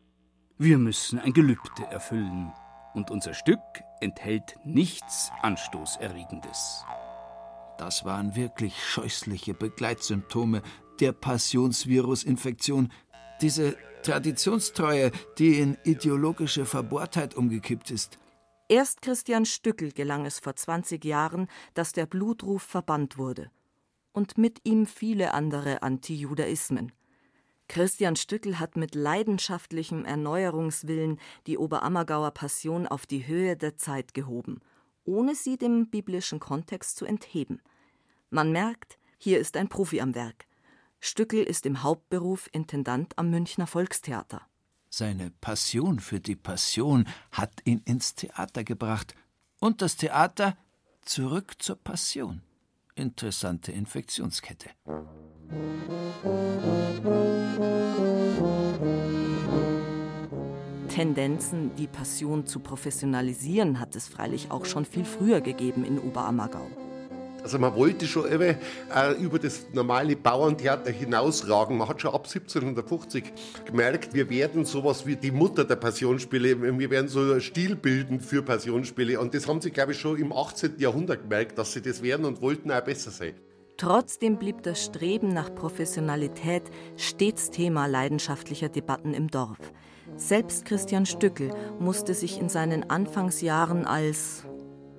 Wir 0.58 0.78
müssen 0.78 1.18
ein 1.18 1.32
Gelübde 1.32 1.84
erfüllen, 1.90 2.52
und 2.94 3.10
unser 3.10 3.34
Stück 3.34 3.58
enthält 4.00 4.56
nichts 4.64 5.32
Anstoßerregendes. 5.42 6.84
Das 7.78 8.04
waren 8.04 8.36
wirklich 8.36 8.80
scheußliche 8.84 9.54
Begleitsymptome 9.54 10.62
der 11.00 11.12
Passionsvirusinfektion, 11.12 12.92
diese 13.40 13.76
Traditionstreue, 14.02 15.12
die 15.38 15.58
in 15.58 15.76
ideologische 15.84 16.64
Verbohrtheit 16.66 17.34
umgekippt 17.34 17.90
ist. 17.90 18.18
Erst 18.68 19.02
Christian 19.02 19.44
Stückel 19.44 19.92
gelang 19.92 20.26
es 20.26 20.38
vor 20.40 20.56
20 20.56 21.04
Jahren, 21.04 21.48
dass 21.74 21.92
der 21.92 22.06
Blutruf 22.06 22.62
verbannt 22.62 23.18
wurde. 23.18 23.50
Und 24.12 24.38
mit 24.38 24.60
ihm 24.64 24.86
viele 24.86 25.34
andere 25.34 25.82
Antijudaismen. 25.82 26.92
Christian 27.68 28.16
Stückel 28.16 28.58
hat 28.58 28.76
mit 28.76 28.94
leidenschaftlichem 28.94 30.04
Erneuerungswillen 30.04 31.18
die 31.46 31.58
Oberammergauer 31.58 32.32
Passion 32.32 32.86
auf 32.86 33.06
die 33.06 33.26
Höhe 33.26 33.56
der 33.56 33.76
Zeit 33.76 34.14
gehoben, 34.14 34.60
ohne 35.04 35.34
sie 35.34 35.56
dem 35.56 35.88
biblischen 35.88 36.40
Kontext 36.40 36.96
zu 36.96 37.06
entheben. 37.06 37.62
Man 38.30 38.52
merkt, 38.52 38.98
hier 39.18 39.38
ist 39.38 39.56
ein 39.56 39.68
Profi 39.68 40.00
am 40.00 40.14
Werk. 40.14 40.46
Stückel 41.04 41.42
ist 41.42 41.66
im 41.66 41.82
Hauptberuf 41.82 42.48
Intendant 42.52 43.18
am 43.18 43.28
Münchner 43.28 43.66
Volkstheater. 43.66 44.40
Seine 44.88 45.32
Passion 45.40 45.98
für 45.98 46.20
die 46.20 46.36
Passion 46.36 47.08
hat 47.32 47.50
ihn 47.64 47.82
ins 47.84 48.14
Theater 48.14 48.62
gebracht 48.62 49.16
und 49.58 49.82
das 49.82 49.96
Theater 49.96 50.56
zurück 51.02 51.54
zur 51.58 51.74
Passion. 51.74 52.40
Interessante 52.94 53.72
Infektionskette. 53.72 54.70
Tendenzen, 60.86 61.74
die 61.74 61.88
Passion 61.88 62.46
zu 62.46 62.60
professionalisieren, 62.60 63.80
hat 63.80 63.96
es 63.96 64.06
freilich 64.06 64.52
auch 64.52 64.66
schon 64.66 64.84
viel 64.84 65.04
früher 65.04 65.40
gegeben 65.40 65.84
in 65.84 65.98
Oberammergau. 65.98 66.70
Also 67.42 67.58
man 67.58 67.74
wollte 67.74 68.06
schon 68.06 68.30
immer 68.30 68.54
äh, 68.94 69.12
über 69.20 69.38
das 69.38 69.66
normale 69.72 70.14
Bauerntheater 70.14 70.90
hinausragen. 70.90 71.76
Man 71.76 71.88
hat 71.88 72.00
schon 72.00 72.14
ab 72.14 72.26
1750 72.26 73.24
gemerkt, 73.64 74.14
wir 74.14 74.30
werden 74.30 74.64
sowas 74.64 75.06
wie 75.06 75.16
die 75.16 75.32
Mutter 75.32 75.64
der 75.64 75.76
Passionsspiele, 75.76 76.78
wir 76.78 76.90
werden 76.90 77.08
so 77.08 77.40
stilbildend 77.40 78.24
für 78.24 78.42
Passionsspiele. 78.42 79.18
Und 79.18 79.34
das 79.34 79.48
haben 79.48 79.60
sie, 79.60 79.70
glaube 79.70 79.92
ich, 79.92 79.98
schon 79.98 80.18
im 80.18 80.32
18. 80.32 80.78
Jahrhundert 80.78 81.22
gemerkt, 81.22 81.58
dass 81.58 81.72
sie 81.72 81.82
das 81.82 82.02
werden 82.02 82.24
und 82.24 82.40
wollten 82.40 82.70
auch 82.70 82.80
besser 82.82 83.10
sein. 83.10 83.34
Trotzdem 83.76 84.38
blieb 84.38 84.62
das 84.62 84.84
Streben 84.84 85.32
nach 85.32 85.52
Professionalität 85.52 86.62
stets 86.96 87.50
Thema 87.50 87.86
leidenschaftlicher 87.86 88.68
Debatten 88.68 89.14
im 89.14 89.28
Dorf. 89.28 89.58
Selbst 90.16 90.64
Christian 90.66 91.06
Stückel 91.06 91.52
musste 91.80 92.14
sich 92.14 92.38
in 92.38 92.48
seinen 92.48 92.88
Anfangsjahren 92.88 93.84
als 93.86 94.44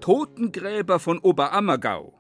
Totengräber 0.01 0.99
von 0.99 1.19
Oberammergau 1.19 2.12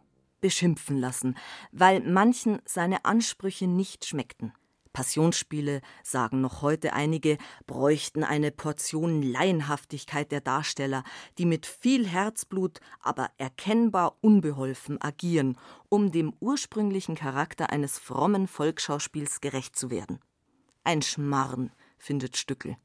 beschimpfen 0.43 0.97
lassen, 0.99 1.37
weil 1.71 2.01
manchen 2.01 2.61
seine 2.65 3.05
Ansprüche 3.05 3.65
nicht 3.65 4.03
schmeckten. 4.03 4.51
Passionsspiele, 4.91 5.79
sagen 6.03 6.41
noch 6.41 6.61
heute 6.61 6.91
einige, 6.91 7.37
bräuchten 7.65 8.25
eine 8.25 8.51
Portion 8.51 9.23
Laienhaftigkeit 9.23 10.33
der 10.33 10.41
Darsteller, 10.41 11.05
die 11.37 11.45
mit 11.45 11.65
viel 11.65 12.05
Herzblut, 12.05 12.81
aber 12.99 13.29
erkennbar 13.37 14.17
unbeholfen 14.19 15.01
agieren, 15.01 15.57
um 15.87 16.11
dem 16.11 16.33
ursprünglichen 16.41 17.15
Charakter 17.15 17.69
eines 17.69 17.97
frommen 17.97 18.47
Volksschauspiels 18.47 19.39
gerecht 19.39 19.77
zu 19.77 19.89
werden. 19.89 20.19
Ein 20.83 21.01
Schmarrn, 21.01 21.71
findet 21.97 22.35
Stückel. 22.35 22.75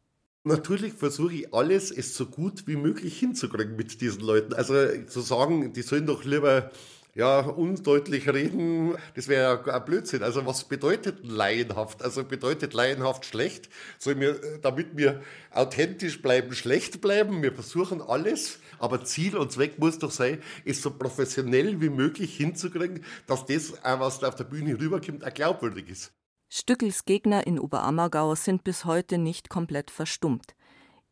Natürlich 0.45 0.93
versuche 0.93 1.35
ich 1.35 1.53
alles, 1.53 1.91
es 1.91 2.15
so 2.15 2.25
gut 2.25 2.69
wie 2.69 2.77
möglich 2.77 3.19
hinzukriegen 3.19 3.75
mit 3.75 4.01
diesen 4.01 4.23
Leuten. 4.23 4.55
Also 4.55 4.75
zu 5.07 5.21
sagen, 5.21 5.73
die 5.73 5.83
sollen 5.83 6.07
doch 6.07 6.25
lieber 6.25 6.71
Ja, 7.19 7.41
undeutlich 7.41 8.33
reden, 8.33 8.97
das 9.17 9.27
wäre 9.27 9.65
ja 9.67 9.75
ein 9.75 9.85
Blödsinn. 9.85 10.23
Also 10.23 10.47
was 10.47 10.63
bedeutet 10.63 11.27
laienhaft? 11.27 12.01
Also 12.01 12.23
bedeutet 12.23 12.75
laienhaft 12.75 13.25
schlecht? 13.25 13.69
Soll 13.99 14.21
wir, 14.21 14.61
damit 14.63 14.97
wir 14.97 15.21
authentisch 15.51 16.23
bleiben, 16.23 16.55
schlecht 16.55 17.01
bleiben? 17.01 17.43
Wir 17.43 17.53
versuchen 17.53 18.01
alles, 18.01 18.61
aber 18.79 19.05
Ziel 19.05 19.37
und 19.37 19.51
Zweck 19.51 19.81
muss 19.81 19.99
doch 19.99 20.13
sein, 20.13 20.41
es 20.65 20.81
so 20.81 20.93
professionell 20.93 21.81
wie 21.81 21.89
möglich 21.89 22.37
hinzukriegen, 22.37 23.05
dass 23.27 23.47
das, 23.47 23.73
was 23.83 24.21
da 24.21 24.29
auf 24.29 24.37
der 24.37 24.45
Bühne 24.45 24.79
rüberkommt, 24.79 25.27
auch 25.27 25.35
glaubwürdig 25.35 25.89
ist. 25.89 26.13
Stückels 26.49 27.05
Gegner 27.05 27.49
in 27.49 27.59
Oberammergau 27.59 28.37
sind 28.37 28.63
bis 28.63 28.85
heute 28.85 29.19
nicht 29.19 29.51
komplett 29.51 29.91
verstummt. 29.91 30.55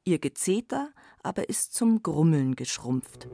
Ihr 0.05 0.21
Gezeter 0.21 0.93
aber 1.27 1.49
ist 1.49 1.75
zum 1.75 2.03
Grummeln 2.03 2.55
geschrumpft. 2.55 3.29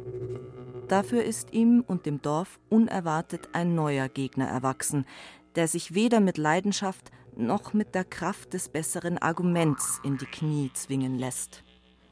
Dafür 0.89 1.25
ist 1.25 1.53
ihm 1.53 1.85
und 1.87 2.07
dem 2.07 2.23
Dorf 2.23 2.59
unerwartet 2.71 3.51
ein 3.53 3.75
neuer 3.75 4.09
Gegner 4.09 4.49
erwachsen, 4.49 5.07
der 5.55 5.69
sich 5.69 5.95
weder 5.95 6.21
mit 6.21 6.39
Leidenschaft 6.39 7.11
noch 7.37 7.75
mit 7.75 7.95
der 7.95 8.05
Kraft 8.05 8.55
des 8.55 8.69
besseren 8.69 9.19
Arguments 9.19 10.01
in 10.05 10.17
die 10.19 10.27
Knie 10.27 10.71
zwingen 10.73 11.19
lässt. 11.19 11.63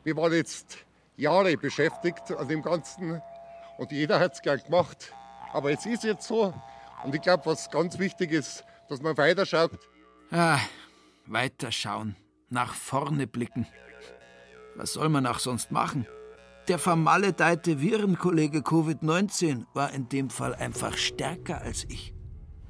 Wir 0.05 0.16
waren 0.16 0.33
jetzt 0.33 0.78
Jahre 1.16 1.57
beschäftigt 1.57 2.31
an 2.33 2.49
dem 2.49 2.62
Ganzen 2.62 3.20
und 3.78 3.91
jeder 3.91 4.20
hat 4.20 4.35
es 4.35 4.43
gern 4.43 4.61
gemacht. 4.62 5.12
Aber 5.53 5.72
es 5.72 5.87
ist 5.87 6.05
jetzt 6.05 6.26
so 6.26 6.55
und 7.05 7.14
ich 7.14 7.22
glaube, 7.22 7.47
was 7.47 7.70
ganz 7.70 7.99
wichtig 7.99 8.33
ist, 8.33 8.64
dass 8.89 9.01
man 9.01 9.16
weiterschaut. 9.16 9.72
Ah, 10.31 10.61
weiterschauen, 11.26 12.16
nach 12.51 12.74
vorne 12.74 13.26
blicken. 13.26 13.66
Was 14.77 14.93
soll 14.95 15.09
man 15.09 15.27
auch 15.27 15.39
sonst 15.39 15.71
machen? 15.71 16.07
Der 16.68 16.79
vermaledeite 16.79 17.81
Virenkollege 17.81 18.61
Covid-19 18.61 19.66
war 19.75 19.93
in 19.93 20.09
dem 20.09 20.31
Fall 20.31 20.55
einfach 20.55 20.97
stärker 20.97 21.61
als 21.62 21.85
ich. 21.89 22.14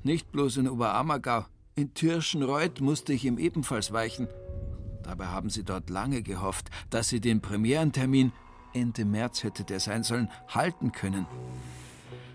Nicht 0.02 0.32
bloß 0.32 0.56
in 0.58 0.68
Oberammergau, 0.68 1.44
in 1.74 1.92
Tirschenreuth 1.94 2.80
musste 2.80 3.12
ich 3.12 3.24
ihm 3.24 3.38
ebenfalls 3.38 3.92
weichen. 3.92 4.28
Dabei 5.02 5.26
haben 5.26 5.50
sie 5.50 5.64
dort 5.64 5.90
lange 5.90 6.22
gehofft, 6.22 6.70
dass 6.88 7.08
sie 7.08 7.20
den 7.20 7.40
Premierentermin, 7.40 8.32
Ende 8.72 9.04
März 9.04 9.42
hätte 9.42 9.64
der 9.64 9.80
sein 9.80 10.02
sollen, 10.02 10.30
halten 10.48 10.92
können. 10.92 11.26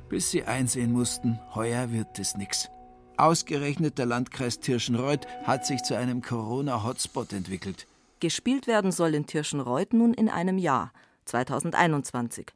Bis 0.09 0.31
sie 0.31 0.43
einsehen 0.43 0.91
mussten, 0.91 1.39
heuer 1.53 1.91
wird 1.91 2.19
es 2.19 2.35
nix. 2.35 2.69
Ausgerechnet 3.17 3.97
der 3.97 4.05
Landkreis 4.05 4.59
Tirschenreuth 4.59 5.25
hat 5.43 5.65
sich 5.65 5.81
zu 5.83 5.95
einem 5.95 6.21
Corona-Hotspot 6.21 7.33
entwickelt. 7.33 7.87
Gespielt 8.25 8.65
werden 8.65 8.91
soll 8.91 9.13
in 9.13 9.27
Tirschenreuth 9.27 9.93
nun 9.93 10.11
in 10.11 10.29
einem 10.29 10.57
Jahr, 10.57 10.91
2021. 11.25 12.47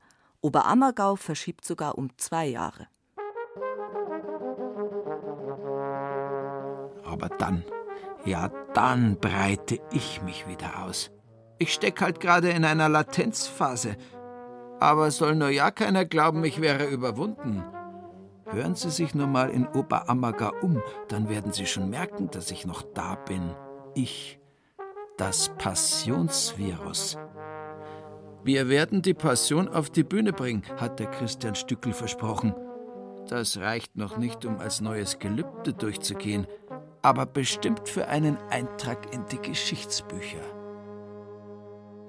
Oberammergau 0.41 1.15
verschiebt 1.15 1.63
sogar 1.63 1.95
um 1.95 2.09
zwei 2.17 2.47
Jahre. 2.47 2.87
Aber 7.05 7.29
dann, 7.37 7.63
ja, 8.25 8.49
dann 8.73 9.19
breite 9.19 9.79
ich 9.91 10.23
mich 10.23 10.47
wieder 10.47 10.83
aus. 10.85 11.11
Ich 11.59 11.71
stecke 11.71 12.03
halt 12.03 12.19
gerade 12.19 12.49
in 12.49 12.65
einer 12.65 12.89
Latenzphase. 12.89 13.95
Aber 14.79 15.11
soll 15.11 15.35
nur 15.35 15.49
ja 15.49 15.69
keiner 15.69 16.03
glauben, 16.03 16.43
ich 16.45 16.61
wäre 16.61 16.87
überwunden. 16.87 17.63
Hören 18.47 18.73
Sie 18.73 18.89
sich 18.89 19.13
nur 19.13 19.27
mal 19.27 19.51
in 19.51 19.67
Oberammergau 19.67 20.51
um, 20.63 20.81
dann 21.09 21.29
werden 21.29 21.51
Sie 21.51 21.67
schon 21.67 21.91
merken, 21.91 22.31
dass 22.31 22.49
ich 22.49 22.65
noch 22.65 22.81
da 22.81 23.13
bin. 23.13 23.53
Ich 23.93 24.38
das 25.19 25.49
Passionsvirus. 25.57 27.17
Wir 28.45 28.69
werden 28.69 29.01
die 29.01 29.13
Passion 29.13 29.67
auf 29.67 29.89
die 29.89 30.03
Bühne 30.03 30.31
bringen, 30.31 30.63
hat 30.77 30.99
der 30.99 31.07
Christian 31.07 31.55
Stückel 31.55 31.91
versprochen. 31.91 32.55
Das 33.27 33.57
reicht 33.57 33.97
noch 33.97 34.17
nicht, 34.17 34.45
um 34.45 34.59
als 34.59 34.79
neues 34.79 35.19
Gelübde 35.19 35.73
durchzugehen, 35.73 36.47
aber 37.01 37.25
bestimmt 37.25 37.89
für 37.89 38.07
einen 38.07 38.37
Eintrag 38.49 39.13
in 39.13 39.25
die 39.29 39.41
Geschichtsbücher. 39.41 40.41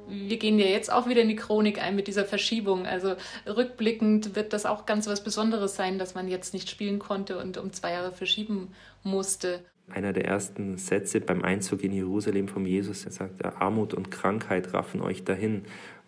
Wir 0.07 0.39
gehen 0.39 0.61
ja 0.61 0.67
jetzt 0.67 0.93
auch 0.93 1.09
wieder 1.09 1.23
in 1.23 1.29
die 1.29 1.37
Chronik 1.37 1.83
ein 1.83 1.97
mit 1.97 2.07
dieser 2.07 2.25
Verschiebung. 2.25 2.87
Also 2.87 3.17
rückblickend 3.45 4.37
wird 4.37 4.53
das 4.53 4.67
auch 4.67 4.87
ganz 4.87 5.09
was 5.09 5.25
Besonderes 5.25 5.75
sein, 5.75 5.99
dass 5.99 6.15
man 6.15 6.29
jetzt 6.29 6.55
nicht 6.55 6.71
spielen 6.71 7.01
konnte 7.01 7.39
und 7.39 7.59
um 7.59 7.73
zwei 7.73 7.93
Jahre 7.93 8.13
verschieben 8.13 8.73
musste 9.03 9.65
einer 9.93 10.13
der 10.13 10.25
ersten 10.25 10.79
Sätze 10.79 11.21
beim 11.21 11.43
Einzug 11.43 11.85
in 11.85 11.93
Jerusalem 11.93 12.49
vom 12.49 12.67
Jesus. 12.67 13.05
Er 13.05 13.13
sagt, 13.13 13.45
Armut 13.45 13.95
und 13.95 14.11
Krankheit 14.11 14.73
raffen 14.75 15.01
euch 15.01 15.25
dahin. 15.25 15.63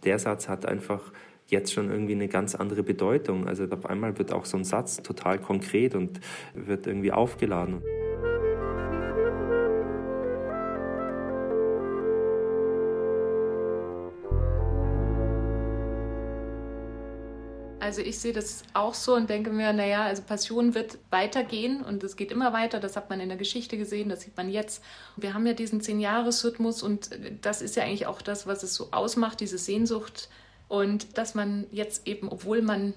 Der 0.04 0.18
Satz 0.18 0.48
hat 0.48 0.66
einfach 0.66 1.12
jetzt 1.48 1.72
schon 1.72 1.90
irgendwie 1.90 2.14
eine 2.14 2.28
ganz 2.28 2.54
andere 2.54 2.82
Bedeutung. 2.82 3.46
Also 3.46 3.64
auf 3.70 3.86
einmal 3.86 4.18
wird 4.18 4.32
auch 4.32 4.44
so 4.44 4.56
ein 4.56 4.64
Satz 4.64 5.02
total 5.02 5.38
konkret 5.38 5.94
und 5.94 6.20
wird 6.54 6.86
irgendwie 6.86 7.12
aufgeladen. 7.12 7.82
Also 17.92 18.00
ich 18.00 18.20
sehe 18.20 18.32
das 18.32 18.62
auch 18.72 18.94
so 18.94 19.14
und 19.14 19.28
denke 19.28 19.50
mir, 19.50 19.70
naja, 19.74 20.04
also 20.04 20.22
Passion 20.22 20.74
wird 20.74 20.96
weitergehen 21.10 21.82
und 21.82 22.02
es 22.02 22.16
geht 22.16 22.32
immer 22.32 22.54
weiter. 22.54 22.80
Das 22.80 22.96
hat 22.96 23.10
man 23.10 23.20
in 23.20 23.28
der 23.28 23.36
Geschichte 23.36 23.76
gesehen, 23.76 24.08
das 24.08 24.22
sieht 24.22 24.34
man 24.34 24.48
jetzt. 24.48 24.82
Wir 25.16 25.34
haben 25.34 25.46
ja 25.46 25.52
diesen 25.52 25.82
Zehn-Jahres-Rhythmus 25.82 26.82
und 26.82 27.10
das 27.42 27.60
ist 27.60 27.76
ja 27.76 27.82
eigentlich 27.82 28.06
auch 28.06 28.22
das, 28.22 28.46
was 28.46 28.62
es 28.62 28.74
so 28.74 28.88
ausmacht, 28.92 29.40
diese 29.40 29.58
Sehnsucht. 29.58 30.30
Und 30.68 31.18
dass 31.18 31.34
man 31.34 31.66
jetzt 31.70 32.06
eben, 32.06 32.30
obwohl 32.30 32.62
man 32.62 32.94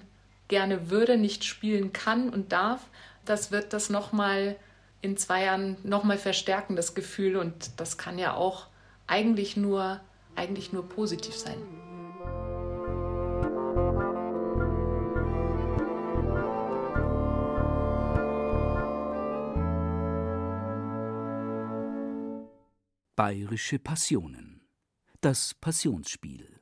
gerne 0.48 0.88
würde, 0.88 1.18
nicht 1.18 1.44
spielen 1.44 1.92
kann 1.92 2.30
und 2.30 2.52
darf, 2.52 2.80
das 3.26 3.50
wird 3.50 3.74
das 3.74 3.90
nochmal 3.90 4.56
in 5.02 5.18
zwei 5.18 5.44
Jahren 5.44 5.76
nochmal 5.82 6.16
verstärken, 6.16 6.74
das 6.74 6.94
Gefühl. 6.94 7.36
Und 7.36 7.72
das 7.76 7.98
kann 7.98 8.18
ja 8.18 8.32
auch 8.32 8.68
eigentlich 9.06 9.58
nur, 9.58 10.00
eigentlich 10.36 10.72
nur 10.72 10.88
positiv 10.88 11.34
sein. 11.36 11.85
Bayerische 23.16 23.78
Passionen. 23.78 24.68
Das 25.22 25.54
Passionsspiel. 25.54 26.60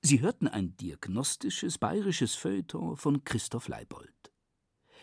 Sie 0.00 0.22
hörten 0.22 0.48
ein 0.48 0.74
diagnostisches 0.78 1.76
bayerisches 1.76 2.34
Feuilleton 2.34 2.96
von 2.96 3.24
Christoph 3.24 3.68
Leibold. 3.68 4.32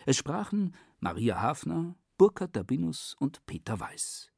Es 0.04 0.16
sprachen 0.16 0.74
Maria 0.98 1.40
Hafner, 1.40 1.94
Burkhard 2.18 2.56
Dabinus 2.56 3.14
und 3.20 3.46
Peter 3.46 3.78
Weiß. 3.78 4.32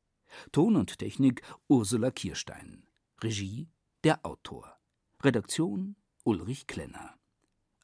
Ton 0.52 0.76
und 0.76 0.98
Technik 0.98 1.40
Ursula 1.68 2.10
Kirstein. 2.10 2.86
Regie 3.22 3.70
der 4.04 4.26
Autor. 4.26 4.78
Redaktion 5.22 5.96
Ulrich 6.22 6.66
Klenner. 6.66 7.18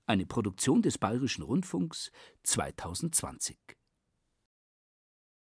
Eine 0.04 0.26
Produktion 0.26 0.82
des 0.82 0.98
Bayerischen 0.98 1.42
Rundfunks 1.42 2.12
2020. 2.42 3.56